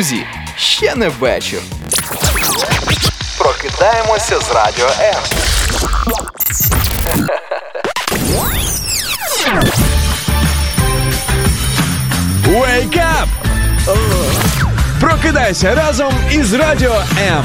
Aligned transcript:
друзі, 0.00 0.24
ще 0.56 0.94
не 0.94 1.08
вечір. 1.08 1.60
Прокидаємося 3.38 4.38
з 4.40 4.52
радіо 4.54 4.86
М. 5.00 5.22
Wake 12.44 12.98
up! 12.98 13.28
Прокидайся 15.00 15.74
разом 15.74 16.12
із 16.32 16.54
радіо 16.54 16.94
М. 17.18 17.44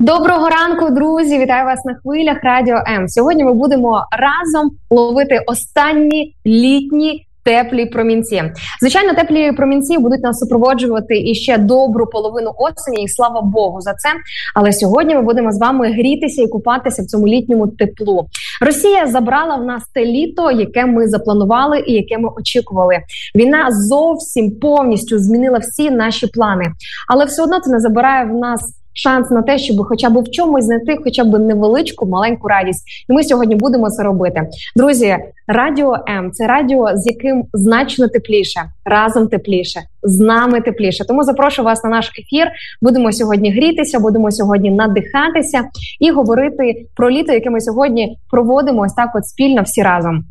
Доброго 0.00 0.48
ранку, 0.48 0.90
друзі! 0.90 1.38
Вітаю 1.38 1.64
вас 1.64 1.84
на 1.84 1.94
хвилях 1.94 2.36
Радіо 2.42 2.82
М. 2.88 3.08
Сьогодні 3.08 3.44
ми 3.44 3.54
будемо 3.54 4.04
разом 4.12 4.70
ловити 4.90 5.40
останні 5.46 6.36
літні. 6.46 7.23
Теплі 7.44 7.86
промінці, 7.86 8.42
звичайно, 8.80 9.14
теплі 9.14 9.52
промінці 9.52 9.98
будуть 9.98 10.22
нас 10.22 10.38
супроводжувати 10.38 11.20
і 11.20 11.34
ще 11.34 11.58
добру 11.58 12.06
половину 12.06 12.52
осені, 12.56 13.04
і 13.04 13.08
слава 13.08 13.42
Богу 13.42 13.80
за 13.80 13.94
це. 13.94 14.08
Але 14.54 14.72
сьогодні 14.72 15.14
ми 15.14 15.22
будемо 15.22 15.52
з 15.52 15.58
вами 15.58 15.92
грітися 15.92 16.42
і 16.42 16.48
купатися 16.48 17.02
в 17.02 17.06
цьому 17.06 17.28
літньому 17.28 17.68
теплу. 17.68 18.26
Росія 18.60 19.06
забрала 19.06 19.56
в 19.56 19.64
нас 19.64 19.82
те 19.94 20.04
літо, 20.04 20.50
яке 20.50 20.86
ми 20.86 21.08
запланували 21.08 21.84
і 21.86 21.92
яке 21.92 22.18
ми 22.18 22.28
очікували. 22.36 22.98
Війна 23.36 23.68
зовсім 23.70 24.50
повністю 24.60 25.18
змінила 25.18 25.58
всі 25.58 25.90
наші 25.90 26.26
плани, 26.26 26.64
але 27.08 27.24
все 27.24 27.42
одно 27.42 27.60
це 27.60 27.70
не 27.70 27.80
забирає 27.80 28.24
в 28.24 28.34
нас 28.34 28.83
шанс 28.94 29.30
на 29.30 29.42
те, 29.42 29.58
щоб 29.58 29.86
хоча 29.86 30.10
б 30.10 30.22
в 30.22 30.30
чомусь 30.30 30.64
знайти, 30.64 30.98
хоча 31.04 31.24
б 31.24 31.38
невеличку 31.38 32.06
маленьку 32.06 32.48
радість. 32.48 32.84
І 33.08 33.12
ми 33.12 33.24
сьогодні 33.24 33.54
будемо 33.54 33.90
це 33.90 34.02
робити. 34.02 34.48
Друзі, 34.76 35.16
радіо 35.46 35.96
М 36.08 36.30
це 36.32 36.46
радіо, 36.46 36.96
з 36.96 37.06
яким 37.06 37.44
значно 37.52 38.08
тепліше, 38.08 38.60
разом 38.84 39.28
тепліше, 39.28 39.80
з 40.02 40.18
нами 40.18 40.60
тепліше. 40.60 41.06
Тому 41.06 41.24
запрошую 41.24 41.66
вас 41.66 41.84
на 41.84 41.90
наш 41.90 42.10
ефір. 42.18 42.50
Будемо 42.82 43.12
сьогодні 43.12 43.52
грітися, 43.52 44.00
будемо 44.00 44.30
сьогодні 44.30 44.70
надихатися 44.70 45.64
і 46.00 46.10
говорити 46.10 46.86
про 46.96 47.10
літо, 47.10 47.32
яке 47.32 47.50
ми 47.50 47.60
сьогодні 47.60 48.18
проводимо 48.30 48.82
ось 48.82 48.94
так, 48.94 49.10
от 49.14 49.26
спільно 49.26 49.62
всі 49.62 49.82
разом. 49.82 50.24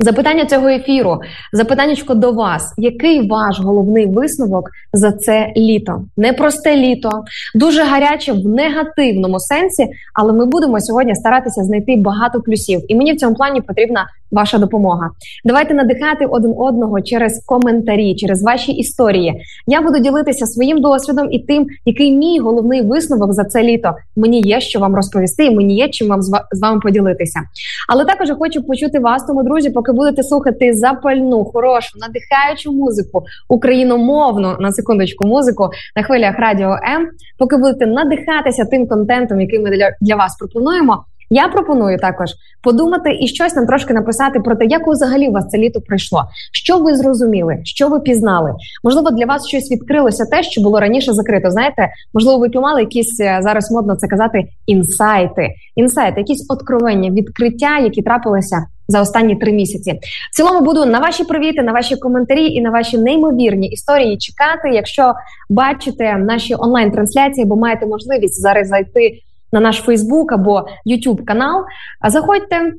Запитання 0.00 0.46
цього 0.46 0.68
ефіру, 0.68 1.20
запитаннячко 1.52 2.14
до 2.14 2.32
вас, 2.32 2.74
який 2.78 3.28
ваш 3.28 3.60
головний 3.60 4.06
висновок 4.06 4.70
за 4.92 5.12
це 5.12 5.52
літо? 5.56 6.04
Непросте 6.16 6.76
літо, 6.76 7.10
дуже 7.54 7.82
гаряче 7.82 8.32
в 8.32 8.46
негативному 8.46 9.40
сенсі, 9.40 9.88
але 10.14 10.32
ми 10.32 10.46
будемо 10.46 10.80
сьогодні 10.80 11.14
старатися 11.14 11.62
знайти 11.62 11.96
багато 11.96 12.40
плюсів. 12.40 12.80
І 12.88 12.94
мені 12.94 13.12
в 13.12 13.16
цьому 13.16 13.34
плані 13.34 13.60
потрібна 13.60 14.06
ваша 14.30 14.58
допомога. 14.58 15.10
Давайте 15.44 15.74
надихати 15.74 16.26
один 16.26 16.54
одного 16.58 17.00
через 17.00 17.44
коментарі, 17.46 18.14
через 18.14 18.42
ваші 18.42 18.72
історії. 18.72 19.42
Я 19.66 19.80
буду 19.80 19.98
ділитися 19.98 20.46
своїм 20.46 20.80
досвідом 20.80 21.32
і 21.32 21.38
тим, 21.38 21.66
який 21.84 22.12
мій 22.12 22.38
головний 22.38 22.82
висновок 22.82 23.32
за 23.32 23.44
це 23.44 23.62
літо. 23.62 23.94
Мені 24.16 24.40
є 24.40 24.60
що 24.60 24.80
вам 24.80 24.96
розповісти, 24.96 25.44
і 25.44 25.56
мені 25.56 25.76
є 25.76 25.88
чим 25.88 26.08
вам 26.08 26.22
з 26.22 26.60
вами 26.62 26.80
поділитися. 26.80 27.40
Але 27.88 28.04
також 28.04 28.28
хочу 28.38 28.62
почути 28.62 28.98
вас, 28.98 29.26
тому 29.26 29.42
друзі, 29.42 29.70
поки 29.70 29.92
будете 29.92 30.22
слухати 30.22 30.72
запальну, 30.72 31.44
хорошу, 31.44 31.98
надихаючу 31.98 32.72
музику, 32.72 33.22
україномовну 33.48 34.56
на 34.60 34.72
секундочку 34.72 35.26
музику 35.26 35.68
на 35.96 36.02
хвилях 36.02 36.38
радіо 36.38 36.70
М. 36.70 37.08
Поки 37.38 37.56
будете 37.56 37.86
надихатися 37.86 38.64
тим 38.64 38.86
контентом, 38.86 39.40
який 39.40 39.58
ми 39.58 39.70
для 40.00 40.16
вас 40.16 40.36
пропонуємо. 40.38 41.04
Я 41.30 41.48
пропоную 41.48 41.98
також 41.98 42.30
подумати 42.62 43.18
і 43.20 43.28
щось 43.28 43.56
нам 43.56 43.66
трошки 43.66 43.94
написати 43.94 44.40
про 44.40 44.56
те, 44.56 44.64
як 44.64 44.86
взагалі 44.86 45.28
у 45.28 45.32
вас 45.32 45.48
це 45.48 45.58
літо 45.58 45.80
пройшло. 45.80 46.24
Що 46.52 46.78
ви 46.78 46.96
зрозуміли, 46.96 47.58
що 47.64 47.88
ви 47.88 48.00
пізнали? 48.00 48.54
Можливо, 48.84 49.10
для 49.10 49.26
вас 49.26 49.46
щось 49.48 49.70
відкрилося, 49.70 50.24
те, 50.24 50.42
що 50.42 50.60
було 50.60 50.80
раніше 50.80 51.12
закрито. 51.12 51.50
Знаєте, 51.50 51.88
можливо, 52.14 52.38
ви 52.38 52.48
піймали 52.48 52.80
якісь 52.80 53.20
е, 53.20 53.38
зараз 53.42 53.70
модно 53.70 53.96
це 53.96 54.08
казати 54.08 54.44
інсайти, 54.66 55.48
інсайти, 55.76 56.20
якісь 56.20 56.46
откровення, 56.48 57.10
відкриття, 57.10 57.78
які 57.78 58.02
трапилися 58.02 58.66
за 58.88 59.00
останні 59.00 59.36
три 59.36 59.52
місяці. 59.52 60.00
В 60.32 60.36
цілому 60.36 60.60
буду 60.60 60.86
на 60.86 60.98
ваші 60.98 61.24
привіти, 61.24 61.62
на 61.62 61.72
ваші 61.72 61.96
коментарі 61.96 62.46
і 62.46 62.60
на 62.60 62.70
ваші 62.70 62.98
неймовірні 62.98 63.68
історії 63.68 64.18
чекати. 64.18 64.70
Якщо 64.74 65.14
бачите 65.48 66.16
наші 66.16 66.54
онлайн 66.58 66.90
трансляції, 66.90 67.46
бо 67.46 67.56
маєте 67.56 67.86
можливість 67.86 68.40
зараз 68.40 68.68
зайти 68.68 69.22
на 69.52 69.60
наш 69.60 69.76
Фейсбук 69.76 70.32
або 70.32 70.66
Ютуб 70.84 71.24
канал. 71.24 71.64
Заходьте, 72.08 72.72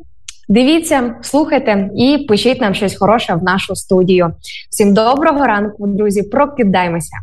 дивіться, 0.49 1.15
слухайте 1.21 1.89
і 1.95 2.25
пишіть 2.27 2.61
нам 2.61 2.73
щось 2.73 2.97
хороше 2.97 3.33
в 3.33 3.43
нашу 3.43 3.75
студію. 3.75 4.33
Всім 4.69 4.93
доброго 4.93 5.45
ранку, 5.45 5.87
друзі! 5.87 6.23
Прокидаймося! 6.23 7.17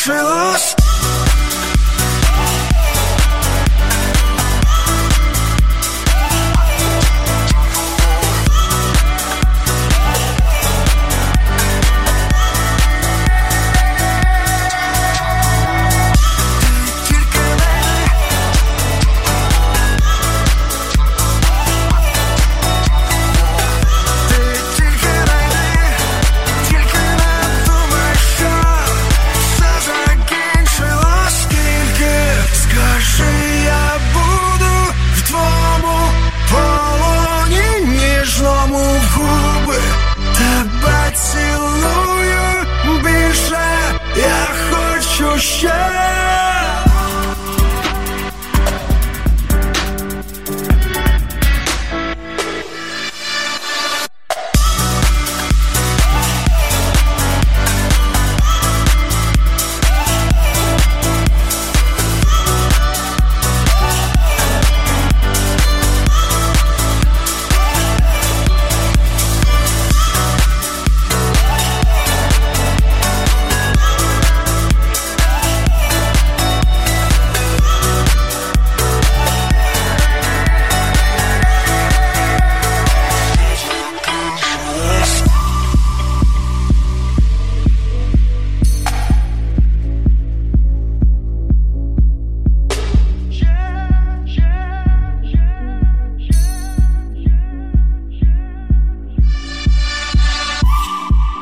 fearless 0.00 0.79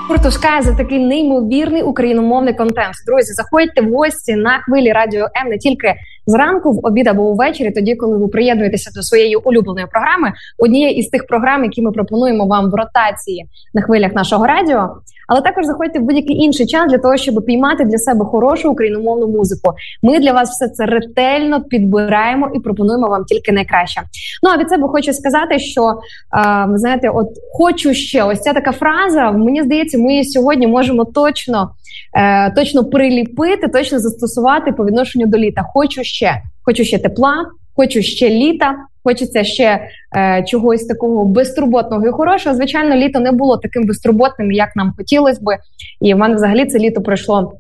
Портушкає 0.08 0.62
за 0.62 0.74
такий 0.74 0.98
неймовірний 0.98 1.82
україномовний 1.82 2.54
контент. 2.54 2.94
Друзі, 3.06 3.32
заходьте 3.32 3.82
в 3.82 3.92
гості 3.92 4.36
на 4.36 4.58
хвилі 4.58 4.92
радіо 4.92 5.26
М 5.44 5.48
не 5.48 5.58
тільки 5.58 5.94
зранку, 6.26 6.72
в 6.72 6.86
обід 6.86 7.08
або 7.08 7.22
увечері, 7.22 7.70
тоді, 7.70 7.94
коли 7.94 8.18
ви 8.18 8.28
приєднуєтеся 8.28 8.90
до 8.94 9.02
своєї 9.02 9.36
улюбленої 9.36 9.86
програми, 9.86 10.32
однієї 10.58 10.96
із 10.96 11.08
тих 11.08 11.26
програм, 11.26 11.64
які 11.64 11.82
ми 11.82 11.92
пропонуємо 11.92 12.46
вам 12.46 12.70
в 12.70 12.74
ротації 12.74 13.46
на 13.74 13.82
хвилях 13.82 14.14
нашого 14.14 14.46
радіо. 14.46 14.96
Але 15.28 15.40
також 15.40 15.66
заходьте 15.66 15.98
в 15.98 16.02
будь-який 16.02 16.36
інший 16.36 16.66
час 16.66 16.90
для 16.90 16.98
того, 16.98 17.16
щоб 17.16 17.44
піймати 17.44 17.84
для 17.84 17.98
себе 17.98 18.24
хорошу 18.24 18.70
україномовну 18.70 19.28
музику. 19.28 19.72
Ми 20.02 20.18
для 20.18 20.32
вас 20.32 20.50
все 20.50 20.68
це 20.68 20.86
ретельно 20.86 21.64
підбираємо 21.64 22.50
і 22.54 22.60
пропонуємо 22.60 23.08
вам 23.08 23.24
тільки 23.24 23.52
найкраще. 23.52 24.00
Ну 24.42 24.50
а 24.50 24.58
від 24.58 24.68
себе 24.68 24.88
хочу 24.88 25.12
сказати, 25.12 25.58
що 25.58 25.82
е, 25.88 25.94
ви 26.68 26.78
знаєте, 26.78 27.08
от 27.08 27.28
хочу 27.52 27.94
ще 27.94 28.22
ось 28.22 28.40
ця 28.40 28.52
така 28.52 28.72
фраза. 28.72 29.30
Мені 29.30 29.62
здається, 29.62 29.98
ми 29.98 30.24
сьогодні 30.24 30.66
можемо 30.66 31.04
точно, 31.04 31.70
е, 32.14 32.50
точно 32.50 32.84
приліпити, 32.84 33.68
точно 33.68 33.98
застосувати 33.98 34.72
по 34.72 34.86
відношенню 34.86 35.26
до 35.26 35.38
літа. 35.38 35.62
Хочу 35.74 36.04
ще, 36.04 36.42
хочу 36.62 36.84
ще 36.84 36.98
тепла, 36.98 37.46
хочу 37.76 38.02
ще 38.02 38.30
літа. 38.30 38.74
Хочеться 39.08 39.44
ще 39.44 39.80
е, 40.16 40.44
чогось 40.46 40.84
такого 40.84 41.24
безтурботного 41.24 42.06
і 42.06 42.10
хорошого. 42.10 42.56
Звичайно, 42.56 42.96
літо 42.96 43.20
не 43.20 43.32
було 43.32 43.56
таким 43.56 43.86
безтурботним, 43.86 44.52
як 44.52 44.76
нам 44.76 44.92
хотілося 44.96 45.40
би. 45.42 45.56
І 46.00 46.14
в 46.14 46.18
мене 46.18 46.34
взагалі 46.34 46.66
це 46.66 46.78
літо 46.78 47.00
пройшло 47.00 47.52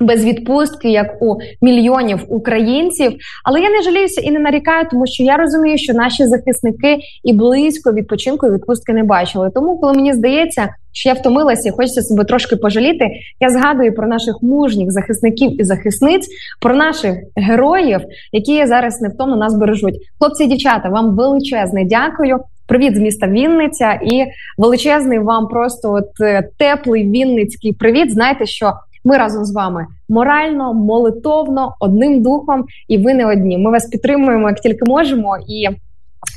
без 0.00 0.24
відпустки, 0.24 0.90
як 0.90 1.22
у 1.22 1.36
мільйонів 1.62 2.24
українців. 2.28 3.12
Але 3.44 3.60
я 3.60 3.70
не 3.70 3.82
жаліюся 3.82 4.20
і 4.20 4.30
не 4.30 4.38
нарікаю, 4.38 4.86
тому 4.90 5.06
що 5.06 5.22
я 5.22 5.36
розумію, 5.36 5.78
що 5.78 5.94
наші 5.94 6.26
захисники 6.26 6.98
і 7.24 7.32
близько 7.32 7.92
відпочинку 7.92 8.46
і 8.46 8.50
відпустки 8.50 8.92
не 8.92 9.04
бачили. 9.04 9.50
Тому, 9.54 9.78
коли 9.78 9.92
мені 9.92 10.12
здається, 10.12 10.68
що 10.94 11.08
я 11.08 11.14
втомилася 11.14 11.68
і 11.68 11.72
хочеться 11.72 12.02
себе 12.02 12.24
трошки 12.24 12.56
пожаліти, 12.56 13.10
я 13.40 13.50
згадую 13.50 13.94
про 13.94 14.06
наших 14.08 14.42
мужніх 14.42 14.92
захисників 14.92 15.60
і 15.60 15.64
захисниць, 15.64 16.28
про 16.60 16.74
наших 16.76 17.16
героїв, 17.36 18.00
які 18.32 18.66
зараз 18.66 19.00
невтомно 19.00 19.36
нас 19.36 19.54
бережуть. 19.54 19.94
Хлопці 20.18 20.44
і 20.44 20.46
дівчата, 20.46 20.88
вам 20.88 21.16
величезне 21.16 21.84
дякую. 21.84 22.40
Привіт 22.66 22.96
з 22.96 22.98
міста 22.98 23.26
Вінниця 23.26 23.92
і 23.92 24.24
величезний 24.58 25.18
вам 25.18 25.48
просто 25.48 25.92
от 25.92 26.20
е, 26.20 26.48
теплий 26.58 27.10
вінницький 27.10 27.72
привіт. 27.72 28.12
Знаєте, 28.12 28.46
що 28.46 28.72
ми 29.04 29.16
разом 29.16 29.44
з 29.44 29.52
вами 29.52 29.86
морально, 30.08 30.74
молитовно, 30.74 31.74
одним 31.80 32.22
духом, 32.22 32.64
і 32.88 32.98
ви 32.98 33.14
не 33.14 33.26
одні. 33.26 33.58
Ми 33.58 33.70
вас 33.70 33.86
підтримуємо 33.86 34.48
як 34.48 34.60
тільки 34.60 34.84
можемо, 34.84 35.36
і 35.48 35.68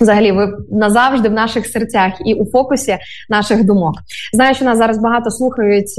взагалі 0.02 0.32
ви 0.32 0.54
назавжди 0.72 1.30
в 1.30 1.32
наших 1.32 1.68
серцях 1.68 2.12
і 2.26 2.34
у 2.34 2.46
фокусі 2.46 2.98
наших 3.30 3.64
думок. 3.64 3.94
Знаю, 4.34 4.56
що 4.56 4.66
нас 4.66 4.78
зараз 4.78 4.98
багато 4.98 5.32
слухають 5.32 5.96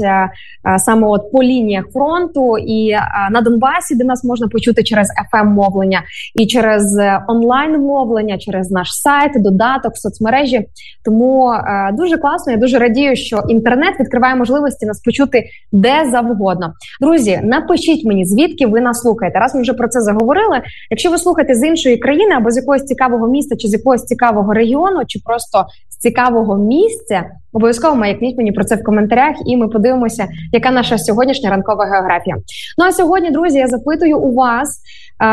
а, 0.63 0.79
саме 0.79 1.07
от 1.07 1.31
по 1.31 1.43
лініях 1.43 1.85
фронту, 1.93 2.57
і 2.57 2.91
а, 2.91 3.29
на 3.31 3.41
Донбасі, 3.41 3.95
де 3.95 4.03
нас 4.03 4.23
можна 4.23 4.47
почути 4.47 4.83
через 4.83 5.07
fm 5.33 5.45
мовлення 5.45 6.03
і 6.35 6.47
через 6.47 6.99
онлайн 7.27 7.81
мовлення, 7.81 8.37
через 8.37 8.71
наш 8.71 8.87
сайт, 8.91 9.31
додаток, 9.35 9.97
соцмережі. 9.97 10.65
Тому 11.05 11.53
дуже 11.93 12.17
класно. 12.17 12.51
Я 12.51 12.57
дуже 12.57 12.79
радію, 12.79 13.15
що 13.15 13.43
інтернет 13.47 13.99
відкриває 13.99 14.35
можливості 14.35 14.85
нас 14.85 15.01
почути 15.01 15.49
де 15.71 16.09
завгодно. 16.11 16.73
Друзі, 17.01 17.39
напишіть 17.43 18.05
мені, 18.05 18.25
звідки 18.25 18.67
ви 18.67 18.81
нас 18.81 19.01
слухаєте. 19.01 19.39
Раз 19.39 19.55
ми 19.55 19.61
вже 19.61 19.73
про 19.73 19.87
це 19.87 20.01
заговорили. 20.01 20.61
Якщо 20.89 21.11
ви 21.11 21.17
слухаєте 21.17 21.55
з 21.55 21.67
іншої 21.67 21.97
країни 21.97 22.35
або 22.35 22.51
з 22.51 22.57
якогось 22.57 22.83
цікавого 22.83 23.27
міста, 23.27 23.55
чи 23.55 23.67
з 23.67 23.73
якогось 23.79 24.03
цікавого 24.03 24.53
регіону, 24.53 25.01
чи 25.07 25.19
просто 25.25 25.65
з 25.89 25.97
цікавого 25.97 26.57
місця, 26.57 27.23
обов'язково 27.53 27.95
маякніть 27.95 28.37
мені 28.37 28.51
про 28.51 28.63
це 28.63 28.75
в 28.75 28.83
коментарях, 28.83 29.35
і 29.45 29.57
ми 29.57 29.67
подивимося, 29.67 30.27
яка 30.51 30.71
наша 30.71 30.97
сьогоднішня 30.97 31.49
ранкова 31.49 31.85
географія. 31.85 32.35
Ну 32.77 32.85
а 32.85 32.91
сьогодні, 32.91 33.31
друзі, 33.31 33.57
я 33.57 33.67
запитую 33.67 34.19
у 34.19 34.33
вас 34.33 34.79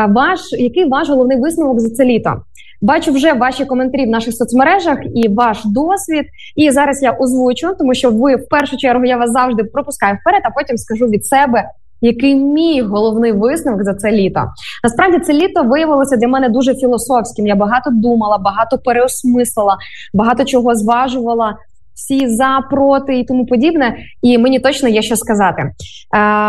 ваш 0.09 0.41
який 0.53 0.89
ваш 0.89 1.09
головний 1.09 1.41
висновок 1.41 1.81
за 1.81 1.91
це 1.91 2.05
літо. 2.05 2.35
Бачу 2.81 3.13
вже 3.13 3.33
ваші 3.33 3.65
коментарі 3.65 4.07
в 4.07 4.09
наших 4.09 4.35
соцмережах 4.35 4.99
і 5.15 5.29
ваш 5.29 5.65
досвід. 5.65 6.27
І 6.57 6.71
зараз 6.71 7.03
я 7.03 7.13
озвучу, 7.13 7.75
тому 7.79 7.95
що 7.95 8.11
ви 8.11 8.37
в 8.37 8.49
першу 8.49 8.77
чергу 8.77 9.05
я 9.05 9.17
вас 9.17 9.33
завжди 9.33 9.65
пропускаю 9.65 10.19
вперед, 10.21 10.43
а 10.45 10.51
потім 10.51 10.77
скажу 10.77 11.07
від 11.07 11.27
себе. 11.27 11.65
Який 12.01 12.35
мій 12.35 12.83
головний 12.83 13.33
висновок 13.33 13.85
за 13.85 13.95
це 13.95 14.13
літо? 14.13 14.41
Насправді 14.85 15.19
це 15.19 15.33
літо 15.33 15.63
виявилося 15.63 16.17
для 16.17 16.29
мене 16.29 16.49
дуже 16.49 16.75
філософським. 16.75 17.47
Я 17.47 17.55
багато 17.55 17.91
думала, 17.91 18.39
багато 18.39 18.79
переосмислила, 18.79 19.77
багато 20.15 20.45
чого 20.45 20.75
зважувала. 20.75 21.57
Всі 21.95 22.29
за, 22.29 22.61
проти 22.71 23.19
і 23.19 23.25
тому 23.25 23.47
подібне, 23.47 23.97
і 24.23 24.39
мені 24.39 24.61
точно 24.61 24.89
є 24.89 25.03
що 25.03 25.17
сказати. 25.17 25.63
Е, 25.63 25.73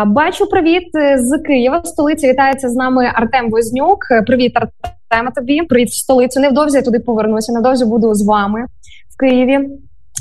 бачу 0.06 0.46
привіт 0.46 0.84
з 1.16 1.38
Києва. 1.46 1.80
Столиці 1.84 2.28
вітається 2.28 2.68
з 2.68 2.74
нами 2.74 3.10
Артем 3.14 3.50
Вознюк. 3.50 3.98
Привіт, 4.26 4.52
Артема. 4.56 5.30
Тобі 5.30 5.62
привіт 5.62 5.88
в 5.88 5.94
столицю. 5.94 6.40
Невдовзі 6.40 6.76
я 6.76 6.82
туди 6.82 6.98
повернуся. 6.98 7.52
Невдовзі 7.52 7.84
буду 7.84 8.14
з 8.14 8.26
вами 8.26 8.64
в 9.14 9.20
Києві 9.20 9.68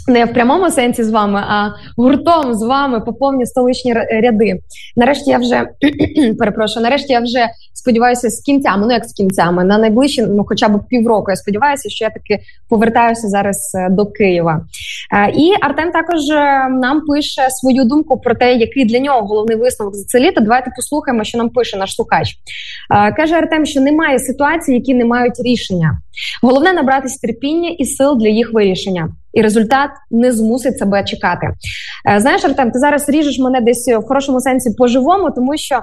не 0.07 0.25
в 0.25 0.33
прямому 0.33 0.71
сенсі 0.71 1.03
з 1.03 1.09
вами, 1.09 1.43
а 1.47 1.69
гуртом 1.97 2.53
з 2.53 2.63
вами 2.63 2.99
по 2.99 3.13
повні 3.13 3.45
столичні 3.45 3.93
ряди. 3.93 4.59
Нарешті 4.95 5.29
я 5.29 5.37
вже 5.37 5.67
перепрошую, 6.39 6.83
нарешті 6.83 7.13
я 7.13 7.19
вже 7.19 7.47
сподіваюся 7.87 8.29
з 8.29 8.41
кінцями. 8.41 8.85
Ну 8.87 8.93
як 8.93 9.05
з 9.05 9.13
кінцями 9.13 9.63
на 9.63 9.77
найближчі, 9.77 10.21
ну 10.21 10.45
хоча 10.47 10.69
б 10.69 10.87
півроку. 10.87 11.31
Я 11.31 11.35
сподіваюся, 11.35 11.89
що 11.89 12.05
я 12.05 12.09
таки 12.09 12.39
повертаюся 12.69 13.27
зараз 13.27 13.71
е, 13.75 13.89
до 13.89 14.05
Києва. 14.05 14.65
Е, 15.13 15.31
і 15.35 15.53
Артем 15.61 15.91
також 15.91 16.29
е, 16.29 16.69
нам 16.69 17.01
пише 17.01 17.49
свою 17.49 17.83
думку 17.83 18.19
про 18.19 18.35
те, 18.35 18.53
який 18.53 18.85
для 18.85 18.99
нього 18.99 19.21
головний 19.21 19.57
висновок 19.57 19.95
за 19.95 20.03
це 20.03 20.19
літо. 20.19 20.41
Давайте 20.41 20.71
послухаємо, 20.75 21.23
що 21.23 21.37
нам 21.37 21.49
пише 21.49 21.77
наш 21.77 21.95
слухач. 21.95 22.35
Каже 23.17 23.35
Артем, 23.35 23.65
що 23.65 23.81
немає 23.81 24.19
ситуацій, 24.19 24.73
які 24.73 24.93
не 24.93 25.05
мають 25.05 25.39
рішення. 25.39 25.99
Головне 26.41 26.73
набратися 26.73 27.19
терпіння 27.21 27.69
і 27.69 27.85
сил 27.85 28.17
для 28.17 28.29
їх 28.29 28.53
вирішення 28.53 29.09
і 29.38 29.41
результат 29.41 29.89
не 30.12 30.32
змусить 30.32 30.77
себе 30.77 31.03
чекати. 31.03 31.48
Е, 32.10 32.20
знаєш, 32.20 32.46
Артем, 32.46 32.72
ти 32.72 32.79
зараз 32.79 33.10
ріжеш 33.10 33.39
мене 33.39 33.62
десь 33.62 33.88
в 33.88 34.08
хорошому 34.08 34.41
сенсі 34.41 34.70
по-живому, 34.77 35.32
тому 35.32 35.58
що. 35.58 35.79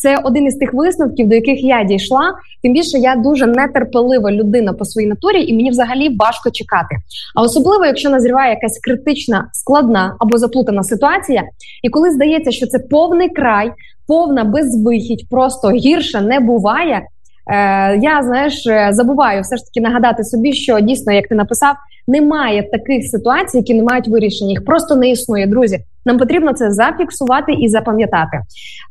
Це 0.00 0.16
один 0.24 0.46
із 0.46 0.54
тих 0.54 0.74
висновків, 0.74 1.28
до 1.28 1.34
яких 1.34 1.64
я 1.64 1.84
дійшла. 1.84 2.34
Тим 2.62 2.72
більше 2.72 2.98
я 2.98 3.16
дуже 3.16 3.46
нетерпелива 3.46 4.32
людина 4.32 4.72
по 4.72 4.84
своїй 4.84 5.08
натурі, 5.08 5.44
і 5.44 5.54
мені 5.54 5.70
взагалі 5.70 6.16
важко 6.16 6.50
чекати. 6.50 6.96
А 7.34 7.42
особливо, 7.42 7.86
якщо 7.86 8.10
назріває 8.10 8.50
якась 8.50 8.80
критична, 8.82 9.48
складна 9.52 10.16
або 10.18 10.38
заплутана 10.38 10.82
ситуація, 10.82 11.44
і 11.82 11.88
коли 11.88 12.10
здається, 12.10 12.50
що 12.50 12.66
це 12.66 12.78
повний 12.78 13.28
край, 13.28 13.72
повна 14.06 14.44
безвихідь, 14.44 15.28
просто 15.30 15.70
гірше 15.70 16.20
не 16.20 16.40
буває. 16.40 17.02
Е, 17.48 17.96
Я 17.96 18.22
знаєш, 18.22 18.66
е, 18.66 18.88
забуваю 18.90 19.42
все 19.42 19.56
ж 19.56 19.64
таки 19.64 19.80
нагадати 19.88 20.24
собі, 20.24 20.52
що 20.52 20.80
дійсно, 20.80 21.12
як 21.12 21.28
ти 21.28 21.34
написав, 21.34 21.74
немає 22.08 22.70
таких 22.72 23.04
ситуацій, 23.04 23.56
які 23.56 23.74
не 23.74 23.82
мають 23.82 24.08
вирішення. 24.08 24.50
Їх 24.50 24.64
просто 24.64 24.96
не 24.96 25.10
існує. 25.10 25.46
Друзі, 25.46 25.78
нам 26.06 26.18
потрібно 26.18 26.52
це 26.52 26.70
зафіксувати 26.70 27.52
і 27.52 27.68
запам'ятати. 27.68 28.40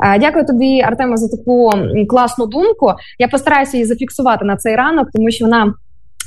Е, 0.05 0.19
дякую 0.19 0.45
тобі, 0.45 0.81
Артема, 0.81 1.17
за 1.17 1.37
таку 1.37 1.71
класну 2.09 2.45
думку. 2.45 2.93
Я 3.19 3.27
постараюся 3.27 3.77
її 3.77 3.85
зафіксувати 3.85 4.45
на 4.45 4.55
цей 4.55 4.75
ранок, 4.75 5.09
тому 5.13 5.31
що 5.31 5.45
вона. 5.45 5.73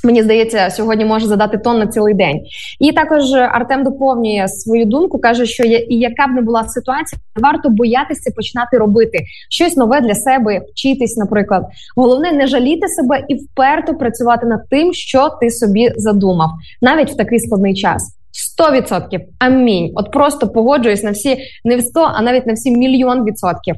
Мені 0.04 0.22
здається, 0.22 0.70
сьогодні 0.70 1.04
може 1.04 1.26
задати 1.26 1.58
тон 1.58 1.78
на 1.78 1.86
цілий 1.86 2.14
день. 2.14 2.40
І 2.80 2.92
також 2.92 3.32
Артем 3.32 3.84
доповнює 3.84 4.48
свою 4.48 4.84
думку, 4.84 5.18
каже, 5.18 5.46
що 5.46 5.64
і 5.64 5.86
яка 5.88 6.26
б 6.26 6.30
не 6.30 6.42
була 6.42 6.68
ситуація, 6.68 7.20
варто 7.42 7.68
боятися 7.68 8.30
починати 8.36 8.78
робити 8.78 9.18
щось 9.50 9.76
нове 9.76 10.00
для 10.00 10.14
себе, 10.14 10.60
вчитись, 10.72 11.16
наприклад. 11.16 11.66
Головне 11.96 12.32
не 12.32 12.46
жаліти 12.46 12.88
себе 12.88 13.24
і 13.28 13.34
вперто 13.34 13.94
працювати 13.94 14.46
над 14.46 14.68
тим, 14.68 14.92
що 14.92 15.28
ти 15.40 15.50
собі 15.50 15.92
задумав, 15.96 16.50
навіть 16.82 17.10
в 17.10 17.16
такий 17.16 17.40
складний 17.40 17.74
час. 17.74 18.16
Сто 18.32 18.72
відсотків 18.72 19.20
амінь. 19.38 19.92
От 19.94 20.10
просто 20.10 20.48
погоджуюсь 20.48 21.02
на 21.02 21.10
всі 21.10 21.38
не 21.64 21.76
в 21.76 21.80
100, 21.80 22.00
а 22.00 22.22
навіть 22.22 22.46
на 22.46 22.52
всі 22.52 22.70
мільйон 22.70 23.24
відсотків. 23.24 23.74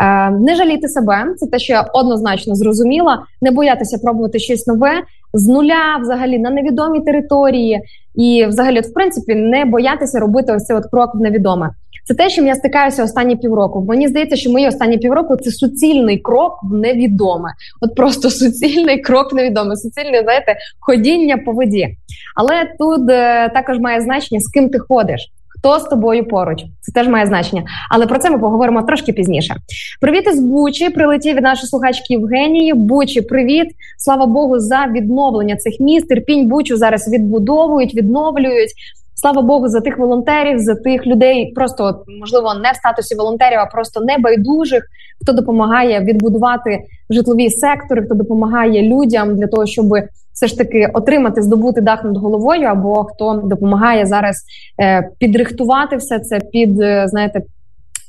Е, 0.00 0.30
Не 0.30 0.56
жаліти 0.56 0.88
себе, 0.88 1.34
це 1.36 1.46
те, 1.46 1.58
що 1.58 1.72
я 1.72 1.80
однозначно 1.80 2.54
зрозуміла. 2.54 3.22
Не 3.42 3.50
боятися 3.50 3.98
пробувати 3.98 4.38
щось 4.38 4.66
нове 4.66 5.02
з 5.32 5.48
нуля, 5.48 5.98
взагалі 6.02 6.38
на 6.38 6.50
невідомій 6.50 7.00
території, 7.00 7.82
і 8.14 8.46
взагалі, 8.48 8.78
от, 8.78 8.86
в 8.86 8.92
принципі, 8.92 9.34
не 9.34 9.64
боятися 9.64 10.20
робити 10.20 10.52
ось 10.52 10.64
цей 10.64 10.76
от 10.76 10.86
крок 10.90 11.14
в 11.14 11.20
невідоме. 11.20 11.70
Це 12.04 12.14
те, 12.14 12.28
чим 12.28 12.46
я 12.46 12.54
стикаюся 12.54 13.04
останні 13.04 13.36
півроку. 13.36 13.84
Мені 13.88 14.08
здається, 14.08 14.36
що 14.36 14.50
мої 14.50 14.68
останні 14.68 14.98
півроку 14.98 15.36
це 15.36 15.50
суцільний 15.50 16.18
крок 16.18 16.58
в 16.62 16.74
невідоме. 16.74 17.48
От 17.80 17.94
просто 17.94 18.30
суцільний 18.30 19.00
крок 19.00 19.32
в 19.32 19.34
невідоме, 19.34 19.76
суцільне, 19.76 20.22
знаєте, 20.22 20.56
ходіння 20.80 21.38
по 21.38 21.52
воді. 21.52 21.96
Але 22.36 22.54
тут 22.78 23.10
е, 23.10 23.48
також 23.48 23.78
має 23.78 24.00
значення, 24.00 24.40
з 24.40 24.50
ким 24.50 24.68
ти 24.68 24.78
ходиш. 24.78 25.32
Хто 25.62 25.78
з 25.78 25.82
тобою 25.84 26.28
поруч? 26.28 26.64
Це 26.80 26.92
теж 26.92 27.08
має 27.08 27.26
значення. 27.26 27.62
Але 27.90 28.06
про 28.06 28.18
це 28.18 28.30
ми 28.30 28.38
поговоримо 28.38 28.82
трошки 28.82 29.12
пізніше. 29.12 29.54
Привіт 30.00 30.26
із 30.26 30.40
Бучі. 30.40 30.90
Прилетів 30.90 31.36
від 31.36 31.42
нашої 31.42 31.68
слухачки 31.68 32.14
Євгенії. 32.14 32.74
Бучі, 32.74 33.22
привіт! 33.22 33.68
Слава 33.98 34.26
Богу, 34.26 34.58
за 34.58 34.86
відновлення 34.86 35.56
цих 35.56 35.80
міст. 35.80 36.08
Терпінь 36.08 36.48
Бучу 36.48 36.76
зараз 36.76 37.12
відбудовують, 37.12 37.94
відновлюють. 37.94 38.70
Слава 39.14 39.42
Богу, 39.42 39.68
за 39.68 39.80
тих 39.80 39.98
волонтерів, 39.98 40.58
за 40.58 40.74
тих 40.74 41.06
людей, 41.06 41.52
просто 41.54 42.04
можливо 42.20 42.54
не 42.54 42.70
в 42.72 42.76
статусі 42.76 43.14
волонтерів, 43.14 43.58
а 43.58 43.66
просто 43.66 44.00
небайдужих, 44.00 44.84
хто 45.22 45.32
допомагає 45.32 46.00
відбудувати 46.00 46.78
житлові 47.10 47.50
сектори, 47.50 48.04
хто 48.04 48.14
допомагає 48.14 48.82
людям 48.82 49.36
для 49.36 49.46
того, 49.46 49.66
щоб 49.66 49.86
все 50.32 50.46
ж 50.46 50.58
таки 50.58 50.90
отримати, 50.94 51.42
здобути 51.42 51.80
дах 51.80 52.04
над 52.04 52.16
головою, 52.16 52.68
або 52.68 53.04
хто 53.04 53.34
допомагає 53.44 54.06
зараз 54.06 54.44
е, 54.80 55.08
підрихтувати 55.18 55.96
все 55.96 56.18
це 56.18 56.40
під 56.52 56.80
е, 56.80 57.08
знаєте. 57.08 57.42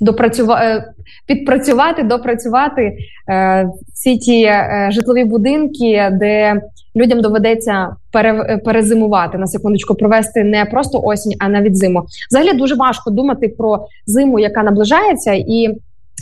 Допрацювати 0.02 0.66
е, 0.66 0.94
підпрацювати, 1.28 2.04
допрацювати 2.04 2.98
е, 3.30 3.70
всі 3.94 4.18
ті 4.18 4.44
е, 4.44 4.90
житлові 4.92 5.24
будинки, 5.24 6.10
де 6.12 6.62
людям 6.96 7.22
доведеться 7.22 7.96
пере, 8.12 8.58
перезимувати 8.66 9.38
на 9.38 9.48
секундочку, 9.48 9.96
провести 9.96 10.44
не 10.44 10.66
просто 10.66 11.02
осінь, 11.04 11.34
а 11.40 11.50
навіть 11.50 11.78
зиму. 11.78 12.06
Взагалі 12.30 12.58
дуже 12.58 12.76
важко 12.76 13.12
думати 13.12 13.48
про 13.48 13.86
зиму, 14.06 14.40
яка 14.40 14.64
наближається, 14.64 15.34
і 15.34 15.78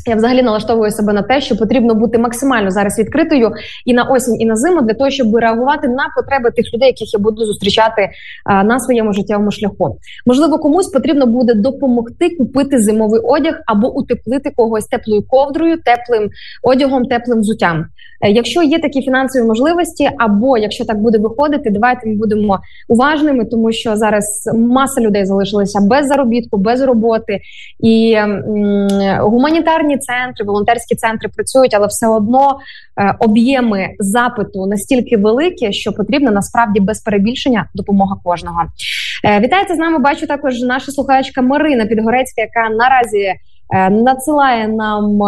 я 0.06 0.16
взагалі 0.16 0.42
налаштовую 0.42 0.92
себе 0.92 1.14
на 1.14 1.22
те, 1.22 1.42
що 1.42 1.58
потрібно 1.58 1.96
бути 1.96 2.18
максимально 2.18 2.72
зараз 2.72 3.00
відкритою 3.00 3.52
і 3.86 3.94
на 3.94 4.04
осінь, 4.04 4.42
і 4.42 4.46
на 4.46 4.56
зиму 4.56 4.82
для 4.82 4.94
того, 4.94 5.10
щоб 5.10 5.36
реагувати 5.36 5.88
на 5.88 6.04
потреби 6.16 6.52
тих 6.52 6.74
людей, 6.74 6.88
яких 6.88 7.14
я 7.14 7.20
буду 7.20 7.46
зустрічати 7.46 8.10
а, 8.46 8.64
на 8.64 8.80
своєму 8.80 9.14
життєвому 9.14 9.52
шляху. 9.52 9.98
Можливо, 10.26 10.58
комусь 10.58 10.88
потрібно 10.88 11.26
буде 11.26 11.54
допомогти 11.54 12.30
купити 12.30 12.80
зимовий 12.82 13.22
одяг 13.24 13.62
або 13.66 13.94
утеплити 13.94 14.52
когось 14.56 14.86
теплою 14.86 15.24
ковдрою, 15.28 15.78
теплим 15.78 16.30
одягом, 16.64 17.06
теплим 17.06 17.40
взуттям. 17.40 17.86
Е, 18.22 18.32
якщо 18.32 18.64
є 18.64 18.80
такі 18.80 19.02
фінансові 19.02 19.44
можливості, 19.44 20.10
або 20.18 20.58
якщо 20.58 20.86
так 20.86 21.02
буде 21.02 21.18
виходити, 21.18 21.70
давайте 21.70 22.10
ми 22.10 22.16
будемо 22.16 22.60
уважними, 22.90 23.46
тому 23.46 23.72
що 23.72 23.96
зараз 23.96 24.50
маса 24.54 25.02
людей 25.02 25.26
залишилася 25.26 25.80
без 25.82 26.08
заробітку, 26.08 26.58
без 26.58 26.82
роботи 26.82 27.40
і 27.80 28.14
м, 28.14 28.88
гуманітарні 29.20 29.91
центри, 29.98 30.46
волонтерські 30.46 30.96
центри 30.96 31.30
працюють, 31.30 31.74
але 31.74 31.88
все 31.88 32.08
одно 32.08 32.60
е, 32.98 33.16
об'єми 33.20 33.90
запиту 34.00 34.66
настільки 34.66 35.18
великі, 35.18 35.74
що 35.74 35.94
потрібна 35.94 36.32
насправді 36.32 36.80
без 36.80 37.00
перебільшення 37.00 37.70
допомога 37.74 38.16
кожного. 38.24 38.62
Е, 39.26 39.40
вітається 39.40 39.76
з 39.76 39.78
нами. 39.78 40.00
Бачу 40.00 40.28
також 40.28 40.62
наша 40.62 40.92
слухачка 40.92 41.42
Марина 41.42 41.86
Підгорецька, 41.86 42.42
яка 42.42 42.70
наразі 42.70 43.34
е, 43.74 43.90
надсилає 43.90 44.68
нам. 44.68 45.22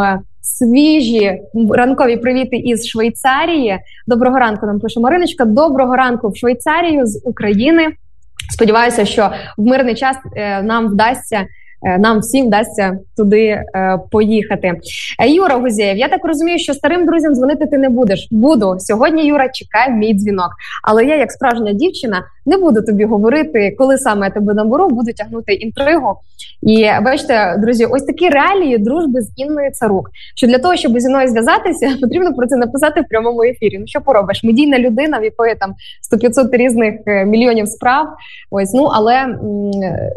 Свіжі 0.46 1.41
ранкові 1.70 2.17
привіти 2.17 2.55
із 2.55 2.88
Швейцарії. 2.88 3.79
Доброго 4.08 4.39
ранку 4.39 4.65
нам 4.65 4.79
пише 4.79 5.00
Мариночка. 5.00 5.46
Доброго 5.46 5.96
ранку 5.96 6.29
в 6.29 6.38
Швейцарію 6.38 7.05
з 7.05 7.22
України. 7.25 7.88
Сподіваюся, 8.51 9.05
що 9.05 9.32
в 9.58 9.65
мирний 9.65 9.96
час 9.96 10.17
нам 10.63 10.88
вдасться. 10.88 11.46
Е, 11.86 11.98
Нам 11.98 12.20
всім 12.20 12.48
вдасться 12.48 12.98
туди 13.18 13.46
е, 13.46 14.00
поїхати. 14.12 14.74
Е, 15.20 15.30
Юра 15.30 15.56
Гузєєв, 15.56 15.98
я 15.98 16.08
так 16.08 16.25
розумію, 16.25 16.60
що 16.60 16.74
старим 16.74 17.06
друзям 17.06 17.36
дзвонити 17.36 17.66
ти 17.66 17.78
не 17.78 17.90
будеш. 17.90 18.28
Буду 18.32 18.75
сьогодні. 18.80 19.28
Юра 19.28 19.50
чекає 19.50 19.90
мій 19.90 20.13
дзвінок. 20.13 20.50
Але 20.84 21.06
я, 21.06 21.16
як 21.16 21.32
справжня 21.32 21.74
дівчина, 21.74 22.24
не 22.46 22.58
буду 22.58 22.82
тобі 22.82 23.06
говорити, 23.06 23.75
коли 23.78 23.98
саме 23.98 24.25
я 24.25 24.32
тебе 24.32 24.54
наберу, 24.54 24.90
буду 24.90 25.13
тягнути 25.13 25.54
інтригу. 25.54 26.16
І 26.62 26.90
бачите, 27.06 27.58
друзі, 27.58 27.86
ось 27.86 28.04
такі 28.04 28.30
реалії 28.30 28.78
дружби 28.78 29.22
з 29.22 29.32
Інною 29.38 29.72
Царук. 29.72 30.10
Що 30.36 30.48
для 30.48 30.58
того, 30.58 30.75
щоб 30.75 31.00
зі 31.00 31.10
мною 31.10 31.28
зв'язатися, 31.28 31.90
потрібно 32.02 32.34
про 32.34 32.48
це 32.48 32.56
написати 32.56 33.02
в 33.02 33.08
прямому 33.10 33.44
ефірі. 33.44 33.78
Ну 33.80 33.88
що 33.88 34.02
поробиш? 34.02 34.44
Медійна 34.44 34.80
людина, 34.80 35.20
в 35.20 35.24
якої 35.24 35.56
там 35.56 35.74
100-500 36.13 36.58
різних 36.58 36.94
мільйонів 37.25 37.68
справ. 37.68 38.08
Ось 38.52 38.74
ну 38.74 38.90
але 38.94 39.38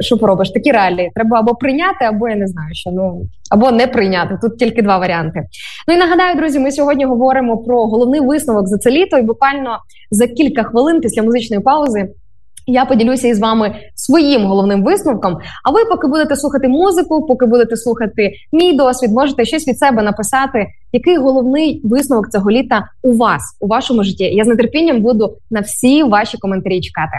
що 0.01 0.19
поробиш? 0.19 0.51
Такі 0.51 0.73
реалії 0.73 1.11
треба 1.15 1.39
або 1.39 1.55
прийняти, 1.59 2.05
або 2.05 2.29
я 2.29 2.37
не 2.37 2.47
знаю, 2.47 2.69
що 2.73 2.91
ну 2.91 3.27
або 3.51 3.71
не 3.71 3.87
прийняти. 3.87 4.39
Тут 4.43 4.59
тільки 4.59 4.83
два 4.83 4.99
варіанти. 4.99 5.43
Ну 5.89 5.95
і 5.95 5.97
нагадаю, 5.97 6.37
друзі, 6.37 6.59
ми 6.59 6.73
сьогодні 6.73 7.05
говоримо 7.05 7.59
про 7.59 7.87
головний 7.87 8.21
висновок 8.21 8.69
за 8.69 8.79
це 8.79 8.91
літо, 8.91 9.19
і 9.19 9.23
буквально 9.23 9.79
за 10.11 10.27
кілька 10.27 10.63
хвилин 10.63 11.01
після 11.01 11.23
музичної 11.23 11.63
паузи. 11.63 12.09
Я 12.69 12.85
поділюся 12.85 13.29
із 13.29 13.41
вами 13.41 13.75
своїм 13.95 14.45
головним 14.45 14.85
висновком. 14.85 15.39
А 15.65 15.71
ви, 15.71 15.85
поки 15.85 16.07
будете 16.07 16.37
слухати 16.37 16.69
музику, 16.69 17.27
поки 17.27 17.47
будете 17.47 17.77
слухати 17.77 18.33
мій 18.53 18.73
досвід, 18.73 19.13
можете 19.13 19.45
щось 19.45 19.69
від 19.69 19.79
себе 19.79 20.03
написати, 20.03 20.67
який 20.93 21.17
головний 21.17 21.81
висновок 21.85 22.31
цього 22.31 22.51
літа 22.51 22.89
у 23.03 23.17
вас 23.17 23.43
у 23.61 23.67
вашому 23.67 24.05
житті. 24.05 24.25
Я 24.25 24.45
з 24.45 24.57
нетерпінням 24.57 25.03
буду 25.03 25.37
на 25.51 25.61
всі 25.61 26.03
ваші 26.03 26.39
коментарі 26.39 26.81
чекати. 26.81 27.17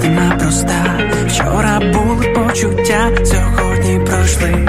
Істина 0.00 0.36
проста. 0.38 0.84
Вчора 1.26 1.80
були 1.80 2.26
почуття, 2.26 3.10
сьогодні 3.24 4.00
пройшли. 4.06 4.68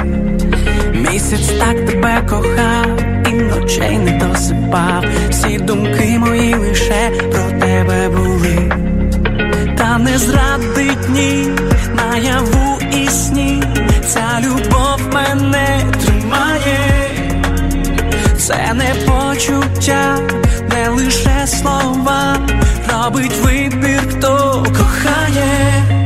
Місяць 0.94 1.50
так 1.60 1.86
тебе 1.86 2.22
кохав, 2.30 3.00
і 3.30 3.34
ночей 3.34 3.98
не 3.98 4.12
досипав. 4.12 5.06
Всі 5.30 5.58
думки 5.58 6.20
мої 6.20 6.56
лише 6.56 7.12
про 7.32 7.60
тебе 7.60 8.10
були. 8.10 8.72
Та 9.78 9.98
не 9.98 10.18
зрадить 10.18 11.10
ні, 11.10 11.50
наяву 11.96 12.80
і 12.92 13.08
сні. 13.08 13.64
Ця 14.08 14.40
любов 14.40 15.14
мене 15.14 15.80
тримає. 16.06 16.80
Це 18.38 18.74
не 18.74 18.94
почуття, 19.06 20.20
не 20.70 20.90
лише 20.90 21.48
слова, 21.48 22.38
робить 23.04 23.38
вибір, 23.38 24.02
хто 24.10 24.64
кохає. 24.78 26.01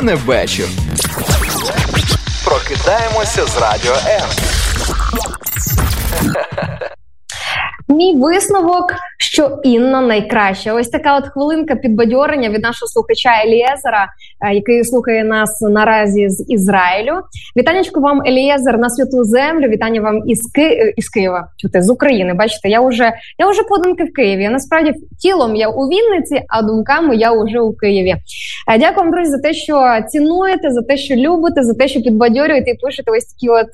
Ще 0.00 0.06
не 0.06 0.14
вечір. 0.14 0.66
Прокидаємося 2.44 3.46
з 3.46 3.56
радіо 3.56 3.94
М. 4.06 4.28
Мій 7.88 8.16
висновок, 8.16 8.94
що 9.20 9.58
Інна 9.62 10.00
найкраща. 10.00 10.74
Ось 10.74 10.88
така 10.88 11.16
от 11.16 11.28
хвилинка 11.28 11.76
підбадьорення 11.76 12.48
від 12.48 12.62
нашого 12.62 12.88
слухача 12.88 13.30
Елієзера, 13.46 14.08
е, 14.40 14.54
який 14.54 14.84
слухає 14.84 15.24
нас 15.24 15.60
наразі 15.60 16.28
з 16.28 16.44
Ізраїлю. 16.48 17.12
Вітанечко 17.56 18.00
вам, 18.00 18.22
Елієзер, 18.26 18.78
на 18.78 18.90
святу 18.90 19.24
землю. 19.24 19.68
Вітання 19.68 20.00
вам 20.00 20.22
із 20.28 20.50
Ки... 20.54 20.62
е, 20.62 20.92
із 20.96 21.08
Києва. 21.08 21.48
Чути 21.56 21.82
з 21.82 21.90
України. 21.90 22.34
Бачите, 22.34 22.68
я 22.68 22.80
вже 22.80 23.12
я 23.38 23.50
вже 23.50 23.62
подумки 23.62 24.04
в 24.04 24.12
Києві. 24.12 24.48
Насправді 24.48 24.92
тілом 25.22 25.56
я 25.56 25.68
у 25.68 25.88
Вінниці, 25.88 26.42
а 26.48 26.62
думками 26.62 27.16
я 27.16 27.32
вже 27.32 27.60
у 27.60 27.72
Києві. 27.72 28.14
Е, 28.68 28.78
Дякую 28.78 29.04
вам, 29.04 29.10
друзі, 29.10 29.30
за 29.30 29.38
те, 29.38 29.52
що 29.54 29.98
цінуєте, 30.08 30.70
за 30.70 30.82
те, 30.82 30.96
що 30.96 31.14
любите, 31.14 31.62
за 31.62 31.74
те, 31.74 31.88
що 31.88 32.00
підбадьорюєте 32.00 32.70
і 32.70 32.74
пишете 32.74 33.10
ось 33.10 33.24
такі 33.24 33.48
от 33.48 33.70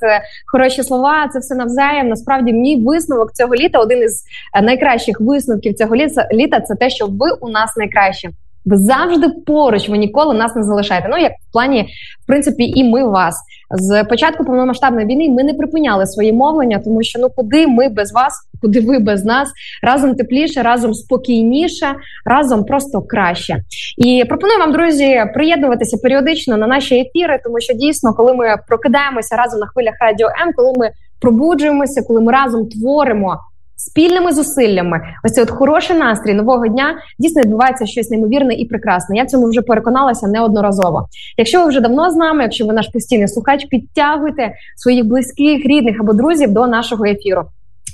хороші 0.53 0.83
слова. 0.83 1.29
Це 1.33 1.39
все 1.39 1.55
навзаєм. 1.55 2.09
Насправді, 2.09 2.53
мій 2.53 2.83
висновок 2.87 3.33
цього 3.33 3.55
літа 3.55 3.79
один 3.79 3.99
із 3.99 4.23
найкращих 4.63 5.21
висновків 5.21 5.36
цього 5.79 5.97
літа, 6.33 6.61
це 6.61 6.75
те, 6.75 6.91
що 6.91 7.07
ви 7.07 7.31
у 7.41 7.49
нас 7.49 7.77
найкращі. 7.77 8.31
Ви 8.65 8.77
завжди 8.77 9.29
поруч, 9.47 9.89
ви 9.89 9.99
ніколи 9.99 10.35
нас 10.35 10.57
не 10.57 10.63
залишаєте. 10.63 11.09
Ну 11.11 11.19
як 11.19 11.33
в 11.33 11.53
плані, 11.53 11.89
в 12.23 12.27
принципі, 12.27 12.65
і 12.65 12.85
ми 12.85 13.09
вас 13.09 13.37
з 13.71 14.05
початку 14.05 14.45
повномасштабної 14.45 15.07
війни 15.07 15.29
ми 15.29 15.45
не 15.45 15.55
припиняли 15.55 16.07
своє 16.07 16.33
мовлення, 16.33 16.81
тому 16.85 17.03
що 17.03 17.19
ну 17.19 17.29
куди 17.37 17.67
ми 17.67 17.89
без 17.89 18.13
вас, 18.13 18.33
куди 18.61 18.81
ви 18.81 18.99
без 18.99 19.25
нас, 19.25 19.49
разом 19.83 20.15
тепліше, 20.15 20.63
разом 20.63 20.95
спокійніше, 20.95 21.95
разом 22.25 22.65
просто 22.65 23.03
краще. 23.03 23.57
І 23.99 24.25
пропоную 24.29 24.59
вам, 24.59 24.73
друзі, 24.73 25.25
приєднуватися 25.35 25.97
періодично 26.03 26.57
на 26.57 26.67
наші 26.67 26.95
ефіри, 26.95 27.41
тому 27.45 27.61
що 27.61 27.75
дійсно, 27.75 28.15
коли 28.15 28.35
ми 28.35 28.57
прокидаємося 28.69 29.37
разом 29.37 29.61
на 29.61 29.67
хвилях 29.67 29.95
радіо 30.01 30.27
М, 30.27 30.53
коли 30.57 30.73
ми 30.77 30.91
пробуджуємося, 31.21 32.03
коли 32.09 32.21
ми 32.21 32.33
разом 32.33 32.69
творимо. 32.69 33.37
Спільними 33.79 34.33
зусиллями, 34.33 35.01
ось 35.25 35.33
цей 35.33 35.45
от 35.45 35.51
хороший 35.51 35.97
настрій 35.97 36.35
нового 36.35 36.69
дня 36.69 36.95
дійсно 37.19 37.43
відбувається 37.43 37.87
щось 37.87 38.11
неймовірне 38.11 38.55
і 38.55 38.69
прекрасне. 38.69 39.17
Я 39.17 39.25
в 39.25 39.27
цьому 39.27 39.49
вже 39.49 39.63
переконалася 39.63 40.29
неодноразово. 40.29 41.09
Якщо 41.37 41.61
ви 41.63 41.69
вже 41.69 41.81
давно 41.81 42.11
з 42.11 42.17
нами, 42.17 42.43
якщо 42.43 42.67
ви 42.67 42.73
наш 42.73 42.89
постійний 42.89 43.29
слухач, 43.29 43.65
підтягуйте 43.65 44.53
своїх 44.77 45.07
близьких, 45.07 45.67
рідних 45.67 46.01
або 46.01 46.13
друзів 46.13 46.53
до 46.53 46.67
нашого 46.67 47.05
ефіру. 47.05 47.45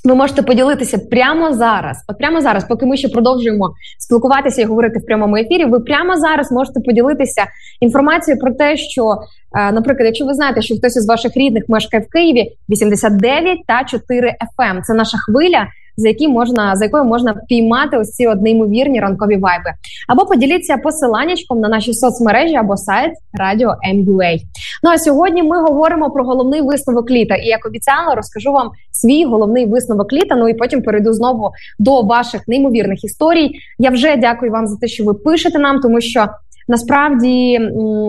Ви 0.04 0.14
можете 0.14 0.42
поділитися 0.42 0.98
прямо 0.98 1.52
зараз. 1.52 2.04
От 2.08 2.18
прямо 2.18 2.40
зараз, 2.40 2.64
поки 2.64 2.86
ми 2.86 2.96
ще 2.96 3.08
продовжуємо 3.08 3.74
спілкуватися 3.98 4.62
і 4.62 4.64
говорити 4.64 4.98
в 4.98 5.06
прямому 5.06 5.36
ефірі. 5.36 5.64
Ви 5.64 5.80
прямо 5.80 6.16
зараз 6.16 6.52
можете 6.52 6.80
поділитися 6.80 7.44
інформацією 7.80 8.40
про 8.40 8.54
те, 8.54 8.76
що, 8.76 9.16
е, 9.58 9.72
наприклад, 9.72 10.06
якщо 10.06 10.26
ви 10.26 10.34
знаєте, 10.34 10.62
що 10.62 10.76
хтось 10.76 10.96
із 10.96 11.08
ваших 11.08 11.36
рідних 11.36 11.64
мешкає 11.68 12.02
в 12.02 12.12
Києві 12.12 12.56
89 12.68 13.58
та 13.66 13.84
4 13.84 14.28
FM. 14.28 14.82
Це 14.82 14.94
наша 14.94 15.18
хвиля. 15.18 15.66
За 15.96 16.08
які 16.08 16.28
можна 16.28 16.76
за 16.76 16.84
якою 16.84 17.04
можна 17.04 17.34
піймати 17.48 17.98
ось 17.98 18.10
ці 18.10 18.26
от 18.26 18.42
неймовірні 18.42 19.00
ранкові 19.00 19.36
вайби, 19.36 19.70
або 20.08 20.26
поділіться 20.26 20.76
посиланнячком 20.76 21.60
на 21.60 21.68
наші 21.68 21.94
соцмережі 21.94 22.54
або 22.54 22.76
сайт 22.76 23.12
Радіо 23.32 23.74
MUA. 23.94 24.38
Ну 24.82 24.90
а 24.90 24.98
сьогодні 24.98 25.42
ми 25.42 25.62
говоримо 25.62 26.10
про 26.10 26.24
головний 26.24 26.60
висновок 26.60 27.10
літа. 27.10 27.34
І 27.34 27.46
як 27.46 27.66
обіцяла, 27.66 28.14
розкажу 28.14 28.52
вам 28.52 28.70
свій 28.92 29.24
головний 29.24 29.66
висновок 29.66 30.12
літа. 30.12 30.36
Ну 30.36 30.48
і 30.48 30.54
потім 30.54 30.82
перейду 30.82 31.12
знову 31.12 31.50
до 31.78 32.02
ваших 32.02 32.48
неймовірних 32.48 33.04
історій. 33.04 33.50
Я 33.78 33.90
вже 33.90 34.16
дякую 34.16 34.52
вам 34.52 34.66
за 34.66 34.76
те, 34.76 34.88
що 34.88 35.04
ви 35.04 35.14
пишете 35.14 35.58
нам, 35.58 35.80
тому 35.80 36.00
що. 36.00 36.26
Насправді, 36.68 37.58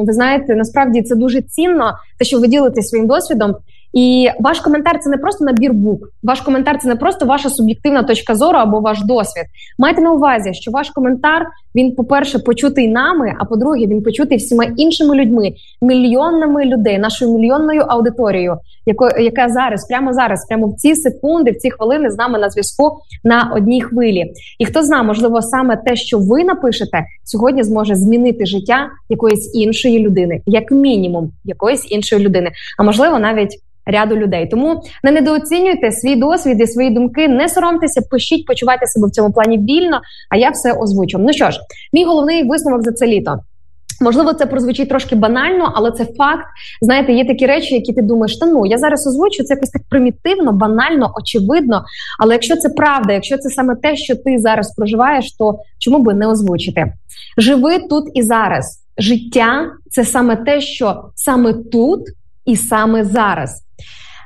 ви 0.06 0.13
знаєте, 0.13 0.56
насправді 0.56 1.02
це 1.02 1.15
дуже 1.15 1.41
цінно, 1.41 1.91
те, 2.19 2.26
що 2.26 2.39
ви 2.39 2.48
ділитесь 2.48 2.89
своїм 2.89 3.08
досвідом. 3.08 3.56
І 3.94 4.30
ваш 4.40 4.60
коментар 4.60 5.00
це 5.00 5.10
не 5.10 5.18
просто 5.18 5.46
набір 5.46 5.74
букв. 5.74 6.08
Ваш 6.24 6.42
коментар 6.42 6.80
це 6.82 6.88
не 6.88 6.96
просто 6.96 7.26
ваша 7.26 7.50
суб'єктивна 7.50 8.04
точка 8.04 8.36
зору 8.36 8.58
або 8.58 8.80
ваш 8.80 9.04
досвід. 9.04 9.46
Майте 9.80 10.02
на 10.02 10.12
увазі, 10.12 10.54
що 10.54 10.72
ваш 10.72 10.90
коментар 10.90 11.48
він, 11.76 11.96
по-перше, 11.96 12.40
почутий 12.40 12.88
нами, 12.88 13.34
а 13.40 13.46
по-друге, 13.46 13.86
він 13.86 14.04
почутий 14.04 14.38
всіма 14.38 14.64
іншими 14.78 15.16
людьми, 15.16 15.54
мільйонами 15.82 16.66
людей, 16.66 16.98
нашою 16.98 17.34
мільйонною 17.34 17.82
аудиторією, 17.82 18.58
яко, 18.86 19.10
яка 19.20 19.50
зараз, 19.50 19.88
прямо 19.88 20.14
зараз, 20.14 20.46
прямо 20.48 20.68
в 20.68 20.76
ці 20.76 20.96
секунди, 20.96 21.52
в 21.52 21.58
ці 21.58 21.72
хвилини 21.72 22.10
з 22.10 22.18
нами 22.18 22.40
на 22.40 22.50
зв'язку 22.50 22.98
на 23.24 23.52
одній 23.56 23.82
хвилі. 23.82 24.34
І 24.60 24.66
хто 24.66 24.84
знає, 24.84 25.04
можливо, 25.04 25.42
саме 25.42 25.78
те, 25.78 25.96
що 25.96 26.20
ви 26.20 26.44
напишете, 26.44 27.06
сьогодні 27.24 27.64
зможе 27.64 27.96
змінити 27.96 28.46
життя 28.46 28.90
якоїсь 29.10 29.56
іншої 29.56 30.00
людини, 30.00 30.42
як 30.46 30.72
мінімум, 30.72 31.32
якоїсь 31.44 31.92
іншої 31.92 32.26
людини, 32.26 32.52
а 32.78 32.84
можливо, 32.84 33.20
навіть 33.20 33.60
ряду 33.86 34.15
людей. 34.15 34.48
Тому 34.48 34.82
не 35.04 35.12
недооцінюйте 35.12 35.91
свій 35.91 36.15
досвід 36.15 36.62
і 36.62 36.67
свої 36.67 36.89
думки, 36.89 37.28
не 37.28 37.50
соромтеся, 37.50 38.02
пишіть, 38.12 38.46
почувайте 38.46 38.86
себе 38.86 39.08
в 39.08 39.12
цьому 39.12 39.34
плані 39.34 39.58
вільно. 39.58 40.02
А 40.30 40.38
я 40.38 40.50
все 40.50 40.74
озвучу. 40.74 41.17
Ну 41.17 41.34
що 41.34 41.52
ж, 41.52 41.60
мій 41.93 42.06
головний 42.06 42.43
висновок 42.43 42.84
за 42.84 42.91
це 42.91 43.08
літо. 43.08 43.39
Можливо, 44.02 44.34
це 44.34 44.46
прозвучить 44.46 44.89
трошки 44.89 45.15
банально, 45.15 45.72
але 45.76 45.91
це 45.91 46.06
факт. 46.06 46.46
Знаєте, 46.82 47.13
є 47.13 47.26
такі 47.26 47.46
речі, 47.46 47.76
які 47.76 47.93
ти 47.93 48.02
думаєш, 48.02 48.38
та 48.38 48.46
ну 48.46 48.65
я 48.65 48.78
зараз 48.78 49.08
озвучу 49.08 49.43
це 49.43 49.54
якось 49.54 49.69
так 49.69 49.82
примітивно, 49.89 50.52
банально, 50.52 51.13
очевидно. 51.22 51.84
Але 52.19 52.34
якщо 52.34 52.56
це 52.56 52.69
правда, 52.69 53.13
якщо 53.13 53.38
це 53.38 53.50
саме 53.50 53.76
те, 53.76 53.96
що 53.96 54.15
ти 54.15 54.39
зараз 54.39 54.76
проживаєш, 54.76 55.36
то 55.38 55.60
чому 55.80 56.00
би 56.00 56.13
не 56.13 56.28
озвучити? 56.28 56.93
Живи 57.38 57.80
тут 57.80 58.04
і 58.13 58.22
зараз. 58.22 58.80
Життя 58.98 59.72
це 59.91 60.06
саме 60.06 60.36
те, 60.36 60.62
що 60.62 61.04
саме 61.15 61.54
тут 61.54 62.02
і 62.46 62.56
саме 62.56 63.04
зараз. 63.04 63.64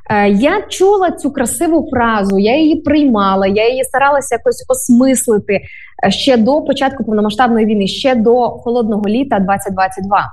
Е, 0.10 0.30
Я 0.30 0.62
чула 0.70 1.12
цю 1.12 1.32
красиву 1.32 1.90
фразу, 1.94 2.40
я 2.40 2.58
її 2.58 2.76
приймала, 2.76 3.48
я 3.48 3.70
її 3.70 3.84
старалася 3.84 4.36
якось 4.36 4.66
осмислити 4.70 5.62
е, 6.06 6.12
ще 6.12 6.38
до 6.38 6.62
початку 6.62 7.04
повномасштабної 7.04 7.66
війни, 7.66 7.88
ще 7.88 8.16
до 8.16 8.50
холодного 8.50 9.04
літа 9.08 9.40
2022. 9.40 10.32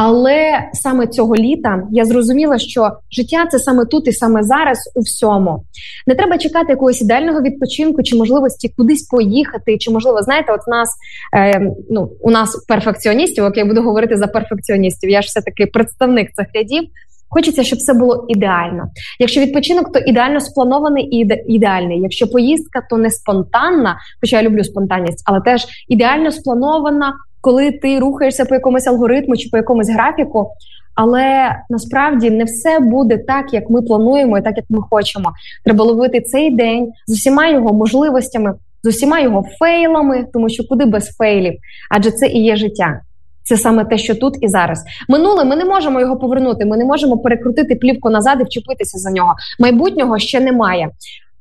Але 0.00 0.68
саме 0.72 1.06
цього 1.06 1.36
літа 1.36 1.82
я 1.90 2.04
зрозуміла, 2.04 2.58
що 2.58 2.90
життя 3.10 3.46
це 3.46 3.58
саме 3.58 3.84
тут 3.84 4.08
і 4.08 4.12
саме 4.12 4.42
зараз 4.42 4.78
у 4.94 5.00
всьому. 5.00 5.64
Не 6.06 6.14
треба 6.14 6.38
чекати 6.38 6.66
якогось 6.72 7.02
ідеального 7.02 7.42
відпочинку 7.42 8.02
чи 8.02 8.16
можливості 8.16 8.74
кудись 8.76 9.02
поїхати. 9.02 9.78
Чи 9.78 9.90
можливо, 9.90 10.22
знаєте, 10.22 10.52
от 10.52 10.68
нас 10.68 10.88
е, 11.36 11.60
ну 11.90 12.10
у 12.20 12.30
нас 12.30 12.64
перфекціоністів, 12.68 13.44
як 13.44 13.56
я 13.56 13.64
буду 13.64 13.82
говорити 13.82 14.16
за 14.16 14.26
перфекціоністів, 14.26 15.10
я 15.10 15.22
ж 15.22 15.26
все 15.26 15.40
таки 15.40 15.66
представник 15.66 16.32
цих 16.32 16.46
рядів. 16.54 16.84
Хочеться, 17.30 17.64
щоб 17.64 17.78
все 17.78 17.94
було 17.94 18.24
ідеально. 18.28 18.84
Якщо 19.18 19.40
відпочинок, 19.40 19.92
то 19.92 19.98
ідеально 19.98 20.40
спланований 20.40 21.04
і 21.04 21.24
іде- 21.24 21.44
ідеальний. 21.46 22.00
Якщо 22.00 22.28
поїздка, 22.28 22.82
то 22.90 22.96
не 22.96 23.10
спонтанна, 23.10 23.98
хоча 24.20 24.36
я 24.36 24.42
люблю 24.42 24.64
спонтанність, 24.64 25.22
але 25.26 25.40
теж 25.40 25.66
ідеально 25.88 26.30
спланована, 26.30 27.14
коли 27.40 27.72
ти 27.72 27.98
рухаєшся 27.98 28.44
по 28.44 28.54
якомусь 28.54 28.86
алгоритму 28.86 29.36
чи 29.36 29.48
по 29.48 29.56
якомусь 29.56 29.88
графіку. 29.88 30.50
Але 30.94 31.56
насправді 31.70 32.30
не 32.30 32.44
все 32.44 32.78
буде 32.80 33.18
так, 33.18 33.54
як 33.54 33.70
ми 33.70 33.82
плануємо, 33.82 34.38
і 34.38 34.42
так 34.42 34.56
як 34.56 34.66
ми 34.68 34.78
хочемо. 34.90 35.32
Треба 35.64 35.84
ловити 35.84 36.20
цей 36.20 36.50
день 36.50 36.92
з 37.06 37.12
усіма 37.12 37.48
його 37.48 37.72
можливостями, 37.72 38.54
з 38.82 38.88
усіма 38.88 39.20
його 39.20 39.44
фейлами, 39.58 40.26
тому 40.32 40.48
що 40.48 40.64
куди 40.68 40.84
без 40.84 41.06
фейлів, 41.16 41.54
адже 41.90 42.10
це 42.10 42.26
і 42.26 42.44
є 42.44 42.56
життя. 42.56 43.00
Це 43.44 43.56
саме 43.56 43.84
те, 43.84 43.98
що 43.98 44.14
тут 44.14 44.34
і 44.40 44.48
зараз. 44.48 44.84
Минуле 45.08 45.44
ми 45.44 45.56
не 45.56 45.64
можемо 45.64 46.00
його 46.00 46.16
повернути. 46.16 46.64
Ми 46.64 46.76
не 46.76 46.84
можемо 46.84 47.18
перекрутити 47.18 47.74
плівку 47.74 48.10
назад 48.10 48.38
і 48.40 48.44
вчепитися 48.44 48.98
за 48.98 49.10
нього. 49.10 49.34
Майбутнього 49.58 50.18
ще 50.18 50.40
немає. 50.40 50.90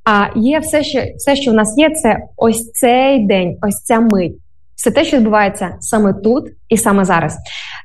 А 0.03 0.25
є 0.35 0.59
все, 0.59 0.83
що 0.83 1.01
все, 1.17 1.35
що 1.35 1.51
в 1.51 1.53
нас 1.53 1.77
є, 1.77 1.89
це 1.89 2.17
ось 2.37 2.71
цей 2.71 3.19
день, 3.25 3.57
ось 3.61 3.83
ця 3.83 3.99
мить. 3.99 4.37
Все 4.77 4.91
те, 4.91 5.05
що 5.05 5.17
відбувається 5.17 5.75
саме 5.79 6.13
тут 6.13 6.45
і 6.69 6.77
саме 6.77 7.05
зараз. 7.05 7.37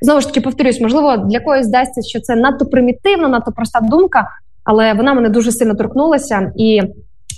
Знову 0.03 0.21
ж 0.21 0.27
таки, 0.27 0.41
повторюсь, 0.41 0.81
можливо, 0.81 1.17
для 1.17 1.41
когось 1.41 1.67
здасться, 1.67 2.03
що 2.03 2.21
це 2.21 2.37
надто 2.37 2.67
примітивна, 2.67 3.29
надто 3.29 3.53
проста 3.53 3.81
думка, 3.81 4.29
але 4.65 4.93
вона 4.93 5.15
мене 5.15 5.29
дуже 5.29 5.53
сильно 5.53 5.75
торкнулася, 5.75 6.53
і 6.57 6.83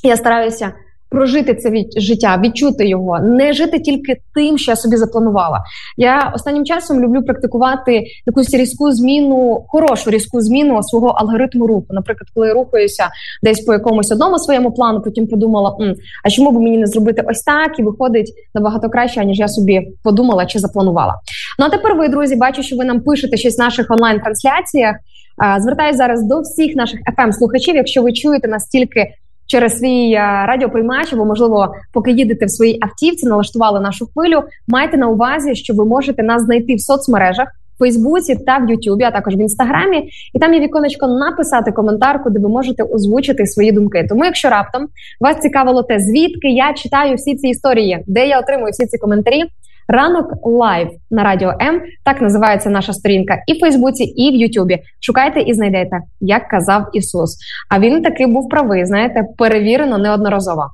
я 0.02 0.16
стараюся 0.16 0.72
прожити 1.14 1.54
це 1.54 1.70
від 1.70 2.00
життя, 2.00 2.40
відчути 2.44 2.88
його, 2.88 3.18
не 3.20 3.52
жити 3.52 3.78
тільки 3.78 4.16
тим, 4.34 4.58
що 4.58 4.72
я 4.72 4.76
собі 4.76 4.96
запланувала. 4.96 5.64
Я 5.96 6.32
останнім 6.34 6.64
часом 6.64 7.00
люблю 7.00 7.22
практикувати 7.22 8.04
якусь 8.26 8.54
різку 8.54 8.92
зміну, 8.92 9.64
хорошу 9.68 10.10
різку 10.10 10.40
зміну 10.40 10.82
свого 10.82 11.06
алгоритму 11.06 11.66
руху. 11.66 11.86
Наприклад, 11.90 12.28
коли 12.34 12.48
я 12.48 12.54
рухаюся 12.54 13.08
десь 13.42 13.60
по 13.60 13.72
якомусь 13.72 14.12
одному 14.12 14.38
своєму 14.38 14.72
плану, 14.72 15.02
потім 15.02 15.26
подумала, 15.26 15.76
а 16.24 16.30
чому 16.30 16.50
б 16.50 16.60
мені 16.60 16.78
не 16.78 16.86
зробити 16.86 17.24
ось 17.26 17.42
так, 17.42 17.78
і 17.78 17.82
виходить 17.82 18.32
набагато 18.54 18.88
краще, 18.88 19.20
аніж 19.20 19.38
я 19.38 19.48
собі 19.48 19.88
подумала 20.04 20.46
чи 20.46 20.58
запланувала. 20.58 21.14
Ну 21.58 21.66
а 21.66 21.68
тепер 21.68 21.96
ви, 21.96 22.08
друзі, 22.08 22.36
бачу, 22.36 22.62
що 22.62 22.76
ви 22.76 22.84
нам 22.84 23.00
пишете 23.00 23.36
щось 23.36 23.58
в 23.58 23.60
наших 23.60 23.90
онлайн-трансляціях. 23.90 24.96
А, 25.36 25.60
Звертаюся 25.60 25.96
зараз 25.96 26.22
до 26.22 26.40
всіх 26.40 26.76
наших 26.76 27.00
fm 27.18 27.32
слухачів 27.32 27.76
Якщо 27.76 28.02
ви 28.02 28.12
чуєте 28.12 28.48
нас 28.48 28.68
тільки 28.68 29.06
через 29.46 29.78
свій 29.78 30.12
е, 30.12 30.44
радіоприймач, 30.46 31.12
або 31.12 31.24
можливо, 31.24 31.74
поки 31.92 32.10
їдете 32.10 32.46
в 32.46 32.50
своїй 32.50 32.78
автівці, 32.80 33.26
налаштували 33.26 33.80
нашу 33.80 34.06
хвилю. 34.14 34.42
Майте 34.68 34.96
на 34.96 35.08
увазі, 35.08 35.54
що 35.54 35.74
ви 35.74 35.84
можете 35.84 36.22
нас 36.22 36.42
знайти 36.42 36.74
в 36.74 36.80
соцмережах. 36.80 37.48
Фейсбуці 37.78 38.36
та 38.46 38.58
в 38.58 38.70
Ютубі, 38.70 39.04
а 39.04 39.10
також 39.10 39.36
в 39.36 39.40
інстаграмі, 39.40 40.10
і 40.34 40.38
там 40.38 40.54
є 40.54 40.60
віконечко 40.60 41.06
написати 41.06 41.72
коментар, 41.72 42.22
куди 42.22 42.38
ви 42.40 42.48
можете 42.48 42.82
озвучити 42.82 43.46
свої 43.46 43.72
думки. 43.72 44.06
Тому, 44.08 44.24
якщо 44.24 44.50
раптом 44.50 44.88
вас 45.20 45.38
цікавило 45.38 45.82
те, 45.82 46.00
звідки 46.00 46.48
я 46.48 46.72
читаю 46.72 47.16
всі 47.16 47.36
ці 47.36 47.48
історії, 47.48 48.04
де 48.06 48.26
я 48.26 48.40
отримую 48.40 48.70
всі 48.70 48.86
ці 48.86 48.98
коментарі, 48.98 49.42
Ранок 49.88 50.26
live 50.42 50.88
на 51.10 51.24
радіо 51.24 51.52
М 51.62 51.82
так 52.04 52.22
називається 52.22 52.70
наша 52.70 52.92
сторінка 52.92 53.38
і 53.46 53.52
в 53.52 53.60
Фейсбуці, 53.60 54.04
і 54.04 54.30
в 54.30 54.34
Ютубі. 54.34 54.78
Шукайте 55.00 55.40
і 55.40 55.54
знайдете, 55.54 56.00
як 56.20 56.48
казав 56.48 56.86
Ісус. 56.92 57.36
А 57.70 57.78
він 57.78 58.02
таки 58.02 58.26
був 58.26 58.48
правий. 58.48 58.86
Знаєте, 58.86 59.24
перевірено 59.38 59.98
неодноразово. 59.98 60.66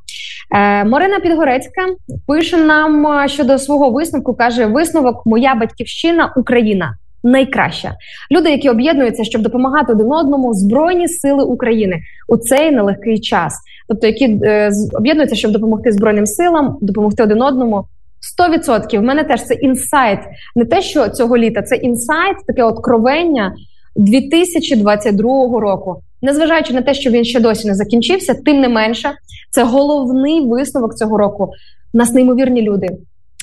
Е, 0.55 0.85
Марина 0.85 1.21
Підгорецька 1.21 1.87
пише 2.27 2.57
нам 2.57 3.07
е, 3.07 3.29
щодо 3.29 3.59
свого 3.59 3.91
висновку. 3.91 4.35
каже: 4.35 4.67
висновок 4.67 5.27
Моя 5.27 5.55
батьківщина 5.55 6.33
Україна. 6.37 6.95
Найкраща 7.25 7.95
люди, 8.31 8.51
які 8.51 8.71
об'єднуються, 8.71 9.25
щоб 9.25 9.43
допомагати 9.43 9.93
один 9.93 10.13
одному, 10.13 10.55
збройні 10.55 11.09
сили 11.09 11.45
України 11.45 12.01
у 12.29 12.37
цей 12.37 12.71
нелегкий 12.71 13.21
час, 13.21 13.59
тобто 13.89 14.07
які 14.07 14.39
е, 14.43 14.71
об'єднуються, 14.93 15.37
щоб 15.37 15.53
допомогти 15.53 15.93
збройним 15.93 16.27
силам, 16.27 16.79
допомогти 16.81 17.23
один 17.23 17.43
одному. 17.43 17.85
100%. 18.39 18.99
В 18.99 19.03
мене 19.03 19.25
теж 19.25 19.45
це 19.45 19.55
інсайт. 19.55 20.21
Не 20.57 20.65
те, 20.65 20.83
що 20.83 21.09
цього 21.09 21.37
літа, 21.37 21.63
це 21.63 21.77
інсайт, 21.77 22.37
таке 22.47 22.63
откровення 22.63 23.55
2022 23.97 25.61
року. 25.61 26.03
Незважаючи 26.23 26.73
на 26.75 26.83
те, 26.83 26.95
що 26.95 27.11
він 27.11 27.25
ще 27.25 27.41
досі 27.41 27.69
не 27.69 27.75
закінчився, 27.75 28.35
тим 28.35 28.61
не 28.61 28.69
менше, 28.69 29.13
це 29.51 29.65
головний 29.65 30.41
висновок 30.41 30.97
цього 30.97 31.19
року. 31.19 31.51
Нас 31.95 32.13
неймовірні 32.13 32.63
люди. 32.63 32.89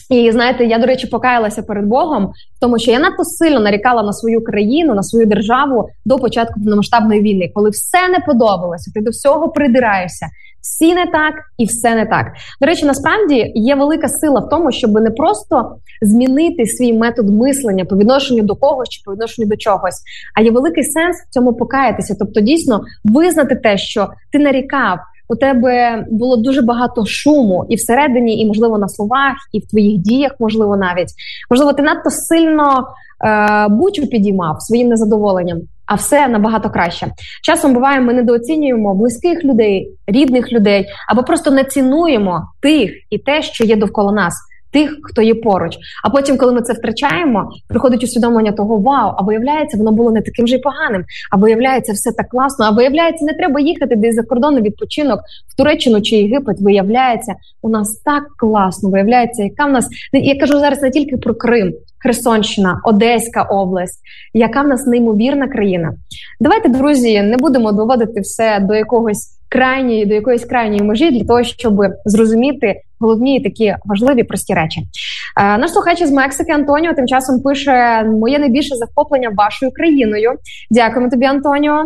І 0.09 0.31
знаєте, 0.31 0.65
я 0.65 0.79
до 0.79 0.85
речі 0.85 1.07
покаялася 1.07 1.63
перед 1.63 1.85
Богом, 1.85 2.31
тому 2.61 2.79
що 2.79 2.91
я 2.91 2.99
надто 2.99 3.23
сильно 3.23 3.59
нарікала 3.59 4.03
на 4.03 4.13
свою 4.13 4.43
країну, 4.43 4.95
на 4.95 5.03
свою 5.03 5.25
державу 5.25 5.89
до 6.05 6.17
початку 6.17 6.53
повномасштабної 6.53 7.21
війни, 7.21 7.51
коли 7.53 7.69
все 7.69 8.07
не 8.07 8.19
подобалося, 8.19 8.91
ти 8.95 9.01
до 9.01 9.11
всього 9.11 9.49
придираєшся 9.49 10.27
всі 10.67 10.93
не 10.93 11.05
так 11.05 11.33
і 11.57 11.65
все 11.65 11.95
не 11.95 12.05
так. 12.05 12.25
До 12.61 12.67
речі, 12.67 12.85
насправді 12.85 13.51
є 13.55 13.75
велика 13.75 14.07
сила 14.07 14.39
в 14.39 14.49
тому, 14.49 14.71
щоб 14.71 14.91
не 14.91 15.11
просто 15.11 15.75
змінити 16.01 16.65
свій 16.65 16.93
метод 16.93 17.29
мислення 17.29 17.85
по 17.85 17.97
відношенню 17.97 18.43
до 18.43 18.55
когось 18.55 18.89
чи 18.89 19.01
по 19.05 19.11
відношенню 19.11 19.47
до 19.47 19.57
чогось, 19.57 20.01
а 20.35 20.41
є 20.41 20.51
великий 20.51 20.83
сенс 20.83 21.17
в 21.29 21.33
цьому 21.33 21.53
покаятися, 21.53 22.15
тобто 22.19 22.41
дійсно 22.41 22.81
визнати 23.03 23.55
те, 23.55 23.77
що 23.77 24.07
ти 24.31 24.39
нарікав. 24.39 24.97
У 25.29 25.35
тебе 25.35 26.05
було 26.09 26.37
дуже 26.37 26.61
багато 26.61 27.05
шуму 27.05 27.65
і 27.69 27.75
всередині, 27.75 28.41
і 28.41 28.45
можливо 28.45 28.77
на 28.77 28.87
словах, 28.87 29.35
і 29.53 29.59
в 29.59 29.67
твоїх 29.67 29.97
діях, 29.97 30.31
можливо, 30.39 30.77
навіть 30.77 31.09
можливо, 31.49 31.73
ти 31.73 31.83
надто 31.83 32.09
сильно 32.09 32.87
е, 33.25 33.67
бучу 33.67 34.07
підіймав 34.07 34.61
своїм 34.61 34.87
незадоволенням 34.87 35.61
а 35.87 35.95
все 35.95 36.27
набагато 36.27 36.69
краще. 36.69 37.07
Часом 37.43 37.73
буває, 37.73 38.01
ми 38.01 38.13
недооцінюємо 38.13 38.95
близьких 38.95 39.43
людей, 39.43 39.91
рідних 40.07 40.51
людей 40.51 40.85
або 41.07 41.23
просто 41.23 41.51
не 41.51 41.63
цінуємо 41.63 42.47
тих 42.61 42.91
і 43.09 43.17
те, 43.17 43.41
що 43.41 43.63
є 43.63 43.75
довкола 43.75 44.11
нас. 44.11 44.33
Тих, 44.77 44.97
хто 45.03 45.21
є 45.21 45.35
поруч, 45.35 45.77
а 46.03 46.09
потім, 46.09 46.37
коли 46.37 46.51
ми 46.51 46.61
це 46.61 46.73
втрачаємо, 46.73 47.49
приходить 47.67 48.03
усвідомлення 48.03 48.51
того, 48.51 48.77
вау, 48.77 49.13
а 49.17 49.23
виявляється, 49.23 49.77
воно 49.77 49.91
було 49.91 50.11
не 50.11 50.21
таким 50.21 50.47
же 50.47 50.55
й 50.55 50.59
поганим. 50.59 51.05
А 51.31 51.37
виявляється, 51.37 51.93
все 51.93 52.11
так 52.11 52.29
класно. 52.29 52.65
А 52.65 52.71
виявляється, 52.71 53.25
не 53.25 53.33
треба 53.33 53.59
їхати 53.59 53.95
десь 53.95 54.15
за 54.15 54.23
кордоном 54.23 54.63
відпочинок 54.63 55.19
в 55.47 55.55
Туреччину 55.55 56.01
чи 56.01 56.15
Єгипет. 56.15 56.61
Виявляється, 56.61 57.35
у 57.61 57.69
нас 57.69 58.01
так 58.05 58.23
класно. 58.37 58.89
Виявляється, 58.89 59.43
яка 59.43 59.65
в 59.65 59.71
нас 59.71 59.87
я 60.13 60.39
кажу 60.39 60.59
зараз 60.59 60.81
не 60.81 60.91
тільки 60.91 61.17
про 61.17 61.35
Крим, 61.35 61.73
Херсонщина, 62.03 62.81
Одеська 62.83 63.43
область, 63.43 63.99
яка 64.33 64.61
в 64.61 64.67
нас 64.67 64.85
неймовірна 64.85 65.47
країна. 65.47 65.93
Давайте, 66.39 66.69
друзі, 66.69 67.21
не 67.21 67.37
будемо 67.37 67.71
доводити 67.71 68.21
все 68.21 68.59
до 68.59 68.75
якогось 68.75 69.36
крайньої, 69.57 70.05
до 70.05 70.13
якоїсь 70.13 70.45
крайньої 70.45 70.81
межі 70.81 71.11
для 71.11 71.25
того, 71.25 71.43
щоб 71.43 71.81
зрозуміти 72.05 72.81
головні 72.99 73.39
такі 73.39 73.75
важливі 73.85 74.23
прості 74.23 74.53
речі. 74.53 74.81
Е, 74.81 75.57
наш 75.57 75.71
слухач 75.71 76.03
з 76.03 76.11
Мексики 76.11 76.51
Антоніо 76.51 76.93
тим 76.93 77.07
часом 77.07 77.41
пише 77.41 78.03
моє 78.03 78.39
найбільше 78.39 78.75
захоплення 78.75 79.31
вашою 79.37 79.71
країною. 79.71 80.31
Дякуємо 80.71 81.11
тобі, 81.11 81.25
Антоніо. 81.25 81.85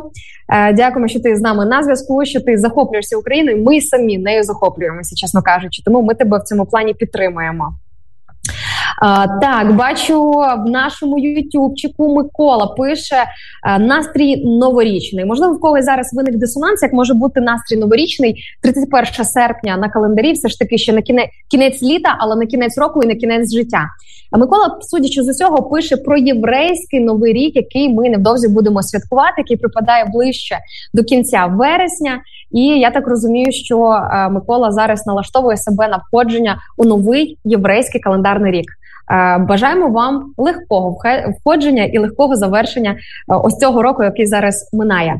Е, 0.53 0.73
дякуємо, 0.73 1.07
що 1.07 1.19
ти 1.19 1.35
з 1.35 1.41
нами 1.41 1.65
на 1.65 1.83
зв'язку. 1.83 2.25
Що 2.25 2.41
ти 2.41 2.57
захоплюєшся 2.57 3.17
Україною? 3.17 3.63
Ми 3.63 3.81
самі 3.81 4.17
нею 4.17 4.43
захоплюємося, 4.43 5.15
чесно 5.15 5.41
кажучи. 5.41 5.83
Тому 5.85 6.01
ми 6.01 6.15
тебе 6.15 6.37
в 6.37 6.43
цьому 6.43 6.65
плані 6.65 6.93
підтримуємо. 6.93 7.73
Так, 9.41 9.75
бачу 9.75 10.31
в 10.65 10.69
нашому 10.69 11.19
ютубчику 11.19 12.15
Микола 12.15 12.67
пише 12.67 13.25
настрій 13.79 14.45
новорічний. 14.45 15.25
Можливо, 15.25 15.53
в 15.53 15.59
когось 15.59 15.85
зараз 15.85 16.13
виник 16.13 16.35
дисонанс, 16.35 16.83
як 16.83 16.93
може 16.93 17.13
бути 17.13 17.41
настрій 17.41 17.77
новорічний 17.77 18.43
31 18.61 19.25
серпня 19.25 19.77
на 19.77 19.89
календарі, 19.89 20.31
все 20.31 20.49
ж 20.49 20.59
таки 20.59 20.77
ще 20.77 20.93
на 20.93 21.01
кінець, 21.01 21.29
кінець 21.51 21.83
літа, 21.83 22.15
але 22.19 22.35
на 22.35 22.45
кінець 22.45 22.77
року 22.77 23.03
і 23.03 23.07
на 23.07 23.15
кінець 23.15 23.53
життя. 23.53 23.85
А 24.31 24.37
Микола, 24.37 24.77
судячи 24.81 25.23
з 25.23 25.29
усього, 25.29 25.63
пише 25.63 25.97
про 25.97 26.17
єврейський 26.17 26.99
новий 26.99 27.33
рік, 27.33 27.55
який 27.55 27.89
ми 27.89 28.09
невдовзі 28.09 28.47
будемо 28.47 28.83
святкувати, 28.83 29.33
який 29.37 29.57
припадає 29.57 30.05
ближче 30.05 30.57
до 30.93 31.03
кінця 31.03 31.45
вересня. 31.45 32.21
І 32.51 32.63
я 32.63 32.91
так 32.91 33.07
розумію, 33.07 33.51
що 33.51 34.01
Микола 34.31 34.71
зараз 34.71 35.05
налаштовує 35.05 35.57
себе 35.57 35.87
на 35.87 35.97
входження 35.97 36.57
у 36.77 36.85
новий 36.85 37.37
єврейський 37.45 38.01
календарний 38.01 38.51
рік. 38.51 38.71
Е, 39.11 39.37
бажаємо 39.37 39.87
вам 39.87 40.33
легкого 40.37 40.97
входження 41.39 41.83
і 41.83 41.97
легкого 41.97 42.35
завершення 42.35 42.91
е, 42.91 42.95
ось 43.27 43.57
цього 43.57 43.81
року, 43.81 44.03
який 44.03 44.25
зараз 44.25 44.69
минає. 44.73 45.19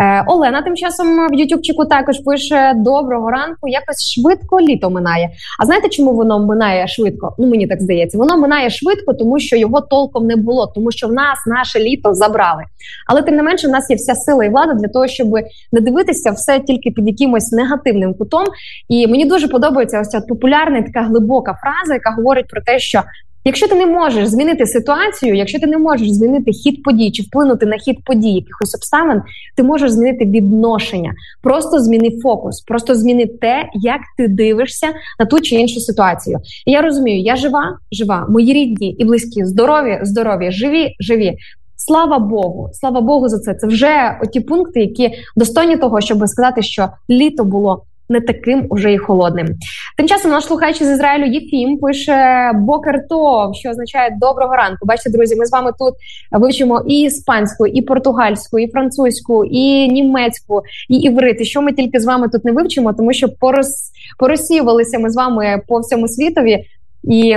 Е, 0.00 0.24
Олена 0.26 0.62
тим 0.62 0.76
часом 0.76 1.28
в 1.30 1.34
Ютубчику 1.34 1.84
також 1.84 2.18
пише: 2.18 2.72
Доброго 2.76 3.30
ранку, 3.30 3.68
якось 3.68 4.12
швидко 4.12 4.60
літо 4.60 4.90
минає. 4.90 5.30
А 5.60 5.66
знаєте, 5.66 5.88
чому 5.88 6.12
воно 6.12 6.46
минає 6.46 6.88
швидко? 6.88 7.34
Ну 7.38 7.46
мені 7.46 7.66
так 7.66 7.82
здається, 7.82 8.18
воно 8.18 8.38
минає 8.38 8.70
швидко, 8.70 9.14
тому 9.14 9.38
що 9.38 9.56
його 9.56 9.80
толком 9.80 10.26
не 10.26 10.36
було, 10.36 10.66
тому 10.66 10.92
що 10.92 11.08
в 11.08 11.12
нас 11.12 11.38
наше 11.46 11.80
літо 11.80 12.14
забрали. 12.14 12.62
Але 13.06 13.22
тим 13.22 13.36
не 13.36 13.42
менше, 13.42 13.68
в 13.68 13.70
нас 13.70 13.90
є 13.90 13.96
вся 13.96 14.14
сила 14.14 14.44
і 14.44 14.48
влада 14.48 14.74
для 14.74 14.88
того, 14.88 15.06
щоб 15.06 15.28
не 15.72 15.80
дивитися 15.80 16.30
все 16.30 16.60
тільки 16.60 16.90
під 16.90 17.06
якимось 17.06 17.52
негативним 17.52 18.14
кутом. 18.14 18.44
І 18.88 19.06
мені 19.06 19.24
дуже 19.24 19.48
подобається 19.48 20.00
ось 20.00 20.08
ця 20.08 20.20
популярна 20.20 20.82
така 20.82 21.02
глибока 21.02 21.58
фраза, 21.62 21.94
яка 21.94 22.10
говорить 22.10 22.48
про 22.48 22.62
те, 22.62 22.78
що 22.78 23.02
Якщо 23.44 23.68
ти 23.68 23.74
не 23.74 23.86
можеш 23.86 24.28
змінити 24.28 24.66
ситуацію, 24.66 25.34
якщо 25.34 25.60
ти 25.60 25.66
не 25.66 25.78
можеш 25.78 26.10
змінити 26.10 26.52
хід 26.52 26.82
подій 26.82 27.10
чи 27.10 27.22
вплинути 27.22 27.66
на 27.66 27.76
хід 27.76 28.04
подій 28.04 28.32
якихось 28.32 28.74
обставин, 28.74 29.22
ти 29.56 29.62
можеш 29.62 29.90
змінити 29.90 30.24
відношення. 30.24 31.12
Просто 31.42 31.80
зміни 31.80 32.10
фокус, 32.22 32.60
просто 32.60 32.94
зміни 32.94 33.26
те, 33.26 33.68
як 33.74 34.00
ти 34.18 34.28
дивишся 34.28 34.86
на 35.20 35.26
ту 35.26 35.40
чи 35.40 35.54
іншу 35.54 35.80
ситуацію. 35.80 36.38
І 36.66 36.72
я 36.72 36.82
розумію, 36.82 37.22
я 37.22 37.36
жива, 37.36 37.78
жива, 37.92 38.26
мої 38.28 38.52
рідні 38.52 38.90
і 38.90 39.04
близькі, 39.04 39.44
здорові, 39.44 39.98
здорові, 40.02 40.52
живі, 40.52 40.94
живі. 41.00 41.36
Слава 41.76 42.18
Богу, 42.18 42.70
слава 42.72 43.00
Богу, 43.00 43.28
за 43.28 43.38
це. 43.38 43.54
Це 43.54 43.66
вже 43.66 44.18
оті 44.22 44.40
пункти, 44.40 44.80
які 44.80 45.10
достойні 45.36 45.76
того, 45.76 46.00
щоб 46.00 46.28
сказати, 46.28 46.62
що 46.62 46.88
літо 47.10 47.44
було 47.44 47.82
не 48.12 48.20
таким 48.20 48.66
уже 48.70 48.92
і 48.92 48.98
холодним. 48.98 49.48
Тим 49.96 50.08
часом 50.08 50.30
наш 50.30 50.44
слухач 50.44 50.82
з 50.82 50.90
Ізраїлю 50.90 51.24
Єфім 51.24 51.78
пише 51.78 52.50
Бокертов, 52.54 53.54
що 53.54 53.70
означає 53.70 54.16
доброго 54.20 54.56
ранку. 54.56 54.86
Бачите, 54.86 55.10
друзі, 55.10 55.36
ми 55.36 55.46
з 55.46 55.52
вами 55.52 55.70
тут 55.78 55.94
вивчимо 56.30 56.82
і 56.86 57.00
іспанську, 57.00 57.66
і 57.66 57.82
португальську, 57.82 58.58
і 58.58 58.70
французьку, 58.70 59.44
і 59.44 59.88
німецьку, 59.88 60.62
і 60.88 60.96
іврит. 60.96 61.46
Що 61.46 61.62
ми 61.62 61.72
тільки 61.72 62.00
з 62.00 62.04
вами 62.04 62.28
тут 62.28 62.44
не 62.44 62.52
вивчимо, 62.52 62.92
тому 62.92 63.12
що 63.12 63.28
порос 63.28 63.90
поросівалися 64.18 64.98
ми 64.98 65.10
з 65.10 65.16
вами 65.16 65.62
по 65.68 65.78
всьому 65.78 66.08
світові 66.08 66.64
і. 67.04 67.36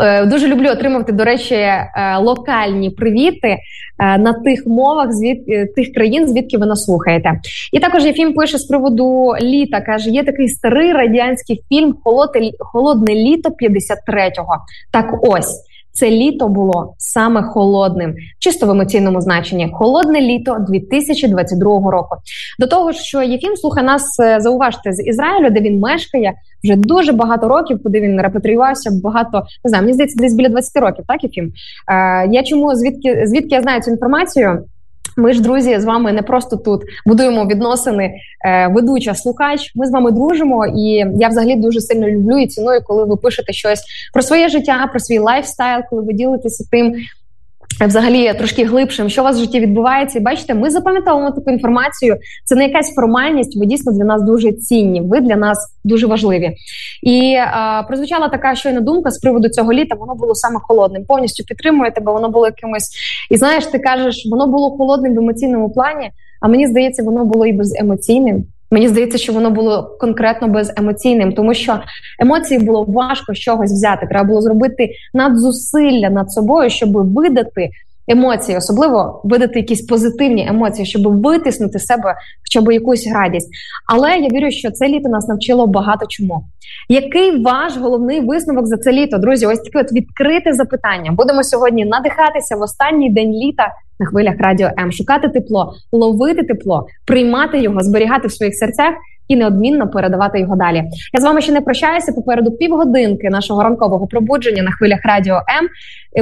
Е, 0.00 0.26
дуже 0.26 0.48
люблю 0.48 0.68
отримувати, 0.68 1.12
до 1.12 1.24
речі, 1.24 1.54
е, 1.54 1.90
локальні 2.20 2.90
привіти 2.90 3.48
е, 3.48 3.58
на 4.18 4.32
тих 4.32 4.66
мовах, 4.66 5.12
звід 5.12 5.46
тих 5.74 5.94
країн, 5.94 6.28
звідки 6.28 6.58
ви 6.58 6.66
нас 6.66 6.84
слухаєте. 6.84 7.40
І 7.72 7.78
також 7.78 8.04
Єфім 8.04 8.34
пише 8.34 8.58
з 8.58 8.64
приводу 8.64 9.34
літа. 9.40 9.80
каже: 9.80 10.10
є 10.10 10.24
такий 10.24 10.48
старий 10.48 10.92
радянський 10.92 11.62
фільм 11.68 11.94
Холодне 12.58 13.14
літо 13.14 13.48
53-го. 13.48 14.56
Так 14.92 15.14
ось 15.22 15.67
це 15.98 16.10
літо 16.10 16.48
було 16.48 16.94
саме 16.98 17.42
холодним, 17.42 18.14
чисто 18.38 18.66
в 18.66 18.70
емоційному 18.70 19.20
значенні. 19.20 19.70
Холодне 19.72 20.20
літо 20.20 20.56
2022 20.68 21.90
року. 21.90 22.16
До 22.58 22.66
того 22.66 22.92
що 22.92 23.22
Єфім 23.22 23.56
слухає 23.56 23.86
нас, 23.86 24.20
е, 24.20 24.40
зауважте 24.40 24.92
з 24.92 25.06
Ізраїлю, 25.06 25.50
де 25.50 25.60
він 25.60 25.78
мешкає 25.78 26.34
вже 26.64 26.76
дуже 26.76 27.12
багато 27.12 27.48
років, 27.48 27.82
куди 27.82 28.00
він 28.00 28.20
репатріювався. 28.20 28.90
Багато 29.02 29.42
не 29.64 29.68
знаю, 29.68 29.82
мені 29.82 29.94
здається, 29.94 30.22
десь 30.22 30.34
біля 30.34 30.48
20 30.48 30.82
років. 30.82 31.04
Так 31.08 31.24
Єфім? 31.24 31.52
Е, 31.92 32.28
Я 32.30 32.42
чому 32.42 32.74
звідки 32.74 33.26
звідки 33.26 33.54
я 33.54 33.62
знаю 33.62 33.82
цю 33.82 33.90
інформацію? 33.90 34.64
Ми 35.18 35.32
ж, 35.32 35.42
друзі, 35.42 35.78
з 35.78 35.84
вами 35.84 36.12
не 36.12 36.22
просто 36.22 36.56
тут 36.56 36.82
будуємо 37.06 37.46
відносини 37.46 38.14
е, 38.46 38.68
ведуча 38.68 39.14
слухач. 39.14 39.72
Ми 39.74 39.86
з 39.86 39.90
вами 39.90 40.12
дружимо, 40.12 40.66
і 40.66 41.04
я 41.18 41.28
взагалі 41.28 41.56
дуже 41.56 41.80
сильно 41.80 42.08
люблю 42.08 42.38
і 42.38 42.46
ціную, 42.46 42.80
коли 42.84 43.04
ви 43.04 43.16
пишете 43.16 43.52
щось 43.52 43.82
про 44.12 44.22
своє 44.22 44.48
життя, 44.48 44.88
про 44.90 45.00
свій 45.00 45.18
lifestyle, 45.18 45.80
коли 45.90 46.02
ви 46.02 46.12
ділитеся 46.12 46.64
тим, 46.70 46.94
Взагалі 47.86 48.34
трошки 48.34 48.64
глибшим, 48.64 49.08
що 49.08 49.20
у 49.20 49.24
вас 49.24 49.36
в 49.36 49.40
житті 49.40 49.60
відбувається, 49.60 50.18
і 50.18 50.22
бачите, 50.22 50.54
ми 50.54 50.70
запам'ятовуємо 50.70 51.30
таку 51.30 51.50
інформацію. 51.50 52.16
Це 52.44 52.54
не 52.54 52.66
якась 52.66 52.94
формальність. 52.94 53.56
Ви 53.56 53.66
дійсно 53.66 53.92
для 53.92 54.04
нас 54.04 54.22
дуже 54.22 54.52
цінні. 54.52 55.00
Ви 55.00 55.20
для 55.20 55.36
нас 55.36 55.74
дуже 55.84 56.06
важливі. 56.06 56.54
І 57.02 57.34
а, 57.34 57.82
прозвучала 57.82 58.28
така 58.28 58.54
щойна 58.54 58.80
думка 58.80 59.10
з 59.10 59.18
приводу 59.18 59.48
цього 59.48 59.72
літа. 59.72 59.94
Воно 59.94 60.14
було 60.14 60.34
саме 60.34 60.60
холодним. 60.62 61.04
Повністю 61.04 61.44
підтримує 61.44 61.90
тебе. 61.90 62.12
Воно 62.12 62.28
було 62.28 62.46
якимось. 62.46 62.90
І 63.30 63.36
знаєш, 63.36 63.66
ти 63.66 63.78
кажеш, 63.78 64.28
воно 64.30 64.46
було 64.46 64.70
холодним 64.70 65.14
в 65.14 65.18
емоційному 65.18 65.70
плані. 65.70 66.10
А 66.40 66.48
мені 66.48 66.66
здається, 66.66 67.02
воно 67.02 67.24
було 67.24 67.46
і 67.46 67.52
беземоційним. 67.52 68.44
Мені 68.70 68.88
здається, 68.88 69.18
що 69.18 69.32
воно 69.32 69.50
було 69.50 69.96
конкретно 70.00 70.48
беземоційним, 70.48 71.32
тому 71.32 71.54
що 71.54 71.80
емоції 72.20 72.60
було 72.60 72.84
важко 72.84 73.34
чогось 73.34 73.72
взяти. 73.72 74.06
Треба 74.06 74.28
було 74.28 74.42
зробити 74.42 74.90
надзусилля 75.14 76.10
над 76.10 76.32
собою, 76.32 76.70
щоб 76.70 77.14
видати 77.14 77.70
емоції, 78.08 78.58
особливо 78.58 79.20
видати 79.24 79.58
якісь 79.58 79.82
позитивні 79.82 80.46
емоції, 80.48 80.86
щоб 80.86 81.22
витиснути 81.22 81.78
себе 81.78 82.14
хоча 82.42 82.60
б 82.66 82.72
якусь 82.72 83.06
радість. 83.14 83.48
Але 83.86 84.16
я 84.16 84.28
вірю, 84.28 84.50
що 84.50 84.70
це 84.70 84.88
літо 84.88 85.08
нас 85.08 85.28
навчило 85.28 85.66
багато 85.66 86.06
чому. 86.08 86.44
Який 86.88 87.42
ваш 87.42 87.76
головний 87.76 88.20
висновок 88.20 88.66
за 88.66 88.76
це 88.76 88.92
літо? 88.92 89.18
Друзі, 89.18 89.46
ось 89.46 89.60
таке 89.60 89.80
от 89.80 89.92
відкрите 89.92 90.52
запитання. 90.52 91.12
Будемо 91.12 91.44
сьогодні 91.44 91.84
надихатися 91.84 92.56
в 92.56 92.62
останній 92.62 93.10
день 93.10 93.32
літа 93.32 93.68
на 94.00 94.06
хвилях 94.06 94.34
радіо 94.38 94.70
М, 94.78 94.92
шукати 94.92 95.28
тепло, 95.28 95.74
ловити 95.92 96.42
тепло, 96.42 96.86
приймати 97.06 97.58
його, 97.58 97.80
зберігати 97.80 98.28
в 98.28 98.32
своїх 98.32 98.54
серцях. 98.54 98.94
І 99.28 99.36
неодмінно 99.36 99.88
передавати 99.88 100.40
його 100.40 100.56
далі. 100.56 100.84
Я 101.12 101.20
з 101.20 101.24
вами 101.24 101.40
ще 101.40 101.52
не 101.52 101.60
прощаюся. 101.60 102.12
Попереду 102.12 102.50
півгодинки 102.50 103.30
нашого 103.30 103.62
ранкового 103.62 104.06
пробудження 104.06 104.62
на 104.62 104.70
хвилях 104.70 105.00
радіо 105.04 105.34
М. 105.34 105.68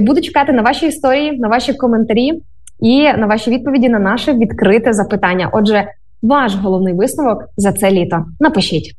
Буду 0.03 0.21
чекати 0.21 0.53
на 0.53 0.63
ваші 0.63 0.87
історії, 0.87 1.39
на 1.39 1.49
ваші 1.49 1.75
коментарі 1.75 2.43
і 2.81 3.03
на 3.03 3.27
ваші 3.27 3.51
відповіді 3.51 3.89
на 3.89 3.99
наше 3.99 4.33
відкрите 4.33 4.93
запитання. 4.93 5.51
Отже, 5.53 5.89
ваш 6.23 6.55
головний 6.55 6.95
висновок 6.95 7.45
за 7.57 7.73
це 7.73 7.91
літо. 7.91 8.25
Напишіть. 8.41 8.97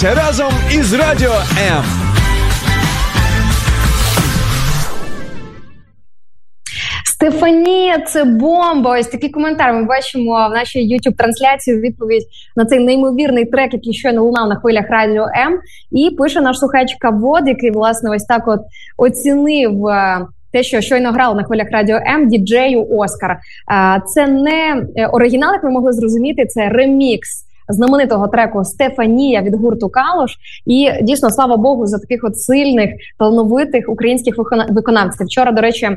Прокидайся 0.00 0.26
разом 0.26 0.52
із 0.74 0.94
радіо 0.94 1.32
М. 1.72 1.84
Стефанія, 7.04 7.98
це 7.98 8.24
бомба. 8.24 8.98
Ось 8.98 9.06
такий 9.06 9.28
коментар. 9.28 9.72
Ми 9.72 9.84
бачимо 9.84 10.48
в 10.50 10.54
нашій 10.54 10.94
youtube 10.94 11.16
трансляції 11.16 11.80
відповідь 11.80 12.22
на 12.56 12.64
цей 12.64 12.78
неймовірний 12.78 13.44
трек, 13.44 13.72
який 13.72 13.94
щойно 13.94 14.24
лунав 14.24 14.48
на 14.48 14.56
хвилях 14.56 14.90
радіо 14.90 15.22
М. 15.22 15.60
І 15.92 16.10
пише 16.10 16.40
наш 16.40 16.58
слухач 16.58 16.94
Кавод, 17.00 17.48
який 17.48 17.70
власне 17.70 18.10
ось 18.10 18.24
так 18.24 18.48
от 18.48 18.60
оцінив. 18.96 19.86
Е, 19.86 20.26
те, 20.52 20.62
що 20.62 20.80
щойно 20.80 21.12
грав 21.12 21.36
на 21.36 21.44
хвилях 21.44 21.66
радіо 21.72 21.96
М 21.96 22.28
діджею 22.28 22.86
Оскар, 22.90 23.38
це 24.06 24.26
не 24.26 24.86
е, 24.96 25.06
оригінал, 25.06 25.52
як 25.52 25.64
ми 25.64 25.70
могли 25.70 25.92
зрозуміти. 25.92 26.46
Це 26.46 26.68
ремікс 26.68 27.49
знаменитого 27.72 28.28
треку 28.28 28.64
Стефанія 28.64 29.42
від 29.42 29.54
гурту 29.54 29.88
Калош. 29.88 30.36
І 30.66 30.90
дійсно, 31.02 31.30
слава 31.30 31.56
Богу, 31.56 31.86
за 31.86 31.98
таких 31.98 32.24
от 32.24 32.38
сильних, 32.38 32.90
талановитих 33.18 33.88
українських 33.88 34.38
викона- 34.38 34.72
виконавців. 34.72 35.26
Вчора, 35.26 35.52
до 35.52 35.60
речі. 35.60 35.96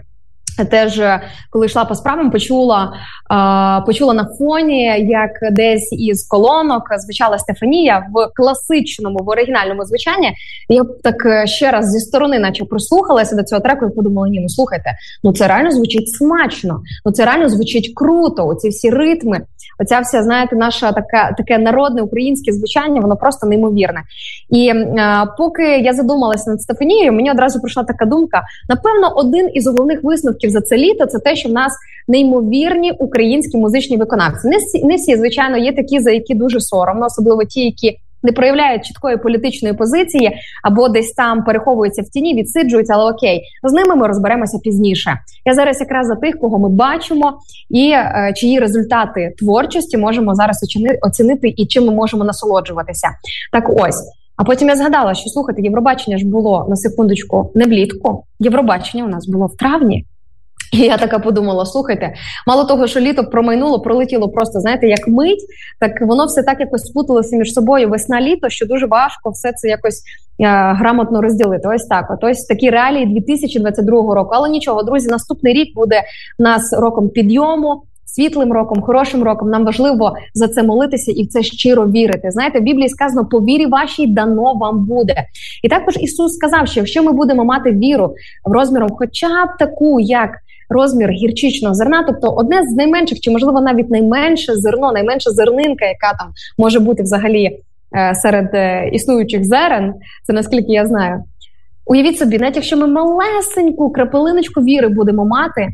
Теж 0.69 0.99
е, 0.99 1.21
коли 1.49 1.65
йшла 1.65 1.85
по 1.85 1.95
справам, 1.95 2.31
почула 2.31 2.93
е, 3.31 3.85
почула 3.85 4.13
на 4.13 4.29
фоні, 4.39 4.83
як 5.09 5.31
десь 5.51 5.93
із 5.93 6.27
колонок 6.27 6.83
звучала 6.99 7.39
Стефанія 7.39 8.07
в 8.13 8.27
класичному, 8.35 9.19
в 9.23 9.29
оригінальному 9.29 9.85
звучанні. 9.85 10.33
Я 10.69 10.83
так 11.03 11.25
е, 11.25 11.47
ще 11.47 11.71
раз 11.71 11.91
зі 11.91 11.99
сторони, 11.99 12.39
наче 12.39 12.65
прислухалася 12.65 13.35
до 13.35 13.43
цього 13.43 13.61
треку, 13.61 13.85
і 13.85 13.89
подумала: 13.89 14.27
ні, 14.27 14.39
ну 14.39 14.49
слухайте, 14.49 14.95
ну 15.23 15.33
це 15.33 15.47
реально 15.47 15.71
звучить 15.71 16.09
смачно, 16.09 16.81
ну 17.05 17.11
це 17.11 17.25
реально 17.25 17.49
звучить 17.49 17.91
круто. 17.95 18.47
Оці 18.47 18.69
всі 18.69 18.89
ритми, 18.89 19.41
оця 19.79 19.99
вся, 19.99 20.23
знаєте, 20.23 20.55
наша 20.55 20.91
така 20.91 21.31
таке 21.37 21.57
народне 21.57 22.01
українське 22.01 22.53
звучання, 22.53 23.01
воно 23.01 23.15
просто 23.17 23.47
неймовірне. 23.47 24.01
І 24.49 24.67
е, 24.67 25.27
поки 25.37 25.63
я 25.63 25.93
задумалася 25.93 26.49
над 26.49 26.61
Стефанією, 26.61 27.13
мені 27.13 27.31
одразу 27.31 27.59
прийшла 27.59 27.83
така 27.83 28.05
думка: 28.05 28.41
напевно, 28.69 29.13
один 29.15 29.49
із 29.53 29.67
головних 29.67 30.03
висновків 30.03 30.42
за 30.51 30.61
це 30.61 30.77
літо 30.77 31.05
це 31.05 31.19
те, 31.19 31.35
що 31.35 31.49
в 31.49 31.51
нас 31.51 31.73
неймовірні 32.07 32.91
українські 32.91 33.57
музичні 33.57 33.97
виконавці. 33.97 34.47
Не 34.47 34.57
всі, 34.57 34.85
не 34.85 34.95
всі, 34.95 35.15
звичайно, 35.15 35.57
є 35.57 35.73
такі, 35.73 35.99
за 35.99 36.11
які 36.11 36.35
дуже 36.35 36.59
соромно, 36.59 37.05
особливо 37.05 37.43
ті, 37.43 37.65
які. 37.65 37.97
Не 38.25 38.31
проявляють 38.31 38.85
чіткої 38.85 39.17
політичної 39.17 39.73
позиції 39.73 40.31
або 40.63 40.89
десь 40.89 41.11
там 41.11 41.43
переховуються 41.43 42.01
в 42.01 42.09
тіні, 42.09 42.33
відсиджуються, 42.33 42.93
але 42.93 43.11
окей, 43.11 43.41
з 43.63 43.73
ними 43.73 43.95
ми 43.95 44.07
розберемося 44.07 44.59
пізніше. 44.63 45.19
Я 45.45 45.53
зараз 45.53 45.79
якраз 45.79 46.07
за 46.07 46.15
тих, 46.15 46.39
кого 46.39 46.59
ми 46.59 46.69
бачимо, 46.69 47.33
і 47.69 47.89
е, 47.89 48.33
чиї 48.35 48.59
результати 48.59 49.33
творчості 49.37 49.97
можемо 49.97 50.35
зараз 50.35 50.59
оцінити 51.01 51.53
і 51.57 51.65
чим 51.65 51.85
ми 51.85 51.91
можемо 51.93 52.23
насолоджуватися. 52.23 53.07
Так 53.51 53.69
ось. 53.69 54.03
А 54.35 54.43
потім 54.43 54.69
я 54.69 54.75
згадала, 54.75 55.13
що 55.13 55.29
слухайте, 55.29 55.61
Євробачення 55.61 56.17
ж 56.17 56.27
було 56.27 56.65
на 56.69 56.75
секундочку 56.75 57.51
не 57.55 57.65
влітку. 57.65 58.23
Євробачення 58.39 59.05
у 59.05 59.07
нас 59.07 59.27
було 59.27 59.45
в 59.45 59.57
травні. 59.57 60.05
І 60.73 60.77
я 60.77 60.97
така 60.97 61.19
подумала: 61.19 61.65
слухайте, 61.65 62.13
мало 62.47 62.63
того, 62.63 62.87
що 62.87 62.99
літо 62.99 63.23
промайнуло, 63.23 63.79
пролетіло 63.79 64.29
просто, 64.29 64.59
знаєте, 64.59 64.87
як 64.87 65.07
мить, 65.07 65.45
так 65.79 65.91
воно 66.01 66.25
все 66.25 66.43
так 66.43 66.59
якось 66.59 66.85
спуталося 66.85 67.35
між 67.35 67.53
собою 67.53 67.89
весна-літо, 67.89 68.49
що 68.49 68.65
дуже 68.65 68.85
важко 68.85 69.29
все 69.29 69.51
це 69.51 69.67
якось 69.67 69.99
е, 69.99 70.03
грамотно 70.73 71.21
розділити. 71.21 71.67
Ось 71.75 71.85
так. 71.85 72.11
От 72.11 72.23
ось 72.23 72.45
такі 72.45 72.69
реалії 72.69 73.05
2022 73.05 74.15
року. 74.15 74.29
Але 74.33 74.49
нічого, 74.49 74.83
друзі, 74.83 75.09
наступний 75.09 75.53
рік 75.53 75.75
буде 75.75 76.03
нас 76.39 76.73
роком 76.73 77.09
підйому. 77.09 77.83
Світлим 78.05 78.53
роком, 78.53 78.81
хорошим 78.81 79.23
роком 79.23 79.49
нам 79.49 79.65
важливо 79.65 80.13
за 80.33 80.47
це 80.47 80.63
молитися 80.63 81.11
і 81.11 81.23
в 81.23 81.27
це 81.27 81.43
щиро 81.43 81.87
вірити. 81.87 82.31
Знаєте, 82.31 82.59
в 82.59 82.63
Біблії 82.63 82.89
сказано: 82.89 83.25
по 83.25 83.39
вірі 83.39 83.65
вашій 83.65 84.07
дано 84.07 84.53
вам 84.53 84.85
буде. 84.85 85.15
І 85.63 85.69
також 85.69 85.97
Ісус 85.97 86.33
сказав, 86.33 86.67
що 86.67 86.79
якщо 86.79 87.03
ми 87.03 87.11
будемо 87.11 87.45
мати 87.45 87.71
віру 87.71 88.15
в 88.45 88.51
розміром, 88.51 88.89
хоча 88.91 89.45
б 89.45 89.49
таку, 89.59 89.99
як 89.99 90.29
розмір 90.69 91.09
гірчичного 91.09 91.75
зерна, 91.75 92.03
тобто 92.07 92.29
одне 92.29 92.63
з 92.67 92.75
найменших, 92.75 93.19
чи 93.19 93.31
можливо 93.31 93.61
навіть 93.61 93.89
найменше 93.89 94.55
зерно, 94.55 94.91
найменша 94.91 95.31
зернинка, 95.31 95.85
яка 95.85 96.17
там 96.19 96.27
може 96.57 96.79
бути 96.79 97.03
взагалі 97.03 97.59
е, 97.95 98.15
серед 98.15 98.49
е, 98.53 98.89
існуючих 98.93 99.45
зерен, 99.45 99.93
це 100.23 100.33
наскільки 100.33 100.71
я 100.71 100.85
знаю. 100.85 101.23
Уявіть 101.85 102.17
собі, 102.17 102.39
навіть 102.39 102.55
якщо 102.55 102.77
ми 102.77 102.87
малесеньку 102.87 103.91
крапелиночку 103.91 104.61
віри 104.61 104.87
будемо 104.87 105.25
мати, 105.25 105.67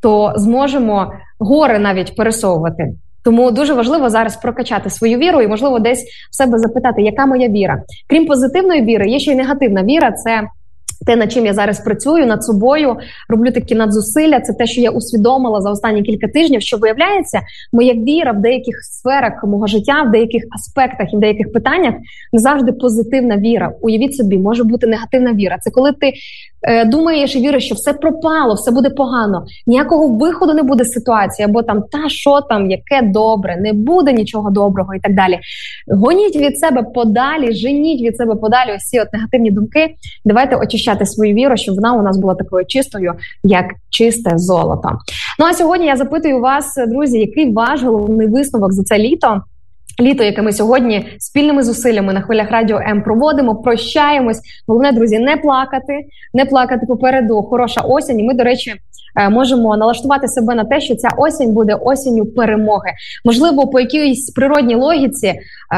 то 0.00 0.32
зможемо 0.36 1.12
гори 1.38 1.78
навіть 1.78 2.16
пересовувати. 2.16 2.92
Тому 3.24 3.50
дуже 3.50 3.74
важливо 3.74 4.10
зараз 4.10 4.36
прокачати 4.36 4.90
свою 4.90 5.18
віру 5.18 5.42
і, 5.42 5.48
можливо, 5.48 5.78
десь 5.78 6.04
в 6.30 6.36
себе 6.36 6.58
запитати, 6.58 7.02
яка 7.02 7.26
моя 7.26 7.48
віра. 7.48 7.82
Крім 8.08 8.26
позитивної 8.26 8.82
віри, 8.82 9.08
є 9.10 9.18
ще 9.18 9.32
й 9.32 9.34
негативна 9.34 9.82
віра. 9.82 10.12
Це 10.12 10.42
те, 11.06 11.16
над 11.16 11.32
чим 11.32 11.46
я 11.46 11.54
зараз 11.54 11.80
працюю 11.80 12.26
над 12.26 12.44
собою, 12.44 12.96
роблю 13.28 13.52
такі 13.52 13.74
надзусилля. 13.74 14.40
Це 14.40 14.52
те, 14.52 14.66
що 14.66 14.80
я 14.80 14.90
усвідомила 14.90 15.60
за 15.60 15.70
останні 15.70 16.02
кілька 16.02 16.28
тижнів. 16.28 16.62
Що 16.62 16.76
виявляється, 16.76 17.40
моя 17.72 17.94
віра 17.94 18.32
в 18.32 18.40
деяких 18.40 18.74
сферах 18.82 19.44
мого 19.44 19.66
життя, 19.66 20.02
в 20.02 20.10
деяких 20.10 20.42
аспектах 20.54 21.12
і 21.12 21.16
в 21.16 21.20
деяких 21.20 21.52
питаннях 21.52 21.94
не 22.32 22.38
завжди 22.38 22.72
позитивна 22.72 23.36
віра. 23.36 23.72
Уявіть 23.80 24.16
собі, 24.16 24.38
може 24.38 24.64
бути 24.64 24.86
негативна 24.86 25.32
віра. 25.32 25.58
Це 25.60 25.70
коли 25.70 25.92
ти 25.92 26.12
думаєш 26.86 27.36
і 27.36 27.40
віриш, 27.40 27.64
що 27.64 27.74
все 27.74 27.92
пропало, 27.92 28.54
все 28.54 28.70
буде 28.70 28.90
погано, 28.90 29.44
ніякого 29.66 30.08
виходу 30.08 30.54
не 30.54 30.62
буде 30.62 30.84
з 30.84 30.92
ситуації, 30.92 31.46
або 31.48 31.62
там 31.62 31.82
та 31.90 32.08
що 32.08 32.40
там, 32.40 32.70
яке 32.70 33.02
добре, 33.02 33.56
не 33.56 33.72
буде 33.72 34.12
нічого 34.12 34.50
доброго 34.50 34.94
і 34.94 35.00
так 35.00 35.14
далі. 35.14 35.38
Гоніть 35.88 36.36
від 36.36 36.58
себе 36.58 36.82
подалі, 36.82 37.52
женіть 37.52 38.02
від 38.02 38.16
себе 38.16 38.34
подалі 38.34 38.72
ось 38.76 38.82
ці 38.82 39.00
от 39.00 39.12
негативні 39.12 39.50
думки. 39.50 39.94
Давайте 40.24 40.56
очищати 40.56 41.06
свою 41.06 41.34
віру, 41.34 41.56
щоб 41.56 41.74
вона 41.74 41.92
у 41.92 42.02
нас 42.02 42.18
була 42.18 42.34
такою 42.34 42.66
чистою, 42.66 43.14
як 43.44 43.66
чисте 43.90 44.38
золото. 44.38 44.88
Ну 45.38 45.46
а 45.46 45.54
сьогодні 45.54 45.86
я 45.86 45.96
запитую 45.96 46.40
вас, 46.40 46.74
друзі, 46.88 47.18
який 47.18 47.52
ваш 47.52 47.82
головний 47.82 48.26
висновок 48.26 48.72
за 48.72 48.82
це 48.82 48.98
літо? 48.98 49.42
Літо, 50.00 50.24
яке 50.24 50.42
ми 50.42 50.52
сьогодні 50.52 51.06
спільними 51.18 51.62
зусиллями 51.62 52.12
на 52.12 52.20
хвилях 52.20 52.50
радіо 52.50 52.78
М 52.78 53.02
проводимо, 53.02 53.54
прощаємось. 53.54 54.40
Головне, 54.66 54.92
друзі, 54.92 55.18
не 55.18 55.36
плакати, 55.36 56.04
не 56.34 56.44
плакати 56.44 56.86
попереду. 56.86 57.42
Хороша 57.42 57.80
осінь. 57.80 58.26
Ми, 58.26 58.34
до 58.34 58.44
речі, 58.44 58.74
е, 59.20 59.28
можемо 59.28 59.76
налаштувати 59.76 60.28
себе 60.28 60.54
на 60.54 60.64
те, 60.64 60.80
що 60.80 60.94
ця 60.94 61.08
осінь 61.16 61.52
буде 61.52 61.74
осінню 61.74 62.26
перемоги. 62.26 62.90
Можливо, 63.24 63.66
по 63.66 63.80
якійсь 63.80 64.30
природній 64.30 64.74
логіці 64.74 65.34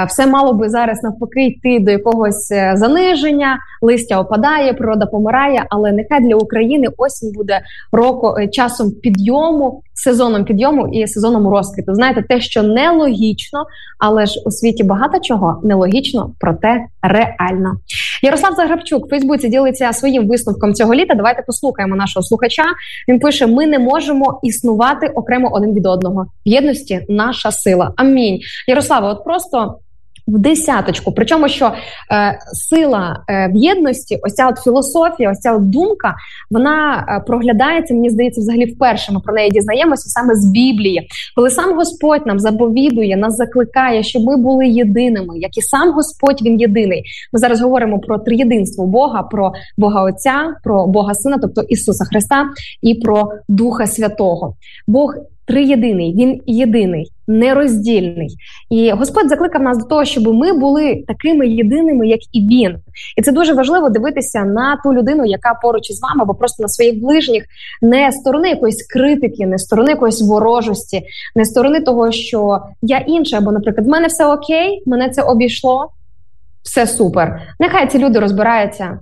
все 0.09 0.27
мало 0.27 0.53
би 0.53 0.69
зараз 0.69 1.03
навпаки 1.03 1.47
йти 1.47 1.79
до 1.81 1.91
якогось 1.91 2.51
е, 2.51 2.73
заниження, 2.77 3.59
листя 3.83 4.21
опадає, 4.21 4.73
природа 4.73 5.07
помирає. 5.07 5.65
Але 5.71 5.93
нехай 5.93 6.21
для 6.21 6.37
України 6.37 6.89
осінь 6.97 7.33
буде 7.33 7.61
року 7.93 8.35
е, 8.39 8.49
часом 8.49 8.91
підйому, 8.91 9.83
сезоном 9.95 10.45
підйому 10.45 10.89
і 10.89 11.07
сезоном 11.07 11.49
розквіту. 11.49 11.95
Знаєте, 11.95 12.25
те, 12.29 12.41
що 12.41 12.63
нелогічно, 12.63 13.65
але 13.99 14.27
ж 14.27 14.43
у 14.47 14.51
світі 14.51 14.85
багато 14.85 15.19
чого 15.21 15.61
нелогічно, 15.65 16.31
проте 16.41 16.85
реально. 17.03 17.77
Ярослав 18.23 18.55
Заграбчук 18.55 19.07
в 19.07 19.11
Фейсбуці 19.11 19.49
ділиться 19.49 19.93
своїм 19.93 20.29
висновком 20.29 20.75
цього 20.75 20.95
літа. 20.95 21.15
Давайте 21.15 21.43
послухаємо 21.43 21.97
нашого 21.97 22.25
слухача. 22.25 22.65
Він 23.09 23.19
пише: 23.19 23.47
Ми 23.47 23.67
не 23.67 23.79
можемо 23.79 24.41
існувати 24.43 25.07
окремо 25.07 25.49
один 25.53 25.75
від 25.75 25.87
одного. 25.87 26.27
В 26.47 26.49
єдності 26.49 27.07
наша 27.09 27.51
сила. 27.51 27.93
Амінь. 27.97 28.39
Ярослава, 28.69 29.13
от 29.13 29.25
просто. 29.25 29.78
В 30.29 30.39
десяточку, 30.39 31.13
причому 31.13 31.49
що 31.49 31.73
е, 32.13 32.39
сила 32.53 33.25
е, 33.29 33.49
в 33.55 33.57
єдності, 33.57 34.19
ось 34.23 34.35
ця 34.35 34.49
от 34.49 34.59
філософія, 34.59 35.31
ось 35.31 35.39
ця 35.39 35.53
от 35.53 35.71
думка, 35.71 36.15
вона 36.51 37.07
е, 37.09 37.25
проглядається. 37.27 37.95
Мені 37.95 38.11
здається, 38.11 38.41
взагалі 38.41 38.65
вперше 38.65 39.13
ми 39.13 39.21
про 39.21 39.35
неї 39.35 39.51
дізнаємося 39.51 40.09
саме 40.09 40.35
з 40.35 40.47
Біблії, 40.47 41.09
коли 41.37 41.51
сам 41.51 41.77
Господь 41.77 42.27
нам 42.27 42.39
заповідує, 42.39 43.17
нас 43.17 43.37
закликає, 43.37 44.03
щоб 44.03 44.23
ми 44.23 44.37
були 44.37 44.67
єдиними, 44.67 45.39
як 45.39 45.59
і 45.59 45.63
сам 45.63 45.93
Господь 45.93 46.43
він 46.43 46.61
єдиний. 46.61 47.03
Ми 47.33 47.41
зараз 47.41 47.61
говоримо 47.61 47.99
про 47.99 48.19
триєдинство 48.19 48.87
Бога, 48.87 49.23
про 49.23 49.53
Бога 49.77 50.03
Отця, 50.03 50.55
про 50.65 50.87
Бога 50.87 51.15
Сина, 51.15 51.39
тобто 51.43 51.63
Ісуса 51.63 52.05
Христа, 52.05 52.45
і 52.83 52.95
про 52.95 53.29
Духа 53.49 53.87
Святого. 53.87 54.57
Бог 54.87 55.15
триєдиний, 55.49 56.15
він 56.15 56.41
єдиний, 56.47 57.13
нероздільний. 57.27 58.37
І 58.71 58.91
Господь 58.91 59.29
закликав 59.29 59.63
нас 59.63 59.79
до 59.79 59.85
того, 59.85 60.05
щоб 60.05 60.35
ми 60.35 60.53
були 60.53 61.05
такими 61.07 61.49
єдиними, 61.49 62.09
як 62.09 62.21
і 62.33 62.41
він. 62.41 62.77
І 63.17 63.23
це 63.23 63.33
дуже 63.33 63.55
важливо 63.55 63.89
дивитися 63.89 64.45
на 64.45 64.81
ту 64.85 64.95
людину, 64.95 65.25
яка 65.25 65.55
поруч 65.63 65.91
із 65.91 66.01
вами, 66.03 66.23
або 66.23 66.35
просто 66.35 66.63
на 66.63 66.69
своїх 66.69 67.03
ближніх, 67.03 67.45
не 67.83 68.13
сторони 68.13 68.49
якоїсь 68.49 68.87
критики, 68.87 69.47
не 69.47 69.59
сторони 69.59 69.91
якоїсь 69.91 70.23
ворожості, 70.23 71.03
не 71.37 71.45
сторони 71.45 71.81
того, 71.81 72.13
що 72.13 72.61
я 72.83 72.99
інша, 72.99 73.39
або, 73.39 73.53
наприклад, 73.53 73.87
в 73.87 73.91
мене 73.91 74.07
все 74.07 74.27
окей, 74.27 74.83
мене 74.87 75.09
це 75.09 75.23
обійшло, 75.23 75.91
все 76.63 76.87
супер. 76.87 77.43
Нехай 77.61 77.89
ці 77.89 77.99
люди 77.99 78.19
розбираються 78.19 78.99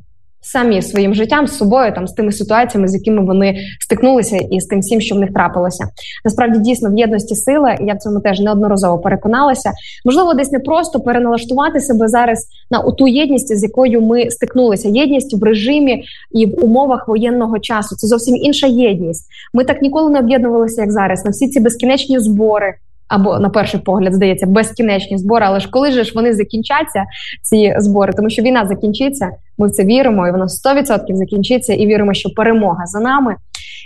самі 0.53 0.83
своїм 0.83 1.15
життям 1.15 1.47
з 1.47 1.57
собою, 1.57 1.93
там 1.95 2.07
з 2.07 2.13
тими 2.13 2.33
ситуаціями, 2.33 2.89
з 2.89 2.95
якими 2.95 3.25
вони 3.25 3.57
стикнулися, 3.81 4.37
і 4.37 4.61
з 4.61 4.67
тим 4.67 4.81
всім, 4.81 5.01
що 5.01 5.15
в 5.15 5.19
них 5.19 5.33
трапилося. 5.33 5.85
Насправді 6.25 6.59
дійсно 6.59 6.91
в 6.91 6.99
єдності 6.99 7.35
сила, 7.35 7.77
я 7.81 7.95
в 7.95 7.99
цьому 7.99 8.21
теж 8.21 8.41
неодноразово 8.41 8.99
переконалася. 8.99 9.73
Можливо, 10.05 10.35
десь 10.35 10.53
не 10.53 10.59
просто 10.59 11.01
переналаштувати 11.01 11.81
себе 11.81 12.09
зараз 12.09 12.47
на 12.71 12.83
ту 12.91 13.09
єдність, 13.09 13.57
з 13.59 13.63
якою 13.63 14.01
ми 14.01 14.31
стикнулися. 14.31 14.89
Єдність 14.89 15.41
в 15.41 15.45
режимі 15.45 16.05
і 16.35 16.47
в 16.47 16.65
умовах 16.65 17.09
воєнного 17.09 17.59
часу. 17.59 17.97
Це 17.97 18.07
зовсім 18.07 18.37
інша 18.37 18.67
єдність. 18.67 19.27
Ми 19.55 19.65
так 19.65 19.83
ніколи 19.83 20.11
не 20.11 20.19
об'єднувалися, 20.19 20.81
як 20.81 20.93
зараз, 20.93 21.25
на 21.25 21.31
всі 21.31 21.49
ці 21.49 21.61
безкінечні 21.61 22.21
збори. 22.21 22.75
Або 23.09 23.39
на 23.39 23.49
перший 23.49 23.81
погляд 23.81 24.15
здається 24.15 24.47
безкінечні 24.47 25.19
збори, 25.19 25.47
але 25.47 25.61
ж 25.61 25.71
коли 25.71 25.91
ж 25.91 26.13
вони 26.15 26.35
закінчаться, 26.35 27.05
ці 27.43 27.75
збори, 27.79 28.13
тому 28.13 28.31
що 28.31 28.43
війна 28.43 28.67
закінчиться, 28.67 29.31
ми 29.59 29.69
в 29.69 29.71
це 29.71 29.85
віримо, 29.85 30.29
і 30.29 30.31
вона 30.31 30.45
100% 30.45 31.15
закінчиться, 31.15 31.73
і 31.73 31.87
віримо, 31.87 32.15
що 32.15 32.31
перемога 32.31 32.87
за 32.87 33.01
нами. 33.01 33.37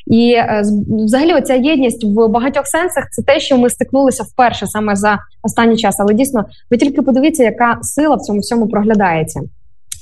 І 0.07 0.33
е, 0.33 0.63
взагалі, 0.89 1.35
оця 1.35 1.55
єдність 1.55 2.05
в 2.05 2.29
багатьох 2.29 2.67
сенсах 2.67 3.11
це 3.11 3.23
те, 3.23 3.41
що 3.41 3.59
ми 3.59 3.71
стикнулися 3.71 4.23
вперше 4.23 4.67
саме 4.67 4.97
за 4.97 5.19
останній 5.43 5.77
час. 5.77 6.01
Але 6.01 6.15
дійсно, 6.15 6.45
ви 6.71 6.77
тільки 6.77 7.03
подивіться, 7.03 7.45
яка 7.45 7.79
сила 7.83 8.17
в 8.17 8.21
цьому 8.21 8.41
всьому 8.41 8.69
проглядається. 8.69 9.41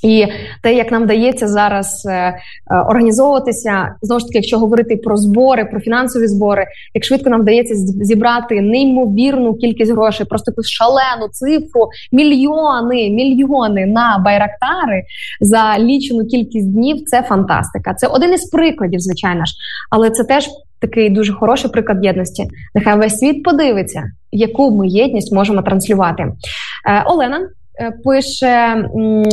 І 0.02 0.26
те, 0.62 0.74
як 0.74 0.92
нам 0.92 1.02
вдається 1.02 1.48
зараз 1.48 2.06
е, 2.06 2.12
е, 2.12 2.36
організовуватися, 2.76 3.94
знову 4.02 4.20
ж 4.20 4.26
таки, 4.26 4.38
якщо 4.38 4.58
говорити 4.58 4.96
про 4.96 5.16
збори, 5.16 5.64
про 5.64 5.80
фінансові 5.80 6.26
збори, 6.26 6.66
як 6.94 7.04
швидко 7.04 7.30
нам 7.30 7.40
вдається 7.40 7.74
зібрати 7.76 8.60
неймовірну 8.60 9.54
кількість 9.54 9.92
грошей, 9.92 10.26
просто 10.26 10.50
якусь 10.50 10.68
шалену 10.68 11.28
цифру, 11.32 11.88
мільйони, 12.12 13.10
мільйони 13.10 13.86
на 13.86 14.22
байрактари 14.24 15.02
за 15.40 15.78
лічену 15.78 16.26
кількість 16.26 16.72
днів. 16.72 17.04
Це 17.04 17.22
фантастика. 17.22 17.94
Це 17.94 18.06
один 18.06 18.34
із 18.34 18.44
прикладів, 18.44 19.00
звичайно 19.00 19.44
ж, 19.44 19.52
але 19.90 20.10
це 20.10 20.24
теж 20.24 20.48
такий 20.80 21.10
дуже 21.10 21.32
хороший 21.32 21.70
приклад 21.70 22.04
єдності. 22.04 22.44
Нехай 22.74 22.98
весь 22.98 23.18
світ 23.18 23.42
подивиться, 23.42 24.02
яку 24.32 24.70
ми 24.70 24.88
єдність 24.88 25.32
можемо 25.32 25.62
транслювати. 25.62 26.22
Е, 26.22 26.32
Олена. 27.06 27.48
Е, 27.80 27.92
пише: 28.04 28.84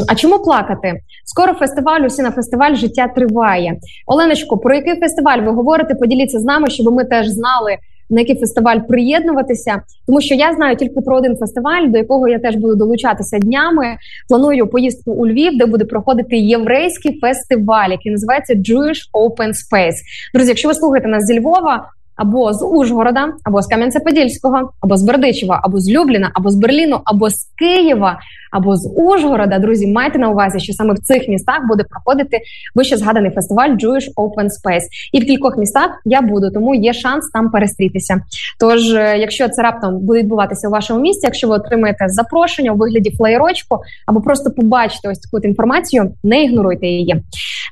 А 0.08 0.16
чому 0.16 0.40
плакати? 0.40 0.94
Скоро 1.26 1.54
фестиваль, 1.54 2.02
усі 2.02 2.22
на 2.22 2.32
фестиваль 2.32 2.76
життя 2.76 3.08
триває. 3.08 3.78
Оленочко, 4.08 4.58
про 4.58 4.76
який 4.76 5.00
фестиваль 5.00 5.40
ви 5.40 5.52
говорите? 5.52 5.96
Поділіться 5.96 6.40
з 6.40 6.44
нами, 6.44 6.70
щоб 6.70 6.94
ми 6.94 7.04
теж 7.04 7.28
знали. 7.28 7.78
На 8.10 8.20
який 8.20 8.40
фестиваль 8.40 8.80
приєднуватися, 8.80 9.82
тому 10.08 10.22
що 10.22 10.36
я 10.36 10.54
знаю 10.54 10.76
тільки 10.76 11.02
про 11.02 11.18
один 11.18 11.38
фестиваль, 11.38 11.88
до 11.88 11.98
якого 11.98 12.28
я 12.28 12.40
теж 12.40 12.56
буду 12.56 12.76
долучатися 12.76 13.40
днями. 13.40 13.98
Планую 14.30 14.68
поїздку 14.68 15.12
у 15.12 15.28
Львів, 15.28 15.58
де 15.58 15.66
буде 15.66 15.86
проходити 15.86 16.38
єврейський 16.38 17.20
фестиваль, 17.20 17.90
який 17.90 18.12
називається 18.12 18.54
Jewish 18.54 19.02
Open 19.14 19.50
Space. 19.50 19.96
Друзі, 20.34 20.50
якщо 20.50 20.68
ви 20.68 20.74
слухаєте 20.74 21.08
нас 21.08 21.26
зі 21.26 21.40
Львова, 21.40 21.90
або 22.16 22.54
з 22.54 22.66
Ужгорода, 22.66 23.34
або 23.44 23.62
з 23.62 23.72
Кам'янця-Подільського, 23.72 24.70
або 24.82 24.98
з 24.98 25.04
Бердичева, 25.04 25.62
або 25.64 25.80
з 25.80 25.90
Любліна, 25.90 26.32
або 26.34 26.50
з 26.50 26.56
Берліну, 26.56 27.00
або 27.04 27.30
з 27.30 27.48
Києва, 27.58 28.20
або 28.56 28.76
з 28.76 28.94
Ужгорода. 28.96 29.60
Друзі, 29.60 29.88
майте 29.88 30.20
на 30.20 30.30
увазі, 30.30 30.60
що 30.60 30.74
саме 30.74 30.94
в 30.94 31.00
цих 31.00 31.28
містах 31.28 31.68
буде 31.68 31.84
проходити 31.84 32.40
вище 32.76 32.98
згаданий 32.98 33.32
фестиваль 33.32 33.70
Jewish 33.70 34.14
Open 34.16 34.46
Space. 34.46 34.86
І 35.14 35.20
в 35.20 35.26
кількох 35.26 35.58
містах 35.58 35.90
я 36.06 36.22
буду, 36.22 36.52
тому 36.52 36.76
є 36.76 36.94
шанс 36.94 37.30
там 37.34 37.50
перестрітися. 37.50 38.22
Тож, 38.60 38.94
е, 38.94 39.18
якщо 39.18 39.50
це 39.50 39.62
раптом 39.62 40.00
буде 40.00 40.20
відбуватися 40.20 40.68
у 40.68 40.72
вашому 40.72 41.00
місті, 41.00 41.28
якщо 41.28 41.48
ви 41.48 41.56
отримаєте 41.56 42.06
запрошення 42.08 42.72
у 42.72 42.76
вигляді 42.76 43.12
флеєрочку, 43.12 43.80
або 44.08 44.22
просто 44.22 44.52
побачите 44.52 45.10
ось 45.10 45.20
таку 45.20 45.48
інформацію, 45.48 46.12
не 46.24 46.44
ігноруйте 46.44 46.88
її. 46.88 47.24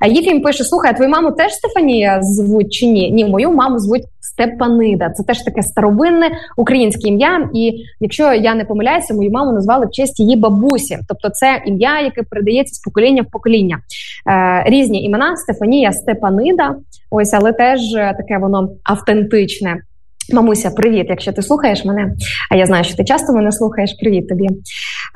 Єфім 0.08 0.42
пише: 0.42 0.64
слухай, 0.64 0.92
а 0.92 0.94
твою 0.94 1.12
маму 1.12 1.32
теж 1.32 1.54
Стефанія 1.54 2.20
звуть 2.22 2.74
чи 2.74 2.86
ні? 2.86 3.12
Ні, 3.12 3.26
мою 3.26 3.52
маму 3.52 3.80
звуть 3.80 4.04
Степанида. 4.34 5.10
Це 5.10 5.24
теж 5.24 5.40
таке 5.40 5.64
старовинне 5.64 6.32
українське 6.58 7.08
ім'я. 7.08 7.50
І 7.54 7.74
якщо 8.00 8.34
я 8.34 8.56
не 8.56 8.66
помиляюся, 8.66 9.14
мою 9.14 9.32
маму 9.32 9.52
назвали 9.52 9.86
в 9.86 9.92
честь 9.92 10.20
її 10.20 10.36
бабусі. 10.74 10.98
Тобто, 11.08 11.30
це 11.30 11.62
ім'я, 11.66 12.02
яке 12.02 12.24
передається 12.24 12.76
з 12.76 12.80
покоління 12.80 13.22
в 13.28 13.32
покоління. 13.32 13.80
Е, 14.30 14.64
Різні 14.66 15.04
імена 15.04 15.38
Стефанія, 15.38 15.92
Степанида. 15.92 16.76
Ось, 17.12 17.34
але 17.34 17.54
теж 17.54 17.80
таке 17.92 18.38
воно 18.38 18.70
автентичне. 18.84 19.82
Мамуся, 20.34 20.72
привіт, 20.72 21.06
якщо 21.10 21.34
ти 21.34 21.42
слухаєш 21.42 21.86
мене. 21.86 22.14
А 22.52 22.56
я 22.56 22.66
знаю, 22.66 22.84
що 22.84 22.96
ти 22.96 23.04
часто 23.04 23.34
мене 23.34 23.52
слухаєш. 23.52 23.94
Привіт 24.02 24.30
тобі. 24.30 24.48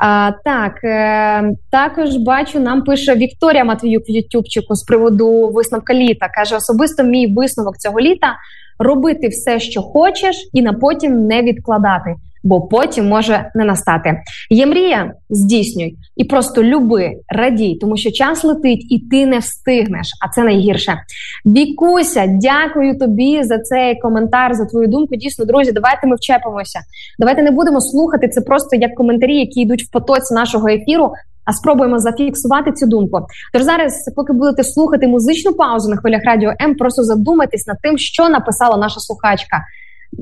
А, 0.03 0.31
Так 0.45 0.83
е, 0.83 1.53
також 1.71 2.15
бачу, 2.15 2.59
нам 2.59 2.81
пише 2.81 3.15
Вікторія 3.15 3.63
Матвіюк 3.63 4.03
в 4.09 4.11
Ютубчику 4.11 4.75
з 4.75 4.83
приводу 4.83 5.49
висновка 5.53 5.93
літа. 5.93 6.27
Каже: 6.35 6.55
особисто 6.55 7.03
мій 7.03 7.27
висновок 7.27 7.77
цього 7.77 7.99
літа 7.99 8.35
робити 8.79 9.27
все, 9.27 9.59
що 9.59 9.81
хочеш, 9.81 10.49
і 10.53 10.61
на 10.61 10.73
потім 10.73 11.27
не 11.27 11.41
відкладати 11.41 12.15
бо 12.47 12.61
потім 12.61 13.07
може 13.07 13.51
не 13.55 13.65
настати. 13.65 14.21
Є 14.49 14.65
мрія, 14.65 15.13
здійснюй 15.29 15.97
і 16.15 16.23
просто 16.23 16.63
люби, 16.63 17.13
радій, 17.29 17.77
тому 17.81 17.97
що 17.97 18.11
час 18.11 18.43
летить, 18.43 18.87
і 18.89 18.99
ти 18.99 19.25
не 19.25 19.39
встигнеш. 19.39 20.07
А 20.25 20.29
це 20.29 20.43
найгірше. 20.43 20.97
Вікуся, 21.45 22.27
дякую 22.27 22.99
тобі 22.99 23.43
за 23.43 23.59
цей 23.59 23.99
коментар, 23.99 24.53
за 24.53 24.65
твою 24.65 24.87
думку. 24.87 25.15
Дійсно, 25.15 25.45
друзі, 25.45 25.71
давайте 25.71 26.07
ми 26.07 26.15
вчепимося. 26.15 26.79
Давайте 27.19 27.43
не 27.43 27.51
будемо 27.51 27.81
слухати 27.81 28.27
це 28.27 28.41
просто 28.41 28.75
як 28.75 28.95
коментарі, 28.95 29.39
які 29.39 29.61
йдуть 29.61 29.83
в 29.83 29.91
потоці 29.91 30.33
нашого 30.33 30.67
ефіру. 30.67 31.11
А 31.45 31.53
спробуємо 31.53 31.99
зафіксувати 31.99 32.71
цю 32.71 32.87
думку. 32.87 33.27
Тож 33.53 33.61
зараз, 33.61 34.13
поки 34.15 34.33
будете 34.33 34.63
слухати 34.63 35.07
музичну 35.07 35.53
паузу 35.53 35.89
на 35.89 35.97
хвилях 35.97 36.21
радіо 36.25 36.53
М, 36.61 36.75
просто 36.75 37.03
задумайтесь 37.03 37.67
над 37.67 37.77
тим, 37.83 37.97
що 37.97 38.29
написала 38.29 38.77
наша 38.77 38.99
слухачка. 38.99 39.61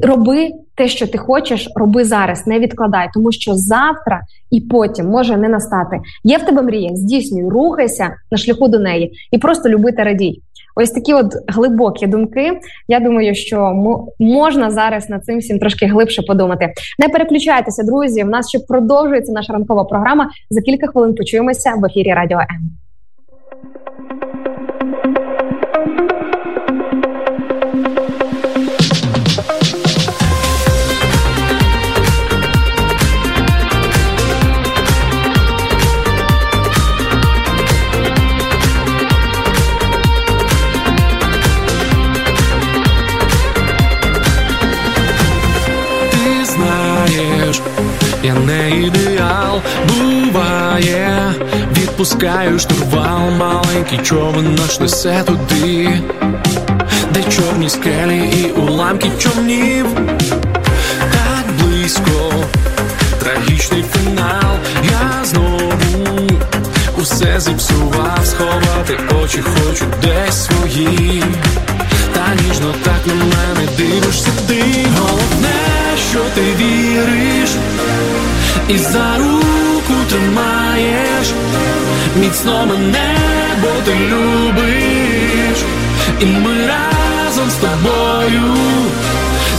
Роби 0.04 0.50
те, 0.76 0.88
що 0.88 1.08
ти 1.08 1.18
хочеш, 1.18 1.70
роби 1.76 2.04
зараз, 2.04 2.48
не 2.48 2.60
відкладай, 2.60 3.10
тому 3.14 3.32
що 3.32 3.54
завтра 3.54 4.22
і 4.52 4.62
потім 4.62 5.06
може 5.06 5.38
не 5.38 5.50
настати. 5.50 6.00
Є 6.24 6.38
в 6.38 6.44
тебе 6.44 6.62
мрія, 6.62 6.96
здійснюй, 6.96 7.50
рухайся 7.50 8.10
на 8.32 8.38
шляху 8.38 8.68
до 8.68 8.80
неї 8.80 9.14
і 9.32 9.38
просто 9.38 9.70
люби 9.70 9.92
та 9.92 10.04
радій. 10.04 10.42
Ось 10.76 10.92
такі 10.92 11.14
от 11.14 11.34
глибокі 11.48 12.08
думки. 12.08 12.60
Я 12.88 13.00
думаю, 13.00 13.36
що 13.36 13.74
можна 14.20 14.72
зараз 14.72 15.10
над 15.10 15.26
цим 15.26 15.40
всім 15.40 15.60
трошки 15.60 15.86
глибше 15.86 16.22
подумати. 16.22 16.74
Не 17.00 17.10
переключайтеся, 17.10 17.84
друзі. 17.84 18.24
У 18.24 18.28
нас 18.28 18.50
ще 18.50 18.60
продовжується 18.60 19.32
наша 19.32 19.54
ранкова 19.54 19.84
програма. 19.84 20.30
За 20.50 20.62
кілька 20.62 20.88
хвилин 20.88 21.16
почуємося 21.16 21.74
в 21.78 21.86
ефірі 21.86 22.14
Радіо 22.14 22.40
М. 22.40 22.72
Відпускаю 52.06 52.60
штурвал, 52.60 53.32
маленький 53.32 53.98
човен 53.98 54.56
наш 54.56 54.80
несе 54.80 55.24
туди, 55.26 56.00
де 57.14 57.24
чорні 57.24 57.70
скелі 57.70 58.18
і 58.18 58.52
уламки 58.52 59.12
човнів, 59.20 59.86
так 61.12 61.46
близько, 61.60 62.34
трагічний 63.20 63.84
фінал, 63.94 64.56
я 64.84 65.26
знову 65.26 66.30
усе 66.98 67.40
зіпсував, 67.40 68.20
сховати 68.26 69.00
очі, 69.24 69.42
хочу 69.42 69.86
десь 70.02 70.46
свої, 70.46 71.24
та 72.14 72.44
ніжно 72.48 72.74
так 72.84 73.08
на 73.08 73.14
мене 73.14 73.68
дивишся 73.78 74.30
ти 74.48 74.65
і 78.70 78.78
за 78.78 79.18
руку 79.18 79.94
тримаєш 80.10 81.34
міцно 82.16 82.66
мене, 82.66 83.18
бо 83.62 83.68
ти 83.86 83.96
любиш, 83.96 85.58
і 86.20 86.26
ми 86.26 86.68
разом 86.68 87.50
з 87.50 87.56
тобою 87.56 88.56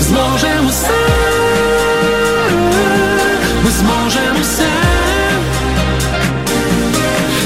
зможемо 0.01 0.69
все, 0.69 1.07
ми 3.65 3.71
зможемо 3.71 4.41
все, 4.43 4.71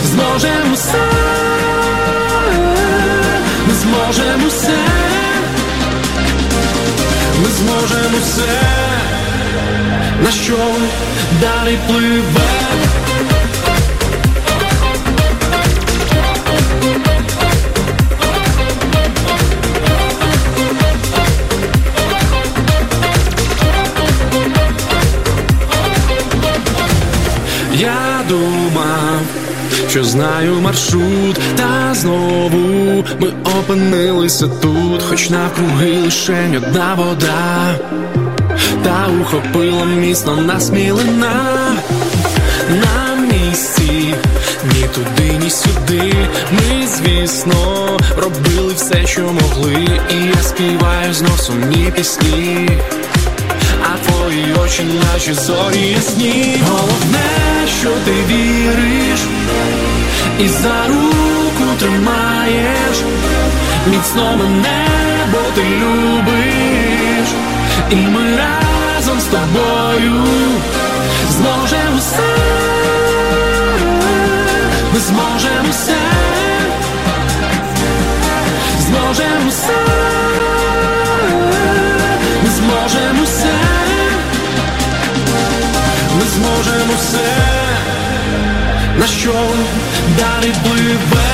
зможемо 0.05 0.75
все, 0.75 0.99
ми 3.69 3.75
зможемо 3.75 4.49
все, 4.49 4.79
ми 7.43 7.49
зможемо 7.51 8.19
все, 8.23 8.81
на 10.25 10.31
що 10.31 10.57
далі 11.41 11.79
пливе. 11.87 12.41
Я 27.75 28.21
думав, 28.29 29.21
що 29.89 30.05
знаю 30.05 30.61
маршрут, 30.61 31.41
та 31.57 31.95
знову 31.95 33.05
ми 33.21 33.33
опинилися 33.45 34.49
тут, 34.49 35.03
хоч 35.03 35.31
навкруги 35.31 35.97
лише 35.97 36.51
одна 36.57 36.95
вода, 36.95 37.75
та 38.83 39.09
ухопила 39.21 39.85
міцно 39.85 40.37
нас 40.37 40.71
мілина 40.71 41.57
на 42.71 43.15
місці, 43.15 44.15
ні 44.65 44.85
туди, 44.95 45.39
ні 45.43 45.51
сюди. 45.51 46.15
Ми, 46.53 46.87
звісно, 46.87 47.87
робили 48.17 48.75
все, 48.75 49.07
що 49.07 49.21
могли, 49.21 49.87
і 50.11 50.15
я 50.37 50.43
співаю 50.43 51.15
знов 51.15 51.41
сумні 51.41 51.93
пісні. 51.97 52.69
А 53.83 54.07
твої 54.07 54.55
очі, 54.65 54.83
наші 54.83 55.33
зорі 55.35 55.89
ясні. 55.89 56.63
Головне, 56.69 57.31
що 57.81 57.89
ти 58.05 58.13
віриш, 58.29 59.21
і 60.41 60.49
за 60.49 60.87
руку 60.89 61.65
тримаєш, 61.79 62.97
міцно 63.87 64.37
мене, 64.37 64.87
бо 65.33 65.39
ти 65.55 65.63
любиш, 65.63 67.29
і 67.91 67.97
ми 67.97 68.37
разом 68.37 69.21
з 69.21 69.25
тобою 69.25 70.25
зможемо 71.31 71.99
все, 71.99 72.37
ми 74.95 75.01
зможемо 75.01 75.71
все, 75.71 75.97
зможемо 78.81 79.51
все, 79.51 79.79
ми 82.43 82.51
зможемо 82.51 83.25
все, 83.25 83.55
ми 86.19 86.25
зможемо 86.27 86.93
все, 86.99 87.37
на 88.99 89.07
що 89.07 89.33
далі 90.19 90.55
пливе. 90.65 91.30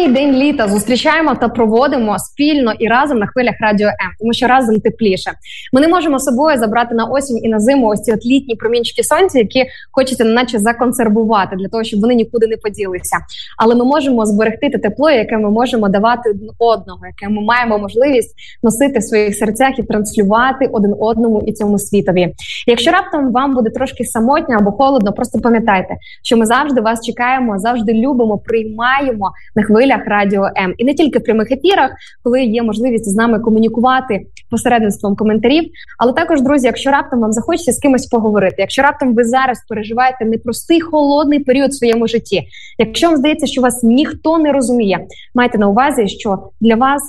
Останній 0.00 0.14
день 0.14 0.36
літа 0.36 0.68
зустрічаємо 0.68 1.34
та 1.34 1.48
проводимо 1.48 2.18
спільно 2.18 2.72
і 2.78 2.88
разом 2.88 3.18
на 3.18 3.26
хвилях 3.26 3.54
радіо 3.60 3.88
М, 3.88 3.94
тому 4.20 4.32
що 4.32 4.46
разом 4.46 4.80
тепліше. 4.80 5.32
Ми 5.72 5.80
не 5.80 5.88
можемо 5.88 6.18
собою 6.18 6.58
забрати 6.58 6.94
на 6.94 7.04
осінь 7.04 7.40
і 7.42 7.48
на 7.48 7.60
зиму 7.60 7.86
ось 7.88 8.02
ці 8.02 8.12
от 8.12 8.26
літні 8.26 8.56
промінчики 8.56 9.02
сонця, 9.02 9.38
які 9.38 9.64
хочеться 9.92 10.24
наче 10.24 10.58
законсервувати 10.58 11.56
для 11.56 11.68
того, 11.68 11.84
щоб 11.84 12.00
вони 12.00 12.14
нікуди 12.14 12.46
не 12.46 12.56
поділися. 12.56 13.16
Але 13.58 13.74
ми 13.74 13.84
можемо 13.84 14.26
зберегти 14.26 14.70
те 14.70 14.78
тепло, 14.78 15.10
яке 15.10 15.38
ми 15.38 15.50
можемо 15.50 15.88
давати 15.88 16.30
один 16.30 16.50
одного, 16.58 17.00
яке 17.06 17.34
ми 17.34 17.42
маємо 17.42 17.78
можливість 17.78 18.34
носити 18.62 18.98
в 18.98 19.02
своїх 19.02 19.36
серцях 19.36 19.78
і 19.78 19.82
транслювати 19.82 20.66
один 20.72 20.94
одному 21.00 21.42
і 21.46 21.52
цьому 21.52 21.78
світові. 21.78 22.34
Якщо 22.66 22.90
раптом 22.90 23.32
вам 23.32 23.54
буде 23.54 23.70
трошки 23.70 24.04
самотньо 24.04 24.56
або 24.56 24.72
холодно, 24.72 25.12
просто 25.12 25.40
пам'ятайте, 25.40 25.96
що 26.22 26.36
ми 26.36 26.46
завжди 26.46 26.80
вас 26.80 27.06
чекаємо, 27.06 27.58
завжди 27.58 27.92
любимо, 27.92 28.38
приймаємо 28.38 29.30
на 29.56 29.62
хвилях 29.90 30.06
радіо 30.06 30.44
М. 30.56 30.74
І 30.78 30.84
не 30.84 30.94
тільки 30.94 31.18
в 31.18 31.24
прямих 31.24 31.52
ефірах, 31.52 31.90
коли 32.22 32.42
є 32.42 32.62
можливість 32.62 33.08
з 33.08 33.14
нами 33.14 33.38
комунікувати 33.38 34.26
посередництвом 34.50 35.16
коментарів. 35.16 35.70
Але 35.98 36.12
також, 36.12 36.42
друзі, 36.42 36.66
якщо 36.66 36.90
раптом 36.90 37.20
вам 37.20 37.32
захочеться 37.32 37.72
з 37.72 37.78
кимось 37.78 38.06
поговорити, 38.06 38.56
якщо 38.58 38.82
раптом 38.82 39.14
ви 39.14 39.24
зараз 39.24 39.58
переживаєте 39.68 40.24
непростий 40.24 40.80
холодний 40.80 41.38
період 41.38 41.70
в 41.70 41.74
своєму 41.74 42.08
житті, 42.08 42.42
якщо 42.78 43.06
вам 43.06 43.16
здається, 43.16 43.46
що 43.46 43.62
вас 43.62 43.82
ніхто 43.82 44.38
не 44.38 44.52
розуміє, 44.52 45.06
майте 45.34 45.58
на 45.58 45.68
увазі, 45.68 46.08
що 46.08 46.38
для 46.60 46.76
вас. 46.76 47.02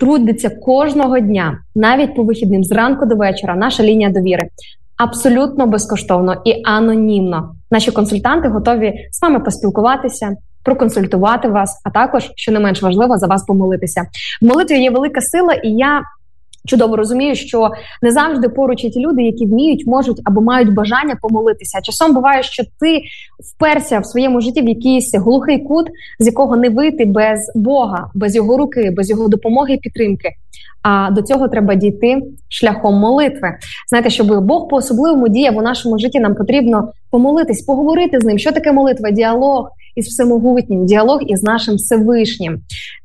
Трудиться 0.00 0.50
кожного 0.50 1.18
дня, 1.18 1.58
навіть 1.74 2.16
по 2.16 2.22
вихідним 2.22 2.64
зранку 2.64 3.06
до 3.06 3.14
вечора, 3.16 3.56
наша 3.56 3.82
лінія 3.82 4.10
довіри 4.10 4.48
абсолютно 4.96 5.66
безкоштовно 5.66 6.36
і 6.44 6.62
анонімно. 6.64 7.54
Наші 7.70 7.90
консультанти 7.90 8.48
готові 8.48 8.94
з 9.10 9.22
вами 9.22 9.40
поспілкуватися, 9.40 10.36
проконсультувати 10.66 11.48
вас, 11.48 11.80
а 11.84 11.90
також, 11.90 12.30
що 12.36 12.52
не 12.52 12.60
менш 12.60 12.82
важливо, 12.82 13.18
за 13.18 13.26
вас 13.26 13.44
помолитися. 13.44 14.02
В 14.42 14.46
молитві 14.46 14.82
є 14.82 14.90
велика 14.90 15.20
сила, 15.20 15.52
і 15.52 15.70
я 15.70 16.02
чудово 16.66 16.96
розумію, 16.96 17.34
що 17.34 17.70
не 18.02 18.10
завжди 18.12 18.48
поруч 18.48 18.84
є 18.84 18.90
ті 18.90 19.00
люди, 19.00 19.22
які 19.22 19.46
вміють, 19.46 19.86
можуть 19.86 20.20
або 20.24 20.40
мають 20.40 20.74
бажання 20.74 21.16
помолитися. 21.22 21.80
Часом 21.82 22.14
буває, 22.14 22.42
що 22.42 22.62
ти 22.80 23.00
вперся 23.54 23.98
в 23.98 24.06
своєму 24.06 24.40
житті 24.40 24.62
в 24.62 24.68
якийсь 24.68 25.14
глухий 25.14 25.58
кут, 25.58 25.86
з 26.18 26.26
якого 26.26 26.56
не 26.56 26.68
вийти 26.68 27.04
без 27.04 27.38
Бога, 27.54 28.10
без 28.14 28.36
його 28.36 28.58
руки, 28.58 28.90
без 28.96 29.10
його 29.10 29.28
допомоги 29.28 29.74
і 29.74 29.78
підтримки. 29.78 30.30
А 30.82 31.10
до 31.10 31.22
цього 31.22 31.48
треба 31.48 31.74
дійти 31.74 32.22
шляхом 32.48 32.94
молитви. 32.94 33.48
Знаєте, 33.88 34.10
щоб 34.10 34.44
Бог 34.44 34.68
по 34.68 34.76
особливому 34.76 35.28
діяв 35.28 35.56
у 35.56 35.62
нашому 35.62 35.98
житті, 35.98 36.20
нам 36.20 36.34
потрібно 36.34 36.92
помолитись, 37.10 37.62
поговорити 37.62 38.20
з 38.20 38.24
ним. 38.24 38.38
Що 38.38 38.52
таке 38.52 38.72
молитва? 38.72 39.10
Діалог 39.10 39.70
із 39.96 40.06
всемогутнім, 40.06 40.86
діалог 40.86 41.20
із 41.26 41.42
нашим 41.42 41.74
Всевишнім. 41.74 42.60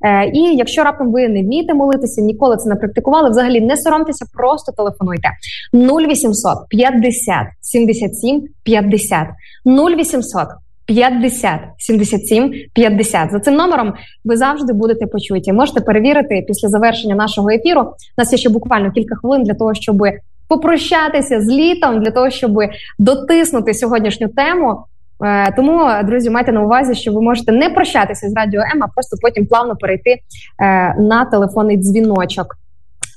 Е, 0.06 0.32
І 0.34 0.56
якщо 0.56 0.84
раптом 0.84 1.12
ви 1.12 1.28
не 1.28 1.44
вмієте 1.44 1.74
молитися, 1.74 2.22
ніколи 2.22 2.58
це 2.58 2.70
не 2.70 2.76
практикували, 2.76 3.30
взагалі 3.30 3.62
не 3.62 3.78
соромтеся, 3.78 4.26
просто 4.34 4.72
телефонуйте 4.72 5.30
0800 5.74 6.58
50 6.70 7.48
77 7.62 8.44
50 8.64 9.28
0800 9.66 10.48
50 10.86 11.60
77 11.78 12.54
50. 12.74 13.32
За 13.32 13.40
цим 13.40 13.54
номером 13.54 13.94
ви 14.26 14.38
завжди 14.38 14.74
будете 14.74 15.08
почуті. 15.08 15.54
Можете 15.54 15.82
перевірити 15.82 16.46
після 16.48 16.70
завершення 16.70 17.16
нашого 17.16 17.50
ефіру. 17.50 17.82
У 17.82 17.94
нас 18.18 18.32
є 18.32 18.38
ще 18.38 18.50
буквально 18.50 18.92
кілька 18.92 19.16
хвилин 19.16 19.44
для 19.44 19.54
того, 19.54 19.74
щоб 19.74 20.04
попрощатися 20.48 21.42
з 21.42 21.48
літом, 21.48 22.04
для 22.04 22.12
того, 22.12 22.30
щоб 22.30 22.52
дотиснути 23.00 23.74
сьогоднішню 23.74 24.28
тему. 24.28 24.78
Е, 25.24 25.52
Тому, 25.56 25.90
друзі, 26.04 26.30
майте 26.30 26.52
на 26.52 26.62
увазі, 26.62 26.96
що 26.96 27.14
ви 27.14 27.22
можете 27.22 27.52
не 27.52 27.70
прощатися 27.70 28.30
з 28.30 28.36
радіо 28.36 28.62
М, 28.62 28.84
а 28.84 28.88
просто 28.88 29.18
потім 29.22 29.46
плавно 29.46 29.76
перейти 29.76 30.10
е, 30.12 30.20
на 31.00 31.26
телефонний 31.26 31.78
дзвіночок. 31.78 32.56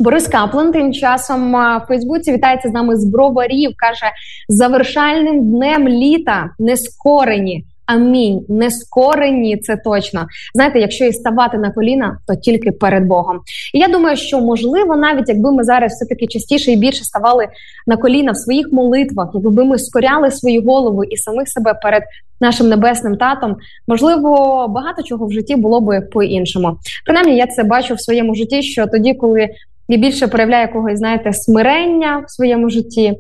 Борис 0.01 0.29
Каплин 0.29 0.73
тим 0.73 0.93
часом 0.93 1.57
е, 1.57 1.79
в 1.85 1.87
Фейсбуці 1.89 2.33
вітається 2.33 2.69
з 2.69 2.73
нами 2.73 2.97
з 2.97 3.05
броварів. 3.05 3.71
каже: 3.77 4.07
завершальним 4.49 5.51
днем 5.51 5.89
літа 5.89 6.51
нескорені. 6.59 7.65
Амінь, 7.87 8.45
нескорені, 8.49 9.57
це 9.57 9.77
точно. 9.77 10.27
Знаєте, 10.55 10.81
якщо 10.81 11.05
і 11.05 11.13
ставати 11.13 11.59
на 11.59 11.71
коліна, 11.71 12.19
то 12.27 12.35
тільки 12.35 12.73
перед 12.73 13.07
Богом. 13.07 13.41
І 13.75 13.79
я 13.79 13.89
думаю, 13.89 14.17
що 14.17 14.41
можливо, 14.41 14.97
навіть 14.97 15.29
якби 15.29 15.53
ми 15.53 15.65
зараз 15.65 15.93
все 15.93 16.07
таки 16.07 16.27
частіше 16.27 16.73
і 16.73 16.77
більше 16.77 17.05
ставали 17.05 17.49
на 17.87 17.97
коліна 17.97 18.33
в 18.33 18.37
своїх 18.37 18.73
молитвах, 18.73 19.31
якби 19.35 19.65
ми 19.65 19.79
скоряли 19.79 20.31
свою 20.31 20.63
голову 20.63 21.05
і 21.05 21.17
самих 21.17 21.49
себе 21.49 21.75
перед 21.83 22.03
нашим 22.41 22.69
небесним 22.69 23.17
татом, 23.17 23.57
можливо, 23.89 24.29
багато 24.69 25.03
чого 25.03 25.27
в 25.27 25.33
житті 25.33 25.57
було 25.57 25.81
би 25.81 26.01
по-іншому. 26.01 26.77
Принаймні, 27.07 27.37
я 27.37 27.47
це 27.47 27.65
бачу 27.65 27.95
в 27.95 28.01
своєму 28.01 28.35
житті, 28.35 28.63
що 28.63 28.87
тоді, 28.87 29.15
коли 29.15 29.49
я 29.89 29.99
більше 29.99 30.27
проявляю 30.27 30.63
якогось, 30.63 30.99
знаєте, 30.99 31.33
смирення 31.33 32.25
в 32.27 32.31
своєму 32.31 32.71
житті, 32.71 33.15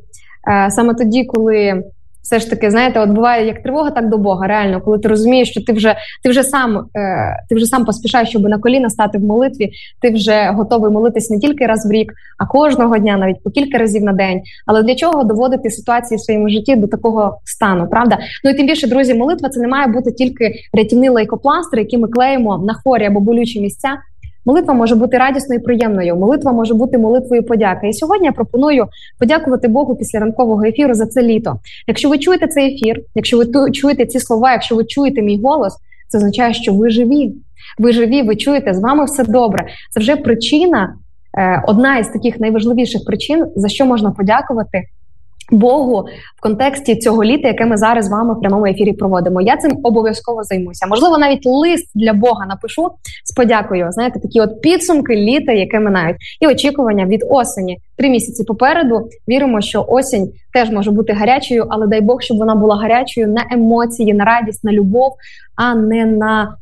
е, 0.48 0.70
саме 0.70 0.94
тоді, 0.94 1.24
коли 1.24 1.82
все 2.24 2.38
ж 2.38 2.50
таки, 2.50 2.70
знаєте, 2.70 3.00
от 3.00 3.10
буває 3.10 3.46
як 3.46 3.62
тривога, 3.62 3.90
так 3.90 4.08
до 4.08 4.18
Бога. 4.18 4.46
Реально, 4.46 4.80
коли 4.80 4.98
ти 4.98 5.08
розумієш, 5.08 5.50
що 5.50 5.64
ти 5.64 5.72
вже 5.72 5.96
ти 6.22 6.30
вже 6.30 6.42
сам 6.42 6.76
е, 6.96 7.44
ти 7.48 7.54
вже 7.54 7.66
сам 7.66 7.84
поспішаєш, 7.84 8.28
щоб 8.28 8.42
на 8.42 8.58
коліна 8.58 8.90
стати 8.90 9.18
в 9.18 9.24
молитві. 9.24 9.70
Ти 10.00 10.10
вже 10.10 10.50
готовий 10.54 10.92
молитись 10.92 11.30
не 11.30 11.38
тільки 11.38 11.66
раз 11.66 11.86
в 11.86 11.92
рік, 11.92 12.12
а 12.38 12.46
кожного 12.46 12.98
дня, 12.98 13.16
навіть 13.16 13.42
по 13.42 13.50
кілька 13.50 13.78
разів 13.78 14.02
на 14.02 14.12
день. 14.12 14.40
Але 14.66 14.82
для 14.82 14.94
чого 14.94 15.24
доводити 15.24 15.70
ситуації 15.70 16.18
в 16.18 16.20
своєму 16.20 16.48
житті 16.48 16.76
до 16.76 16.86
такого 16.86 17.38
стану? 17.44 17.88
Правда? 17.88 18.18
Ну 18.44 18.50
і 18.50 18.54
тим 18.54 18.66
більше, 18.66 18.86
друзі, 18.86 19.14
молитва 19.14 19.48
це 19.48 19.60
не 19.60 19.68
має 19.68 19.86
бути 19.86 20.12
тільки 20.12 20.52
рятівний 20.72 21.08
лейкопластир, 21.08 21.78
який 21.78 21.98
ми 21.98 22.08
клеїмо 22.08 22.58
на 22.58 22.74
хворі 22.74 23.04
або 23.04 23.20
болючі 23.20 23.60
місця. 23.60 23.88
Молитва 24.46 24.74
може 24.74 24.94
бути 24.94 25.18
радісною 25.18 25.60
і 25.60 25.62
приємною. 25.62 26.16
Молитва 26.16 26.52
може 26.52 26.74
бути 26.74 26.98
молитвою 26.98 27.42
подяки. 27.42 27.88
І 27.88 27.92
сьогодні 27.92 28.26
я 28.26 28.32
пропоную 28.32 28.86
подякувати 29.18 29.68
Богу 29.68 29.96
після 29.96 30.18
ранкового 30.18 30.64
ефіру 30.64 30.94
за 30.94 31.06
це 31.06 31.22
літо. 31.22 31.58
Якщо 31.86 32.08
ви 32.08 32.18
чуєте 32.18 32.46
цей 32.46 32.74
ефір, 32.74 33.00
якщо 33.14 33.38
ви 33.38 33.70
чуєте 33.70 34.06
ці 34.06 34.20
слова, 34.20 34.52
якщо 34.52 34.76
ви 34.76 34.84
чуєте 34.84 35.22
мій 35.22 35.40
голос, 35.44 35.76
це 36.08 36.18
означає, 36.18 36.54
що 36.54 36.72
ви 36.74 36.90
живі. 36.90 37.34
Ви 37.78 37.92
живі, 37.92 38.22
ви 38.22 38.36
чуєте, 38.36 38.74
з 38.74 38.80
вами 38.80 39.04
все 39.04 39.24
добре. 39.24 39.66
Це 39.90 40.00
вже 40.00 40.16
причина, 40.16 40.94
е, 41.38 41.62
одна 41.66 41.98
із 41.98 42.08
таких 42.08 42.40
найважливіших 42.40 43.04
причин, 43.04 43.46
за 43.56 43.68
що 43.68 43.86
можна 43.86 44.10
подякувати 44.10 44.82
Богу 45.50 46.08
в 46.38 46.42
контексті 46.42 46.96
цього 46.96 47.24
літа, 47.24 47.48
яке 47.48 47.66
ми 47.66 47.76
зараз 47.76 48.06
з 48.06 48.10
вами 48.10 48.34
в 48.34 48.40
прямому 48.40 48.66
ефірі 48.66 48.92
проводимо. 48.92 49.40
Я 49.40 49.56
цим 49.56 49.80
обов'язково 49.82 50.42
займуся. 50.42 50.86
Можливо, 50.86 51.18
навіть 51.18 51.46
лист 51.46 51.90
для 51.94 52.12
Бога 52.12 52.46
напишу 52.46 52.90
з 53.24 53.32
подякою. 53.32 53.92
Знаєте, 53.92 54.20
такі 54.20 54.40
от 54.40 54.60
підсумки 54.60 55.16
літа, 55.16 55.52
яке 55.52 55.80
минають, 55.80 56.16
і 56.40 56.46
очікування 56.46 57.06
від 57.06 57.24
осені. 57.30 57.78
Три 57.96 58.08
місяці 58.08 58.44
попереду. 58.44 59.08
Віримо, 59.28 59.60
що 59.60 59.84
осінь 59.88 60.32
теж 60.52 60.70
може 60.70 60.90
бути 60.90 61.12
гарячою, 61.12 61.66
але 61.68 61.86
дай 61.86 62.00
Бог, 62.00 62.22
щоб 62.22 62.38
вона 62.38 62.54
була 62.54 62.76
гарячою 62.76 63.28
на 63.28 63.44
емоції, 63.50 64.14
на 64.14 64.24
радість, 64.24 64.64
на 64.64 64.72
любов, 64.72 65.12
а 65.56 65.74
не 65.74 66.06
на 66.06 66.56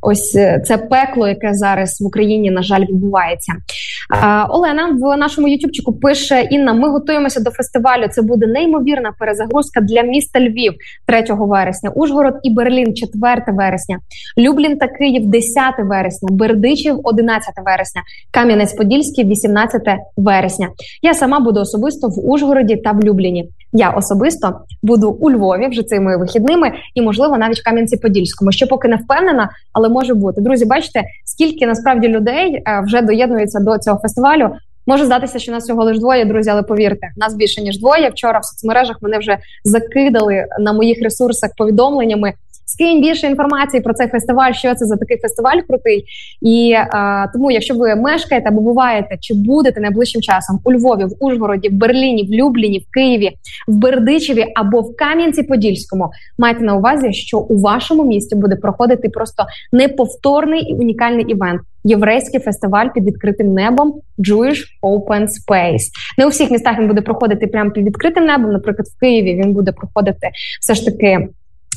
ось 0.00 0.32
це 0.64 0.78
пекло, 0.90 1.28
яке 1.28 1.54
зараз 1.54 2.00
в 2.00 2.06
Україні 2.06 2.50
на 2.50 2.62
жаль 2.62 2.80
відбувається. 2.80 3.52
Е, 3.52 4.46
Олена 4.48 4.98
в 5.00 5.16
нашому 5.16 5.48
ютубчику 5.48 5.92
пише 5.92 6.48
Інна: 6.50 6.72
ми 6.72 6.88
готуємося 6.88 7.40
до 7.40 7.50
фестивалю. 7.50 8.08
Це 8.10 8.22
буде 8.22 8.46
неймовірна 8.46 9.12
перезагрузка 9.18 9.80
для 9.80 10.02
міста 10.02 10.40
Львів 10.40 10.74
3 11.06 11.24
вересня, 11.28 11.90
Ужгород 11.90 12.34
і 12.42 12.50
Берлін 12.50 12.94
4 12.94 13.42
вересня, 13.46 13.98
Люблін 14.38 14.78
та 14.78 14.88
Київ 14.88 15.26
10 15.26 15.74
вересня, 15.78 16.28
Бердичів 16.32 17.00
11 17.02 17.54
вересня, 17.66 18.02
Кам'янець-Подільський 18.32 19.28
18 19.28 19.82
вересня. 20.16 20.68
Я 21.02 21.14
сама 21.14 21.40
буду 21.40 21.60
особисто 21.60 22.08
в 22.08 22.30
Ужгороді 22.30 22.76
та 22.76 22.92
в 22.92 23.00
Любліні. 23.04 23.48
Я 23.76 23.90
особисто 23.90 24.60
буду 24.82 25.10
у 25.10 25.30
Львові 25.30 25.66
вже 25.66 25.82
цими 25.82 26.16
вихідними, 26.16 26.72
і 26.94 27.02
можливо 27.02 27.38
навіть 27.38 27.62
Кам'янці-Подільському. 27.62 28.52
що 28.52 28.66
поки 28.66 28.88
не 28.88 28.96
впевнена, 28.96 29.50
але 29.72 29.88
може 29.88 30.14
бути. 30.14 30.40
Друзі, 30.40 30.64
бачите, 30.64 31.02
скільки 31.24 31.66
насправді 31.66 32.08
людей 32.08 32.54
е, 32.54 32.82
вже 32.86 33.02
доєднується 33.02 33.60
до 33.60 33.78
цього 33.78 33.98
фестивалю. 33.98 34.50
Може 34.86 35.04
здатися, 35.04 35.38
що 35.38 35.52
нас 35.52 35.64
всього 35.64 35.84
лише 35.84 36.00
двоє, 36.00 36.24
друзі, 36.24 36.50
але 36.50 36.62
повірте, 36.62 37.06
нас 37.16 37.34
більше 37.34 37.62
ніж 37.62 37.78
двоє. 37.78 38.08
Вчора 38.10 38.38
в 38.38 38.44
соцмережах 38.44 38.96
мене 39.02 39.18
вже 39.18 39.38
закидали 39.64 40.46
на 40.60 40.72
моїх 40.72 41.02
ресурсах 41.02 41.50
повідомленнями. 41.56 42.32
Скинь 42.74 43.00
більше 43.00 43.26
інформації 43.26 43.80
про 43.80 43.94
цей 43.94 44.08
фестиваль, 44.08 44.52
що 44.52 44.74
це 44.74 44.84
за 44.84 44.96
такий 44.96 45.18
фестиваль 45.18 45.58
крутий. 45.68 46.04
І 46.42 46.74
е, 46.76 47.30
тому, 47.32 47.50
якщо 47.50 47.74
ви 47.74 47.94
мешкаєте 47.94 48.48
або 48.48 48.60
буваєте, 48.60 49.16
чи 49.20 49.34
будете 49.34 49.80
найближчим 49.80 50.22
часом 50.22 50.60
у 50.64 50.72
Львові, 50.72 51.04
в 51.04 51.24
Ужгороді, 51.24 51.68
в 51.68 51.72
Берліні, 51.72 52.28
в 52.30 52.34
Любліні, 52.34 52.78
в 52.78 52.92
Києві, 52.94 53.30
в 53.68 53.74
Бердичеві 53.74 54.46
або 54.54 54.80
в 54.80 54.96
Кам'янці-Подільському, 54.96 56.10
майте 56.38 56.64
на 56.64 56.76
увазі, 56.76 57.12
що 57.12 57.38
у 57.38 57.60
вашому 57.60 58.04
місті 58.04 58.36
буде 58.36 58.56
проходити 58.56 59.08
просто 59.08 59.44
неповторний 59.72 60.60
і 60.60 60.74
унікальний 60.74 61.24
івент. 61.24 61.60
Єврейський 61.84 62.40
фестиваль 62.40 62.86
під 62.94 63.04
відкритим 63.04 63.54
небом 63.54 63.94
Jewish 64.18 64.62
Open 64.82 65.26
Space. 65.26 65.84
Не 66.18 66.26
у 66.26 66.28
всіх 66.28 66.50
містах 66.50 66.78
він 66.78 66.88
буде 66.88 67.00
проходити 67.00 67.46
прямо 67.46 67.70
під 67.70 67.86
відкритим 67.86 68.24
небом. 68.24 68.52
Наприклад, 68.52 68.88
в 68.96 69.00
Києві 69.00 69.34
він 69.34 69.52
буде 69.52 69.72
проходити 69.72 70.30
все 70.60 70.74
ж 70.74 70.84
таки 70.84 71.28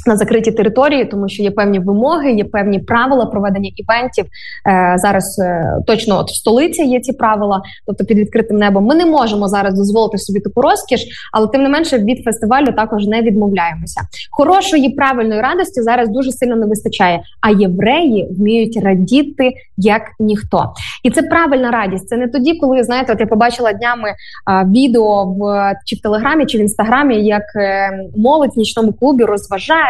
на 0.08 0.18
закритій 0.18 0.52
території, 0.52 1.06
тому 1.06 1.30
що 1.30 1.44
є 1.44 1.52
певні 1.52 1.80
вимоги, 1.80 2.32
є 2.32 2.44
певні 2.44 2.80
правила 2.80 3.26
проведення 3.26 3.72
івентів. 3.76 4.26
Е, 4.68 4.96
зараз 4.98 5.40
е, 5.40 5.74
точно 5.88 6.18
от 6.20 6.30
в 6.30 6.36
столиці 6.36 6.84
є 6.84 7.00
ці 7.00 7.14
правила, 7.14 7.62
тобто 7.88 8.06
під 8.06 8.18
відкритим 8.18 8.58
небом. 8.58 8.86
Ми 8.86 8.96
не 8.96 9.06
можемо 9.06 9.48
зараз 9.48 9.74
дозволити 9.74 10.18
собі 10.18 10.40
таку 10.40 10.62
розкіш, 10.62 11.06
але 11.34 11.48
тим 11.48 11.64
не 11.64 11.70
менше 11.70 11.98
від 11.98 12.24
фестивалю 12.24 12.72
також 12.76 13.06
не 13.06 13.22
відмовляємося. 13.22 14.02
Хорошої 14.32 14.90
правильної 14.90 15.42
радості 15.42 15.82
зараз 15.82 16.10
дуже 16.10 16.32
сильно 16.32 16.56
не 16.56 16.66
вистачає. 16.66 17.22
А 17.42 17.52
євреї 17.52 18.28
вміють 18.32 18.80
радіти 18.84 19.54
як 19.78 20.02
ніхто, 20.20 20.74
і 21.04 21.12
це 21.12 21.22
правильна 21.22 21.72
радість. 21.72 22.08
Це 22.08 22.18
не 22.18 22.28
тоді, 22.28 22.54
коли 22.54 22.84
знаєте, 22.84 23.14
от 23.14 23.20
я 23.20 23.26
побачила 23.26 23.74
днями 23.74 24.10
а, 24.46 24.64
відео 24.64 25.26
в 25.26 25.74
чи 25.86 25.96
в 25.96 26.02
телеграмі, 26.02 26.46
чи 26.46 26.58
в 26.58 26.62
інстаграмі, 26.62 27.26
як 27.26 27.44
е, 27.56 27.92
молодь 28.18 28.56
в 28.56 28.60
нічному 28.60 28.94
клубі 28.94 29.24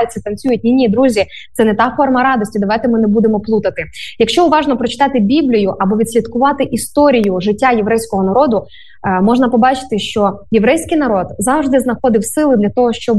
розважаються, 0.07 0.21
танцюють. 0.21 0.63
Ні, 0.63 0.71
ні, 0.71 0.89
друзі, 0.89 1.25
це 1.53 1.65
не 1.65 1.73
та 1.73 1.93
форма 1.97 2.23
радості. 2.23 2.59
Давайте 2.59 2.87
ми 2.87 2.99
не 2.99 3.07
будемо 3.07 3.39
плутати. 3.39 3.83
Якщо 4.19 4.45
уважно 4.45 4.77
прочитати 4.77 5.19
Біблію 5.19 5.75
або 5.79 5.97
відслідкувати 5.97 6.63
історію 6.63 7.41
життя 7.41 7.71
єврейського 7.71 8.23
народу, 8.23 8.65
е, 9.07 9.21
можна 9.21 9.49
побачити, 9.49 9.99
що 9.99 10.39
єврейський 10.51 10.97
народ 10.97 11.27
завжди 11.39 11.79
знаходив 11.79 12.25
сили 12.25 12.57
для 12.57 12.69
того, 12.69 12.93
щоб 12.93 13.17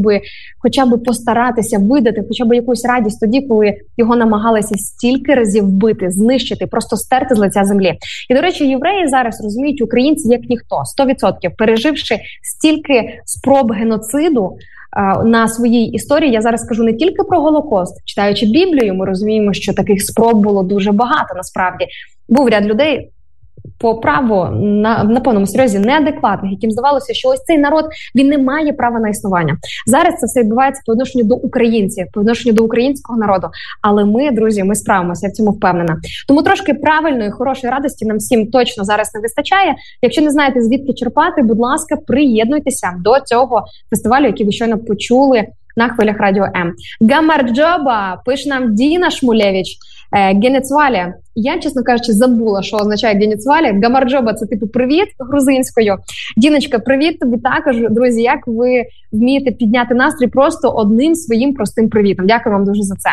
хоча 0.58 0.86
б 0.86 1.04
постаратися 1.04 1.78
видати, 1.78 2.24
хоча 2.28 2.44
б 2.44 2.54
якусь 2.54 2.84
радість 2.84 3.20
тоді, 3.20 3.40
коли 3.40 3.74
його 3.96 4.16
намагалися 4.16 4.74
стільки 4.74 5.34
разів 5.34 5.64
вбити, 5.64 6.10
знищити, 6.10 6.66
просто 6.66 6.96
стерти 6.96 7.34
з 7.34 7.38
лиця 7.38 7.64
землі. 7.64 7.94
І 8.30 8.34
до 8.34 8.40
речі, 8.40 8.68
євреї 8.68 9.08
зараз 9.08 9.40
розуміють 9.44 9.82
українці 9.82 10.28
як 10.28 10.40
ніхто 10.48 10.82
100%, 10.98 11.50
переживши 11.58 12.18
стільки 12.42 13.20
спроб 13.24 13.72
геноциду. 13.72 14.56
На 15.24 15.48
своїй 15.48 15.90
історії 15.90 16.32
я 16.32 16.40
зараз 16.40 16.68
кажу 16.68 16.84
не 16.84 16.94
тільки 16.94 17.22
про 17.22 17.40
Голокост, 17.40 18.02
читаючи 18.04 18.46
Біблію, 18.46 18.94
ми 18.94 19.06
розуміємо, 19.06 19.52
що 19.52 19.74
таких 19.74 20.02
спроб 20.02 20.36
було 20.36 20.62
дуже 20.62 20.92
багато. 20.92 21.34
Насправді 21.36 21.86
був 22.28 22.48
ряд 22.48 22.66
людей 22.66 23.10
по 23.78 23.94
праву 23.94 24.48
на, 24.56 25.04
на 25.04 25.20
повному 25.20 25.46
серйозі 25.46 25.78
неадекватних, 25.78 26.52
яким 26.52 26.70
здавалося, 26.70 27.14
що 27.14 27.28
ось 27.28 27.44
цей 27.44 27.58
народ 27.58 27.84
він 28.14 28.28
не 28.28 28.38
має 28.38 28.72
права 28.72 29.00
на 29.00 29.08
існування. 29.08 29.56
Зараз 29.86 30.14
це 30.20 30.26
все 30.26 30.40
відбувається 30.40 30.82
по 30.86 30.92
відношенню 30.92 31.24
до 31.24 31.34
українців, 31.34 32.06
по 32.12 32.20
відношенню 32.20 32.54
до 32.54 32.64
українського 32.64 33.18
народу. 33.18 33.48
Але 33.82 34.04
ми, 34.04 34.30
друзі, 34.30 34.64
ми 34.64 34.74
справимося. 34.74 35.26
Я 35.26 35.30
в 35.30 35.32
цьому 35.32 35.50
впевнена. 35.50 35.96
Тому 36.28 36.42
трошки 36.42 36.74
правильної, 36.74 37.30
хорошої 37.30 37.72
радості 37.72 38.06
нам 38.06 38.16
всім 38.16 38.46
точно 38.46 38.84
зараз 38.84 39.14
не 39.14 39.20
вистачає. 39.20 39.74
Якщо 40.02 40.22
не 40.22 40.30
знаєте 40.30 40.62
звідки 40.62 40.92
черпати, 40.92 41.42
будь 41.42 41.58
ласка, 41.58 41.96
приєднуйтеся 42.06 42.94
до 42.98 43.20
цього 43.20 43.64
фестивалю, 43.90 44.26
який 44.26 44.46
ви 44.46 44.52
щойно 44.52 44.78
почули 44.78 45.44
на 45.76 45.88
хвилях 45.88 46.18
радіо 46.18 46.44
М. 46.44 46.74
Гамарджоба 47.00 48.22
пише 48.24 48.48
нам 48.48 48.74
Діна 48.74 49.10
Шмулевич. 49.10 49.78
Е, 50.16 50.34
Я, 51.34 51.58
чесно 51.58 51.82
кажучи, 51.82 52.12
забула, 52.12 52.62
що 52.62 52.76
означає 52.76 53.14
Генецваля. 53.14 53.80
Гамарджоба 53.82 54.34
це 54.34 54.46
типу 54.46 54.66
привіт 54.66 55.08
грузинською. 55.18 55.96
Діночка, 56.36 56.78
привіт 56.78 57.18
тобі 57.18 57.38
також, 57.38 57.76
друзі. 57.90 58.22
Як 58.22 58.46
ви 58.46 58.84
вмієте 59.12 59.50
підняти 59.50 59.94
настрій 59.94 60.26
просто 60.26 60.70
одним 60.70 61.14
своїм 61.14 61.54
простим 61.54 61.88
привітом? 61.88 62.26
Дякую 62.26 62.54
вам 62.54 62.64
дуже 62.64 62.82
за 62.82 62.94
це. 62.94 63.10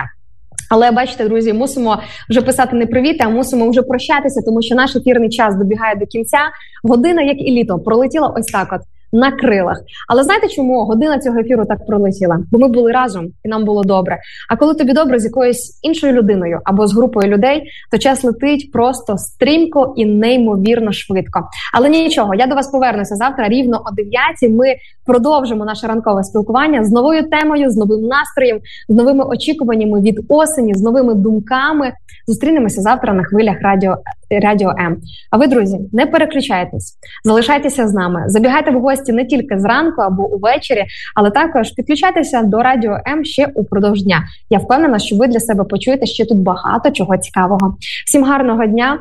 Але 0.69 0.91
бачите, 0.91 1.27
друзі, 1.27 1.53
мусимо 1.53 1.99
вже 2.29 2.41
писати 2.41 2.75
не 2.75 2.85
привіт, 2.85 3.17
а 3.19 3.29
мусимо 3.29 3.69
вже 3.69 3.81
прощатися, 3.81 4.41
тому 4.45 4.61
що 4.61 4.75
наш 4.75 4.95
ефірний 4.95 5.29
час 5.29 5.55
добігає 5.55 5.95
до 5.95 6.05
кінця. 6.05 6.39
Година, 6.83 7.21
як 7.21 7.41
і 7.41 7.51
літо, 7.51 7.79
пролетіла 7.79 8.27
ось 8.27 8.45
так. 8.45 8.73
От 8.73 8.81
на 9.13 9.31
крилах. 9.31 9.81
Але 10.07 10.23
знаєте, 10.23 10.47
чому 10.47 10.85
година 10.85 11.19
цього 11.19 11.39
ефіру 11.39 11.65
так 11.65 11.85
пролетіла? 11.85 12.39
Бо 12.51 12.59
ми 12.59 12.67
були 12.67 12.91
разом 12.91 13.27
і 13.43 13.47
нам 13.49 13.65
було 13.65 13.83
добре. 13.83 14.19
А 14.49 14.55
коли 14.55 14.73
тобі 14.73 14.93
добре 14.93 15.19
з 15.19 15.25
якоюсь 15.25 15.79
іншою 15.81 16.13
людиною 16.13 16.59
або 16.63 16.87
з 16.87 16.93
групою 16.95 17.31
людей, 17.31 17.63
то 17.91 17.97
час 17.97 18.23
летить 18.23 18.71
просто 18.71 19.17
стрімко 19.17 19.93
і 19.97 20.05
неймовірно 20.05 20.91
швидко. 20.91 21.49
Але 21.73 21.89
нічого, 21.89 22.35
я 22.35 22.47
до 22.47 22.55
вас 22.55 22.71
повернуся 22.71 23.15
завтра 23.15 23.47
рівно 23.47 23.83
о 23.85 23.95
9 23.95 24.11
Ми 24.41 24.75
продовжимо 25.05 25.65
наше 25.65 25.87
ранкове 25.87 26.23
спілкування 26.23 26.83
з 26.83 26.91
новою 26.91 27.29
темою, 27.29 27.69
з 27.69 27.77
новим 27.77 28.01
настроєм, 28.01 28.59
з 28.89 28.95
новими 28.95 29.23
очікуваннями 29.23 30.01
від 30.01 30.25
осені, 30.29 30.73
з 30.73 30.81
новими 30.81 31.13
думками. 31.13 31.91
Зустрінемося 32.27 32.81
завтра 32.81 33.13
на 33.13 33.23
хвилях 33.23 33.61
радіо 33.61 33.97
Радіо 34.29 34.69
М. 34.69 34.97
А 35.31 35.37
ви, 35.37 35.47
друзі, 35.47 35.79
не 35.93 36.05
переключайтесь, 36.05 36.97
залишайтеся 37.23 37.87
з 37.87 37.93
нами. 37.93 38.23
Забігайте 38.27 38.71
в 38.71 38.81
гості 38.81 39.13
не 39.13 39.25
тільки 39.25 39.59
зранку 39.59 40.01
або 40.01 40.23
увечері, 40.23 40.85
але 41.15 41.31
також 41.31 41.71
підключайтеся 41.71 42.43
до 42.43 42.63
Радіо 42.63 42.97
М 43.07 43.25
ще 43.25 43.47
упродовж 43.55 44.03
дня. 44.03 44.23
Я 44.49 44.57
впевнена, 44.57 44.99
що 44.99 45.15
ви 45.15 45.27
для 45.27 45.39
себе 45.39 45.63
почуєте 45.63 46.05
ще 46.05 46.25
тут 46.25 46.37
багато 46.37 46.91
чого 46.91 47.17
цікавого. 47.17 47.77
Всім 48.05 48.23
гарного 48.23 48.65
дня! 48.65 48.99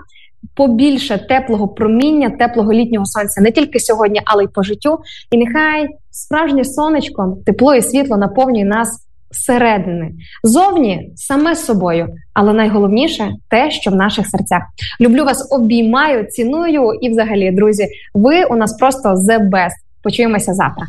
Побільше 0.55 1.27
теплого 1.29 1.69
проміння, 1.69 2.31
теплого 2.31 2.73
літнього 2.73 3.07
сонця 3.07 3.41
не 3.41 3.53
тільки 3.53 3.81
сьогодні, 3.81 4.21
але 4.25 4.45
й 4.45 4.49
по 4.49 4.63
життю. 4.63 4.99
І 5.31 5.39
нехай 5.39 5.89
справжнє 6.11 6.65
сонечко, 6.65 7.39
тепло 7.47 7.75
і 7.75 7.83
світло 7.83 8.17
наповнює 8.17 8.65
нас 8.65 9.05
зсередини. 9.35 10.13
Зовні 10.43 11.13
саме 11.17 11.57
собою, 11.57 12.09
але 12.35 12.53
найголовніше 12.53 13.31
те, 13.49 13.71
що 13.71 13.91
в 13.91 13.95
наших 13.95 14.27
серцях. 14.27 14.63
Люблю 15.01 15.25
вас, 15.25 15.49
обіймаю, 15.53 16.25
ціную 16.25 16.93
і, 17.01 17.11
взагалі, 17.11 17.51
друзі, 17.51 17.89
ви 18.15 18.45
у 18.45 18.57
нас 18.57 18.79
просто 18.79 19.09
the 19.09 19.39
best. 19.39 19.75
Почуємося 20.03 20.55
завтра. 20.55 20.87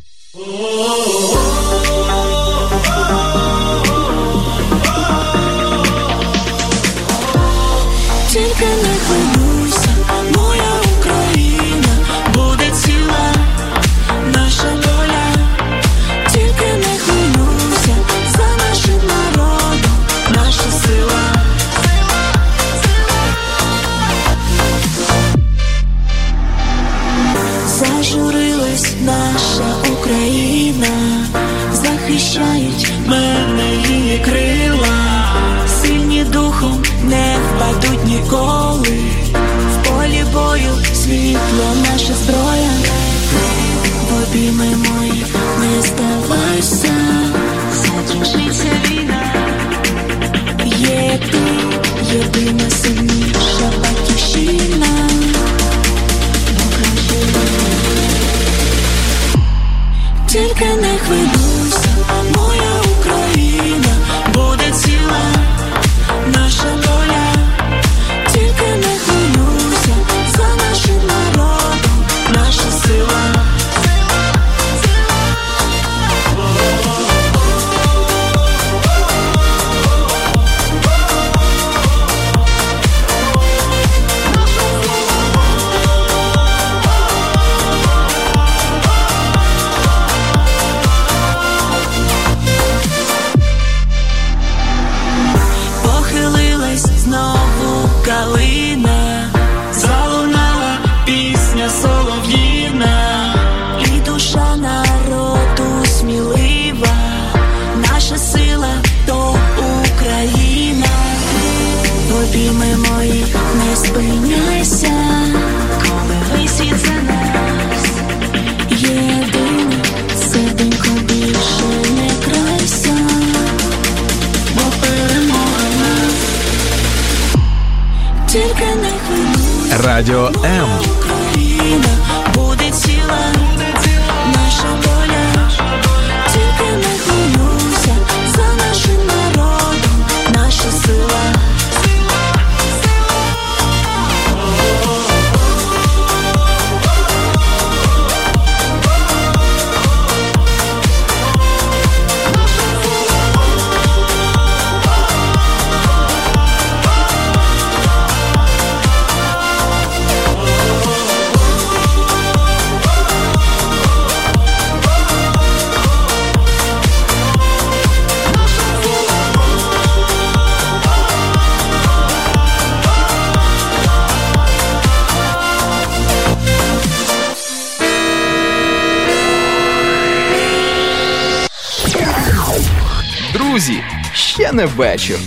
Не 184.55 184.65
вечір. 184.65 185.17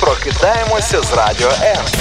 Прокидаємося 0.00 1.02
з 1.02 1.12
радіо 1.12 1.50
М. 1.62 1.99